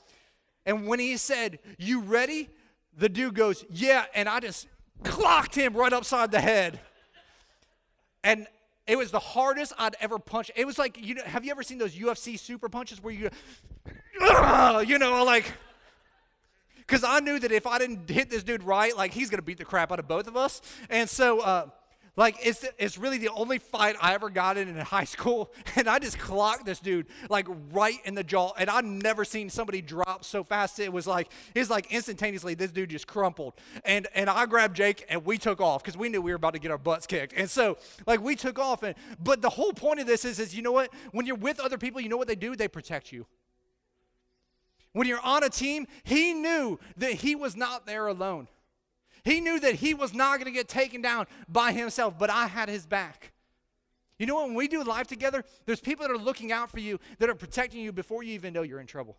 And 0.66 0.86
when 0.86 0.98
he 0.98 1.16
said, 1.16 1.60
You 1.78 2.02
ready? 2.02 2.50
The 2.98 3.08
dude 3.08 3.34
goes, 3.34 3.64
Yeah. 3.70 4.04
And 4.14 4.28
I 4.28 4.40
just 4.40 4.68
clocked 5.02 5.54
him 5.54 5.72
right 5.72 5.94
upside 5.94 6.30
the 6.30 6.40
head. 6.40 6.80
And 8.22 8.46
it 8.86 8.98
was 8.98 9.10
the 9.10 9.20
hardest 9.20 9.72
I'd 9.78 9.96
ever 10.00 10.18
punched. 10.18 10.50
It 10.54 10.66
was 10.66 10.78
like, 10.78 11.02
you 11.02 11.14
know, 11.14 11.22
have 11.24 11.46
you 11.46 11.50
ever 11.50 11.62
seen 11.62 11.78
those 11.78 11.94
UFC 11.94 12.38
super 12.38 12.68
punches 12.68 13.02
where 13.02 13.14
you, 13.14 13.30
you 14.86 14.98
know, 14.98 15.24
like, 15.24 15.50
because 16.90 17.04
I 17.04 17.20
knew 17.20 17.38
that 17.38 17.52
if 17.52 17.68
I 17.68 17.78
didn't 17.78 18.10
hit 18.10 18.30
this 18.30 18.42
dude 18.42 18.64
right, 18.64 18.96
like 18.96 19.12
he's 19.12 19.30
gonna 19.30 19.42
beat 19.42 19.58
the 19.58 19.64
crap 19.64 19.92
out 19.92 20.00
of 20.00 20.08
both 20.08 20.26
of 20.26 20.36
us. 20.36 20.60
And 20.88 21.08
so, 21.08 21.38
uh, 21.38 21.66
like, 22.16 22.36
it's 22.44 22.66
it's 22.78 22.98
really 22.98 23.18
the 23.18 23.28
only 23.28 23.58
fight 23.58 23.94
I 24.02 24.14
ever 24.14 24.28
got 24.28 24.56
in 24.56 24.66
in 24.66 24.76
high 24.76 25.04
school, 25.04 25.52
and 25.76 25.88
I 25.88 26.00
just 26.00 26.18
clocked 26.18 26.66
this 26.66 26.80
dude 26.80 27.06
like 27.28 27.46
right 27.70 27.98
in 28.04 28.16
the 28.16 28.24
jaw, 28.24 28.50
and 28.58 28.68
I've 28.68 28.84
never 28.84 29.24
seen 29.24 29.50
somebody 29.50 29.80
drop 29.80 30.24
so 30.24 30.42
fast. 30.42 30.80
It 30.80 30.92
was 30.92 31.06
like 31.06 31.30
it's 31.54 31.70
like 31.70 31.92
instantaneously 31.92 32.54
this 32.54 32.72
dude 32.72 32.90
just 32.90 33.06
crumpled, 33.06 33.54
and 33.84 34.08
and 34.12 34.28
I 34.28 34.46
grabbed 34.46 34.74
Jake 34.74 35.06
and 35.08 35.24
we 35.24 35.38
took 35.38 35.60
off 35.60 35.84
because 35.84 35.96
we 35.96 36.08
knew 36.08 36.20
we 36.20 36.32
were 36.32 36.36
about 36.36 36.54
to 36.54 36.58
get 36.58 36.72
our 36.72 36.78
butts 36.78 37.06
kicked, 37.06 37.34
and 37.36 37.48
so 37.48 37.78
like 38.08 38.20
we 38.20 38.34
took 38.34 38.58
off, 38.58 38.82
and 38.82 38.96
but 39.22 39.42
the 39.42 39.50
whole 39.50 39.72
point 39.72 40.00
of 40.00 40.08
this 40.08 40.24
is 40.24 40.40
is 40.40 40.56
you 40.56 40.62
know 40.62 40.72
what? 40.72 40.92
When 41.12 41.24
you're 41.24 41.36
with 41.36 41.60
other 41.60 41.78
people, 41.78 42.00
you 42.00 42.08
know 42.08 42.16
what 42.16 42.26
they 42.26 42.34
do? 42.34 42.56
They 42.56 42.66
protect 42.66 43.12
you. 43.12 43.26
When 44.92 45.06
you're 45.06 45.20
on 45.20 45.44
a 45.44 45.48
team, 45.48 45.86
he 46.02 46.32
knew 46.32 46.78
that 46.96 47.12
he 47.12 47.34
was 47.34 47.56
not 47.56 47.86
there 47.86 48.06
alone. 48.06 48.48
He 49.24 49.40
knew 49.40 49.60
that 49.60 49.76
he 49.76 49.94
was 49.94 50.14
not 50.14 50.38
going 50.38 50.46
to 50.46 50.56
get 50.56 50.68
taken 50.68 51.02
down 51.02 51.26
by 51.48 51.72
himself, 51.72 52.18
but 52.18 52.30
I 52.30 52.46
had 52.46 52.68
his 52.68 52.86
back. 52.86 53.32
You 54.18 54.26
know 54.26 54.34
what? 54.34 54.46
When 54.46 54.54
we 54.54 54.68
do 54.68 54.82
life 54.82 55.06
together, 55.06 55.44
there's 55.66 55.80
people 55.80 56.06
that 56.06 56.12
are 56.12 56.18
looking 56.18 56.52
out 56.52 56.70
for 56.70 56.80
you, 56.80 56.98
that 57.18 57.28
are 57.28 57.34
protecting 57.34 57.80
you 57.80 57.92
before 57.92 58.22
you 58.22 58.34
even 58.34 58.52
know 58.52 58.62
you're 58.62 58.80
in 58.80 58.86
trouble. 58.86 59.16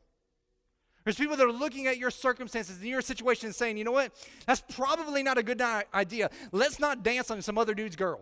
There's 1.04 1.16
people 1.16 1.36
that 1.38 1.46
are 1.46 1.52
looking 1.52 1.88
at 1.88 1.98
your 1.98 2.12
circumstances 2.12 2.78
and 2.78 2.86
your 2.86 3.02
situation 3.02 3.48
and 3.48 3.56
saying, 3.56 3.78
you 3.78 3.84
know 3.84 3.92
what? 3.92 4.14
That's 4.46 4.62
probably 4.76 5.24
not 5.24 5.38
a 5.38 5.44
good 5.44 5.62
idea. 5.94 6.30
Let's 6.52 6.80
not 6.80 7.02
dance 7.02 7.32
on 7.32 7.42
some 7.42 7.58
other 7.58 7.74
dude's 7.74 7.96
girl. 7.96 8.22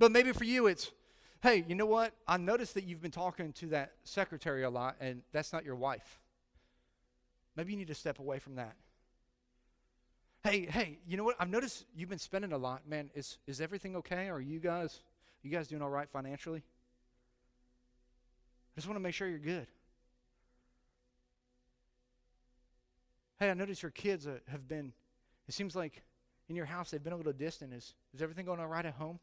But 0.00 0.10
maybe 0.10 0.32
for 0.32 0.44
you, 0.44 0.66
it's, 0.66 0.90
hey, 1.42 1.64
you 1.66 1.74
know 1.74 1.86
what? 1.86 2.12
I 2.28 2.36
noticed 2.36 2.74
that 2.74 2.84
you've 2.84 3.02
been 3.02 3.10
talking 3.10 3.52
to 3.54 3.66
that 3.68 3.92
secretary 4.04 4.62
a 4.62 4.70
lot, 4.70 4.96
and 5.00 5.22
that's 5.32 5.52
not 5.52 5.64
your 5.64 5.76
wife. 5.76 6.20
Maybe 7.56 7.72
you 7.72 7.78
need 7.78 7.88
to 7.88 7.94
step 7.94 8.18
away 8.18 8.38
from 8.38 8.56
that. 8.56 8.74
Hey, 10.42 10.66
hey, 10.66 10.98
you 11.06 11.16
know 11.16 11.24
what? 11.24 11.36
I've 11.38 11.50
noticed 11.50 11.84
you've 11.94 12.08
been 12.08 12.18
spending 12.18 12.52
a 12.52 12.58
lot. 12.58 12.88
Man, 12.88 13.10
is, 13.14 13.38
is 13.46 13.60
everything 13.60 13.96
okay? 13.96 14.28
Are 14.28 14.40
you 14.40 14.58
guys, 14.58 15.00
you 15.42 15.50
guys 15.50 15.68
doing 15.68 15.82
all 15.82 15.90
right 15.90 16.08
financially? 16.08 16.62
I 18.74 18.76
just 18.76 18.86
want 18.86 18.96
to 18.96 19.02
make 19.02 19.14
sure 19.14 19.28
you're 19.28 19.38
good. 19.38 19.66
Hey, 23.38 23.50
I 23.50 23.54
noticed 23.54 23.82
your 23.82 23.90
kids 23.90 24.26
uh, 24.26 24.38
have 24.48 24.68
been, 24.68 24.92
it 25.48 25.54
seems 25.54 25.74
like 25.74 26.02
in 26.48 26.56
your 26.56 26.66
house 26.66 26.90
they've 26.90 27.02
been 27.02 27.12
a 27.12 27.16
little 27.16 27.32
distant. 27.32 27.72
Is, 27.74 27.94
is 28.14 28.22
everything 28.22 28.46
going 28.46 28.60
all 28.60 28.66
right 28.66 28.84
at 28.84 28.94
home? 28.94 29.18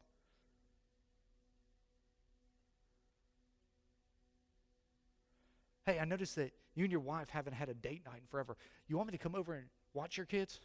Hey, 5.88 5.98
I 5.98 6.04
noticed 6.04 6.36
that 6.36 6.52
you 6.74 6.84
and 6.84 6.92
your 6.92 7.00
wife 7.00 7.30
haven't 7.30 7.54
had 7.54 7.70
a 7.70 7.74
date 7.74 8.02
night 8.04 8.20
in 8.20 8.26
forever. 8.30 8.58
You 8.88 8.98
want 8.98 9.06
me 9.06 9.12
to 9.12 9.22
come 9.22 9.34
over 9.34 9.54
and 9.54 9.68
watch 9.94 10.18
your 10.18 10.26
kids? 10.26 10.60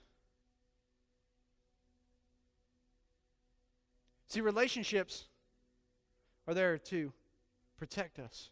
See, 4.27 4.41
relationships 4.41 5.27
are 6.45 6.53
there 6.53 6.77
to 6.77 7.13
protect 7.77 8.19
us 8.19 8.49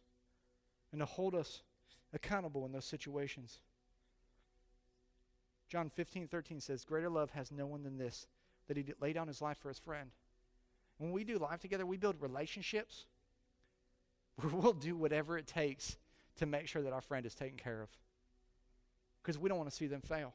and 0.94 1.02
to 1.02 1.06
hold 1.06 1.36
us 1.36 1.62
accountable 2.14 2.66
in 2.66 2.72
those 2.72 2.86
situations. 2.86 3.60
John 5.68 5.90
15, 5.90 6.30
13 6.30 6.62
says, 6.62 6.86
Greater 6.86 7.10
love 7.10 7.32
has 7.32 7.52
no 7.52 7.66
one 7.66 7.84
than 7.84 7.98
this, 7.98 8.28
that 8.70 8.78
he 8.78 8.86
laid 9.02 9.16
down 9.16 9.28
his 9.28 9.42
life 9.42 9.58
for 9.58 9.68
his 9.68 9.80
friend. 9.80 10.12
When 11.00 11.12
we 11.12 11.26
do 11.26 11.38
life 11.38 11.60
together, 11.60 11.86
we 11.86 11.98
build 11.98 12.22
relationships 12.22 13.08
we'll 14.54 14.72
do 14.72 14.96
whatever 14.96 15.38
it 15.38 15.48
takes 15.48 15.98
to 16.38 16.46
make 16.46 16.68
sure 16.68 16.82
that 16.82 16.94
our 16.94 17.02
friend 17.02 17.26
is 17.26 17.36
taken 17.36 17.58
care 17.58 17.82
of. 17.82 17.90
Because 19.22 19.38
we 19.38 19.50
don't 19.50 19.58
want 19.58 19.70
to 19.70 19.76
see 19.76 19.88
them 19.88 20.02
fail. 20.02 20.34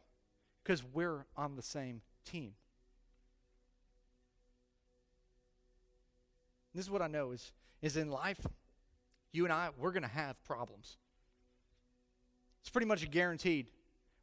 Because 0.62 0.84
we're 0.84 1.26
on 1.36 1.56
the 1.56 1.62
same 1.62 2.02
team. 2.24 2.52
This 6.74 6.84
is 6.84 6.90
what 6.90 7.00
I 7.00 7.06
know 7.06 7.30
is, 7.30 7.52
is 7.80 7.96
in 7.96 8.10
life, 8.10 8.46
you 9.32 9.44
and 9.44 9.52
I, 9.52 9.70
we're 9.78 9.92
going 9.92 10.02
to 10.02 10.08
have 10.08 10.42
problems. 10.44 10.98
It's 12.60 12.70
pretty 12.70 12.86
much 12.86 13.10
guaranteed. 13.10 13.68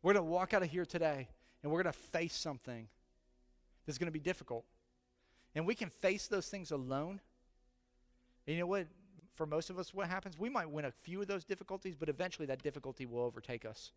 We're 0.02 0.14
going 0.14 0.26
to 0.26 0.32
walk 0.32 0.54
out 0.54 0.62
of 0.62 0.70
here 0.70 0.86
today 0.86 1.30
and 1.64 1.72
we're 1.72 1.82
going 1.82 1.94
to 1.94 2.00
face 2.00 2.36
something 2.36 2.88
that's 3.86 3.98
going 3.98 4.08
to 4.08 4.12
be 4.12 4.20
difficult. 4.20 4.66
And 5.56 5.66
we 5.66 5.76
can 5.76 5.90
face 5.90 6.28
those 6.28 6.48
things 6.48 6.72
alone. 6.72 7.22
And 8.46 8.56
you 8.56 8.60
know 8.60 8.68
what? 8.68 8.88
For 9.34 9.46
most 9.46 9.70
of 9.70 9.80
us, 9.80 9.94
what 9.94 10.08
happens? 10.08 10.38
We 10.38 10.50
might 10.50 10.70
win 10.70 10.86
a 10.86 10.92
few 10.92 11.22
of 11.22 11.28
those 11.28 11.44
difficulties, 11.44 11.96
but 11.96 12.08
eventually 12.08 12.46
that 12.48 12.62
difficulty 12.62 13.06
will 13.06 13.22
overtake 13.22 13.66
us. 13.66 13.92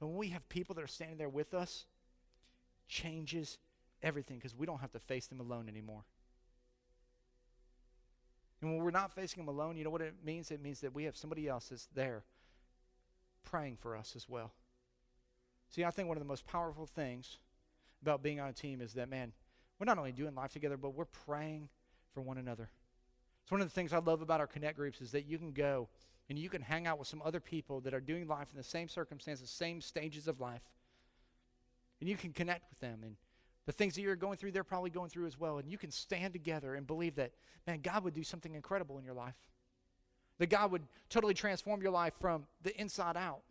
But 0.00 0.06
when 0.08 0.16
we 0.16 0.28
have 0.30 0.48
people 0.48 0.74
that 0.74 0.82
are 0.82 0.88
standing 0.88 1.18
there 1.18 1.28
with 1.28 1.54
us, 1.54 1.84
changes 2.88 3.58
everything 4.02 4.38
because 4.38 4.56
we 4.56 4.66
don't 4.66 4.80
have 4.80 4.92
to 4.92 4.98
face 4.98 5.26
them 5.26 5.40
alone 5.40 5.68
anymore. 5.68 6.04
And 8.60 8.70
when 8.70 8.82
we're 8.82 8.90
not 8.90 9.12
facing 9.12 9.44
them 9.44 9.54
alone, 9.54 9.76
you 9.76 9.84
know 9.84 9.90
what 9.90 10.00
it 10.00 10.14
means? 10.24 10.50
It 10.50 10.62
means 10.62 10.80
that 10.80 10.94
we 10.94 11.04
have 11.04 11.16
somebody 11.16 11.48
else 11.48 11.68
that's 11.68 11.88
there 11.94 12.24
praying 13.44 13.76
for 13.76 13.96
us 13.96 14.14
as 14.16 14.28
well. 14.28 14.52
See, 15.68 15.84
I 15.84 15.90
think 15.90 16.08
one 16.08 16.16
of 16.16 16.22
the 16.22 16.28
most 16.28 16.46
powerful 16.46 16.86
things 16.86 17.38
about 18.00 18.22
being 18.22 18.40
on 18.40 18.48
a 18.48 18.52
team 18.52 18.80
is 18.80 18.94
that, 18.94 19.08
man, 19.08 19.32
we're 19.78 19.86
not 19.86 19.98
only 19.98 20.12
doing 20.12 20.34
life 20.34 20.52
together, 20.52 20.76
but 20.76 20.94
we're 20.94 21.04
praying 21.04 21.68
for 22.14 22.22
one 22.22 22.38
another. 22.38 22.70
It's 23.42 23.50
one 23.50 23.60
of 23.60 23.66
the 23.66 23.74
things 23.74 23.92
I 23.92 23.98
love 23.98 24.22
about 24.22 24.40
our 24.40 24.46
Connect 24.46 24.76
groups 24.76 25.00
is 25.00 25.10
that 25.12 25.26
you 25.26 25.38
can 25.38 25.52
go 25.52 25.88
and 26.28 26.38
you 26.38 26.48
can 26.48 26.62
hang 26.62 26.86
out 26.86 26.98
with 26.98 27.08
some 27.08 27.22
other 27.24 27.40
people 27.40 27.80
that 27.80 27.92
are 27.92 28.00
doing 28.00 28.26
life 28.26 28.48
in 28.52 28.56
the 28.56 28.64
same 28.64 28.88
circumstances, 28.88 29.50
same 29.50 29.80
stages 29.80 30.28
of 30.28 30.40
life. 30.40 30.62
And 32.00 32.08
you 32.08 32.16
can 32.16 32.32
connect 32.32 32.70
with 32.70 32.80
them 32.80 33.00
and 33.02 33.16
the 33.66 33.72
things 33.72 33.94
that 33.94 34.02
you're 34.02 34.16
going 34.16 34.38
through, 34.38 34.50
they're 34.50 34.64
probably 34.64 34.90
going 34.90 35.08
through 35.08 35.26
as 35.26 35.38
well. 35.38 35.58
And 35.58 35.70
you 35.70 35.78
can 35.78 35.90
stand 35.90 36.32
together 36.32 36.74
and 36.74 36.86
believe 36.86 37.14
that, 37.16 37.32
man, 37.66 37.80
God 37.80 38.02
would 38.04 38.14
do 38.14 38.24
something 38.24 38.54
incredible 38.54 38.98
in 38.98 39.04
your 39.04 39.14
life. 39.14 39.36
That 40.38 40.50
God 40.50 40.72
would 40.72 40.82
totally 41.08 41.34
transform 41.34 41.80
your 41.80 41.92
life 41.92 42.14
from 42.20 42.46
the 42.62 42.78
inside 42.80 43.16
out. 43.16 43.42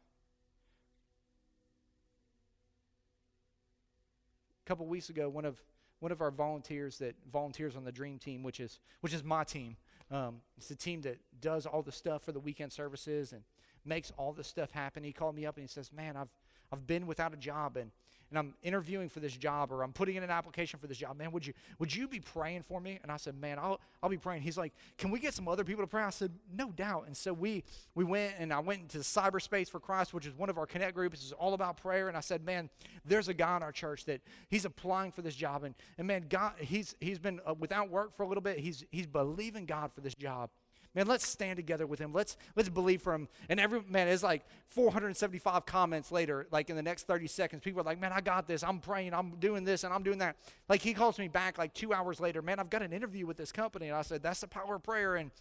A 4.66 4.68
couple 4.68 4.86
weeks 4.86 5.10
ago, 5.10 5.30
one 5.30 5.46
of 5.46 5.62
one 6.02 6.12
of 6.12 6.20
our 6.20 6.32
volunteers 6.32 6.98
that 6.98 7.16
volunteers 7.32 7.76
on 7.78 7.86
the 7.86 7.92
Dream 7.92 8.20
Team, 8.20 8.44
which 8.44 8.60
is 8.60 8.80
which 9.00 9.14
is 9.14 9.24
my 9.24 9.46
team. 9.46 9.78
Um, 10.10 10.42
it's 10.58 10.68
the 10.68 10.76
team 10.76 11.02
that 11.02 11.20
does 11.40 11.66
all 11.66 11.82
the 11.82 11.92
stuff 11.92 12.24
for 12.24 12.34
the 12.34 12.40
weekend 12.40 12.74
services 12.74 13.32
and 13.32 13.44
makes 13.86 14.12
all 14.18 14.34
this 14.34 14.48
stuff 14.48 14.72
happen. 14.72 15.04
He 15.04 15.14
called 15.14 15.36
me 15.36 15.46
up 15.46 15.56
and 15.56 15.64
he 15.64 15.68
says, 15.68 15.94
Man, 15.94 16.18
I've, 16.18 16.28
I've 16.72 16.86
been 16.86 17.08
without 17.08 17.34
a 17.34 17.38
job 17.38 17.78
and, 17.78 17.92
and 18.32 18.40
I'm 18.40 18.54
interviewing 18.64 19.10
for 19.10 19.20
this 19.20 19.36
job 19.36 19.74
or 19.74 19.84
I'm 19.84 19.92
putting 19.92 20.16
in 20.16 20.24
an 20.24 20.30
application 20.30 20.80
for 20.80 20.88
this 20.88 20.98
job. 20.98 21.18
Man, 21.18 21.34
would 21.34 21.46
you, 21.46 21.54
would 21.80 21.94
you 21.94 22.08
be 22.08 22.22
praying 22.22 22.64
for 22.64 22.80
me? 22.80 22.98
And 23.04 23.12
I 23.12 23.18
said, 23.18 23.36
Man, 23.36 23.60
I'll, 23.60 23.82
I'll 24.02 24.10
be 24.10 24.18
praying. 24.18 24.42
He's 24.42 24.58
like, 24.58 24.74
Can 24.98 25.12
we 25.12 25.20
get 25.20 25.34
some 25.34 25.50
other 25.50 25.66
people 25.66 25.84
to 25.84 25.88
pray? 25.88 26.02
I 26.02 26.12
said, 26.12 26.32
No 26.52 26.70
doubt. 26.70 27.04
And 27.08 27.16
so 27.16 27.34
we, 27.34 27.66
we 27.94 28.06
went 28.06 28.36
and 28.40 28.54
I 28.54 28.60
went 28.60 28.82
into 28.82 29.00
cyberspace 29.00 29.70
for 29.70 29.82
Christ, 29.82 30.14
which 30.14 30.26
is 30.26 30.34
one 30.34 30.50
of 30.50 30.58
our 30.58 30.66
connect 30.66 30.96
groups. 30.96 31.22
It's 31.22 31.34
all 31.34 31.54
about 31.54 31.76
prayer. 31.76 32.08
And 32.08 32.16
I 32.16 32.22
said, 32.22 32.46
Man, 32.46 32.70
there's 33.04 33.28
a 33.28 33.34
guy 33.34 33.58
in 33.58 33.64
our 33.64 33.74
church 33.74 34.06
that 34.06 34.22
he's 34.48 34.64
applying 34.64 35.12
for 35.12 35.22
this 35.22 35.36
job. 35.36 35.66
And, 35.66 35.76
and 35.98 36.08
man, 36.08 36.28
God, 36.30 36.54
he's, 36.60 36.96
he's 37.02 37.20
been 37.20 37.42
uh, 37.46 37.54
without 37.60 37.90
work 37.90 38.16
for 38.16 38.24
a 38.24 38.28
little 38.28 38.42
bit. 38.42 38.60
He's, 38.60 38.86
he's 38.92 39.08
believing 39.08 39.66
God 39.66 39.92
for 39.92 40.00
this 40.00 40.16
job 40.16 40.50
man, 40.94 41.08
let's 41.08 41.28
stand 41.28 41.58
together 41.58 41.88
with 41.88 42.00
him. 42.00 42.14
Let's 42.14 42.38
let's 42.56 42.70
believe 42.70 43.02
for 43.02 43.14
him. 43.14 43.28
And 43.50 43.60
every 43.60 43.82
man 43.88 44.08
is 44.08 44.24
like 44.24 44.44
475 44.68 45.66
comments 45.66 46.12
later, 46.12 46.48
like 46.52 46.70
in 46.70 46.76
the 46.76 46.82
next 46.82 47.08
30 47.08 47.28
seconds, 47.28 47.62
people 47.64 47.82
are 47.82 47.84
like, 47.84 48.00
man, 48.00 48.12
I 48.14 48.22
got 48.22 48.48
this. 48.48 48.64
I'm 48.64 48.80
praying. 48.80 49.14
I'm 49.14 49.32
doing 49.40 49.64
this 49.64 49.84
and 49.84 49.94
I'm 49.94 50.04
doing 50.04 50.20
that. 50.20 50.36
Like 50.70 50.82
he 50.82 50.94
calls 50.94 51.18
me 51.18 51.28
back 51.28 51.58
like 51.58 51.74
two 51.74 51.94
hours 51.94 52.20
later, 52.20 52.42
man, 52.42 52.60
I've 52.60 52.70
got 52.70 52.82
an 52.82 52.94
interview 52.94 53.26
with 53.26 53.38
this 53.38 53.52
company. 53.52 53.88
And 53.88 53.98
I 53.98 54.02
said, 54.02 54.22
that's 54.24 54.42
the 54.42 54.48
power 54.48 54.76
of 54.76 54.84
prayer. 54.84 55.16
And 55.16 55.32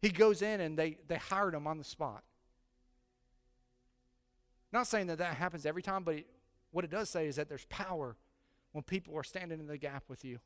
he 0.00 0.10
goes 0.10 0.42
in 0.42 0.60
and 0.60 0.78
they 0.78 0.98
they 1.08 1.16
hired 1.16 1.54
him 1.54 1.66
on 1.66 1.78
the 1.78 1.84
spot. 1.84 2.24
Not 4.72 4.86
saying 4.86 5.06
that 5.06 5.18
that 5.18 5.34
happens 5.34 5.66
every 5.66 5.82
time, 5.82 6.02
but 6.02 6.24
what 6.72 6.84
it 6.84 6.90
does 6.90 7.08
say 7.08 7.28
is 7.28 7.36
that 7.36 7.48
there's 7.48 7.64
power 7.66 8.16
when 8.72 8.82
people 8.82 9.16
are 9.16 9.22
standing 9.22 9.60
in 9.60 9.68
the 9.68 9.78
gap 9.78 10.02
with 10.08 10.24
you, 10.24 10.40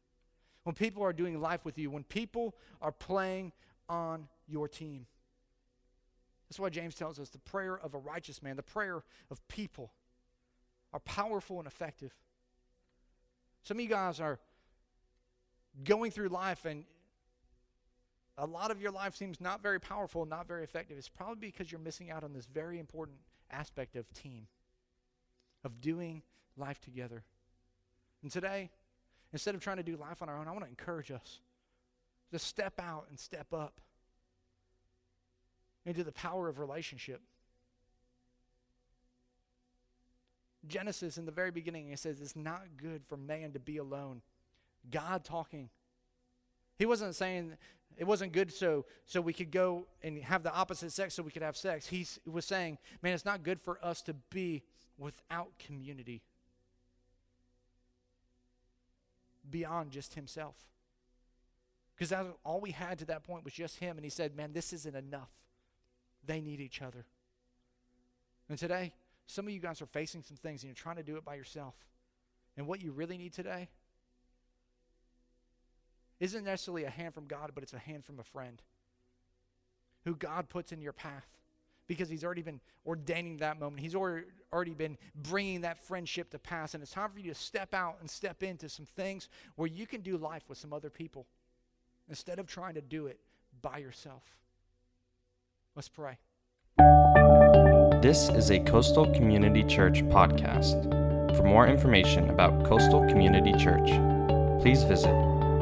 when 0.64 0.74
people 0.74 1.02
are 1.02 1.14
doing 1.14 1.40
life 1.40 1.64
with 1.64 1.78
you, 1.78 1.90
when 1.90 2.04
people 2.04 2.54
are 2.82 2.92
playing 2.92 3.52
on 3.88 4.28
your 4.46 4.68
team. 4.68 5.06
That's 6.48 6.58
why 6.58 6.70
James 6.70 6.94
tells 6.94 7.18
us 7.18 7.28
the 7.28 7.38
prayer 7.38 7.78
of 7.78 7.94
a 7.94 7.98
righteous 7.98 8.42
man, 8.42 8.56
the 8.56 8.62
prayer 8.62 9.02
of 9.30 9.46
people, 9.48 9.92
are 10.92 11.00
powerful 11.00 11.58
and 11.58 11.66
effective. 11.66 12.12
Some 13.62 13.76
of 13.76 13.82
you 13.82 13.88
guys 13.88 14.20
are 14.20 14.38
going 15.84 16.10
through 16.10 16.28
life 16.28 16.64
and 16.64 16.84
a 18.38 18.46
lot 18.46 18.70
of 18.70 18.80
your 18.80 18.92
life 18.92 19.16
seems 19.16 19.40
not 19.40 19.62
very 19.62 19.80
powerful, 19.80 20.24
not 20.24 20.46
very 20.46 20.62
effective. 20.62 20.96
It's 20.96 21.08
probably 21.08 21.50
because 21.50 21.70
you're 21.70 21.80
missing 21.80 22.10
out 22.10 22.22
on 22.22 22.32
this 22.32 22.46
very 22.46 22.78
important 22.78 23.18
aspect 23.50 23.96
of 23.96 24.12
team, 24.14 24.46
of 25.64 25.80
doing 25.80 26.22
life 26.56 26.80
together. 26.80 27.24
And 28.22 28.30
today, 28.30 28.70
instead 29.32 29.54
of 29.54 29.60
trying 29.60 29.78
to 29.78 29.82
do 29.82 29.96
life 29.96 30.22
on 30.22 30.28
our 30.28 30.38
own, 30.38 30.46
I 30.46 30.52
want 30.52 30.62
to 30.62 30.70
encourage 30.70 31.10
us 31.10 31.40
to 32.32 32.38
step 32.38 32.80
out 32.80 33.06
and 33.08 33.18
step 33.18 33.52
up 33.52 33.80
into 35.86 36.04
the 36.04 36.12
power 36.12 36.48
of 36.48 36.58
relationship. 36.58 37.22
Genesis, 40.66 41.16
in 41.16 41.24
the 41.24 41.32
very 41.32 41.50
beginning, 41.50 41.90
it 41.90 41.98
says 41.98 42.20
it's 42.20 42.36
not 42.36 42.62
good 42.76 43.02
for 43.08 43.16
man 43.16 43.52
to 43.52 43.58
be 43.58 43.78
alone. 43.78 44.20
God 44.90 45.24
talking. 45.24 45.70
He 46.76 46.84
wasn't 46.84 47.14
saying 47.14 47.56
it 47.96 48.06
wasn't 48.06 48.32
good 48.32 48.52
so 48.52 48.84
so 49.06 49.20
we 49.20 49.32
could 49.32 49.50
go 49.50 49.86
and 50.02 50.22
have 50.22 50.42
the 50.42 50.52
opposite 50.52 50.92
sex 50.92 51.14
so 51.14 51.22
we 51.22 51.30
could 51.30 51.42
have 51.42 51.56
sex. 51.56 51.86
He 51.86 52.06
was 52.26 52.44
saying, 52.44 52.78
man, 53.02 53.14
it's 53.14 53.24
not 53.24 53.42
good 53.42 53.60
for 53.60 53.78
us 53.84 54.02
to 54.02 54.14
be 54.14 54.62
without 54.98 55.58
community 55.58 56.22
beyond 59.50 59.90
just 59.90 60.14
himself. 60.14 60.54
Because 61.98 62.14
all 62.44 62.60
we 62.60 62.70
had 62.70 62.98
to 63.00 63.04
that 63.06 63.24
point 63.24 63.44
was 63.44 63.52
just 63.52 63.78
him. 63.78 63.96
And 63.96 64.04
he 64.04 64.10
said, 64.10 64.36
man, 64.36 64.52
this 64.52 64.72
isn't 64.72 64.94
enough. 64.94 65.30
They 66.24 66.40
need 66.40 66.60
each 66.60 66.80
other. 66.80 67.06
And 68.48 68.58
today, 68.58 68.92
some 69.26 69.46
of 69.46 69.52
you 69.52 69.58
guys 69.58 69.82
are 69.82 69.86
facing 69.86 70.22
some 70.22 70.36
things 70.36 70.62
and 70.62 70.68
you're 70.68 70.74
trying 70.74 70.96
to 70.96 71.02
do 71.02 71.16
it 71.16 71.24
by 71.24 71.34
yourself. 71.34 71.74
And 72.56 72.66
what 72.66 72.80
you 72.80 72.92
really 72.92 73.18
need 73.18 73.32
today 73.32 73.68
isn't 76.20 76.44
necessarily 76.44 76.84
a 76.84 76.90
hand 76.90 77.14
from 77.14 77.26
God, 77.26 77.50
but 77.54 77.62
it's 77.62 77.74
a 77.74 77.78
hand 77.78 78.04
from 78.04 78.20
a 78.20 78.24
friend 78.24 78.62
who 80.04 80.14
God 80.14 80.48
puts 80.48 80.72
in 80.72 80.80
your 80.80 80.92
path 80.92 81.26
because 81.86 82.08
He's 82.08 82.24
already 82.24 82.42
been 82.42 82.60
ordaining 82.86 83.38
that 83.38 83.58
moment. 83.58 83.80
He's 83.80 83.94
already 83.94 84.74
been 84.74 84.98
bringing 85.14 85.62
that 85.62 85.80
friendship 85.80 86.30
to 86.30 86.38
pass. 86.38 86.74
And 86.74 86.82
it's 86.82 86.92
time 86.92 87.10
for 87.10 87.18
you 87.18 87.32
to 87.32 87.38
step 87.38 87.74
out 87.74 87.96
and 88.00 88.08
step 88.08 88.42
into 88.42 88.68
some 88.68 88.86
things 88.86 89.28
where 89.56 89.68
you 89.68 89.86
can 89.86 90.00
do 90.00 90.16
life 90.16 90.42
with 90.48 90.58
some 90.58 90.72
other 90.72 90.90
people 90.90 91.26
instead 92.08 92.38
of 92.38 92.46
trying 92.46 92.74
to 92.74 92.80
do 92.80 93.06
it 93.06 93.18
by 93.60 93.78
yourself. 93.78 94.22
Let's 95.74 95.88
pray. 95.88 96.18
This 98.00 98.28
is 98.28 98.50
a 98.50 98.60
Coastal 98.60 99.12
Community 99.12 99.64
Church 99.64 100.04
podcast. 100.04 100.84
For 101.36 101.42
more 101.42 101.66
information 101.66 102.30
about 102.30 102.64
Coastal 102.64 103.04
Community 103.08 103.52
Church, 103.52 103.88
please 104.62 104.84
visit 104.84 105.10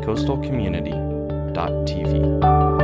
coastalcommunity.tv. 0.04 2.75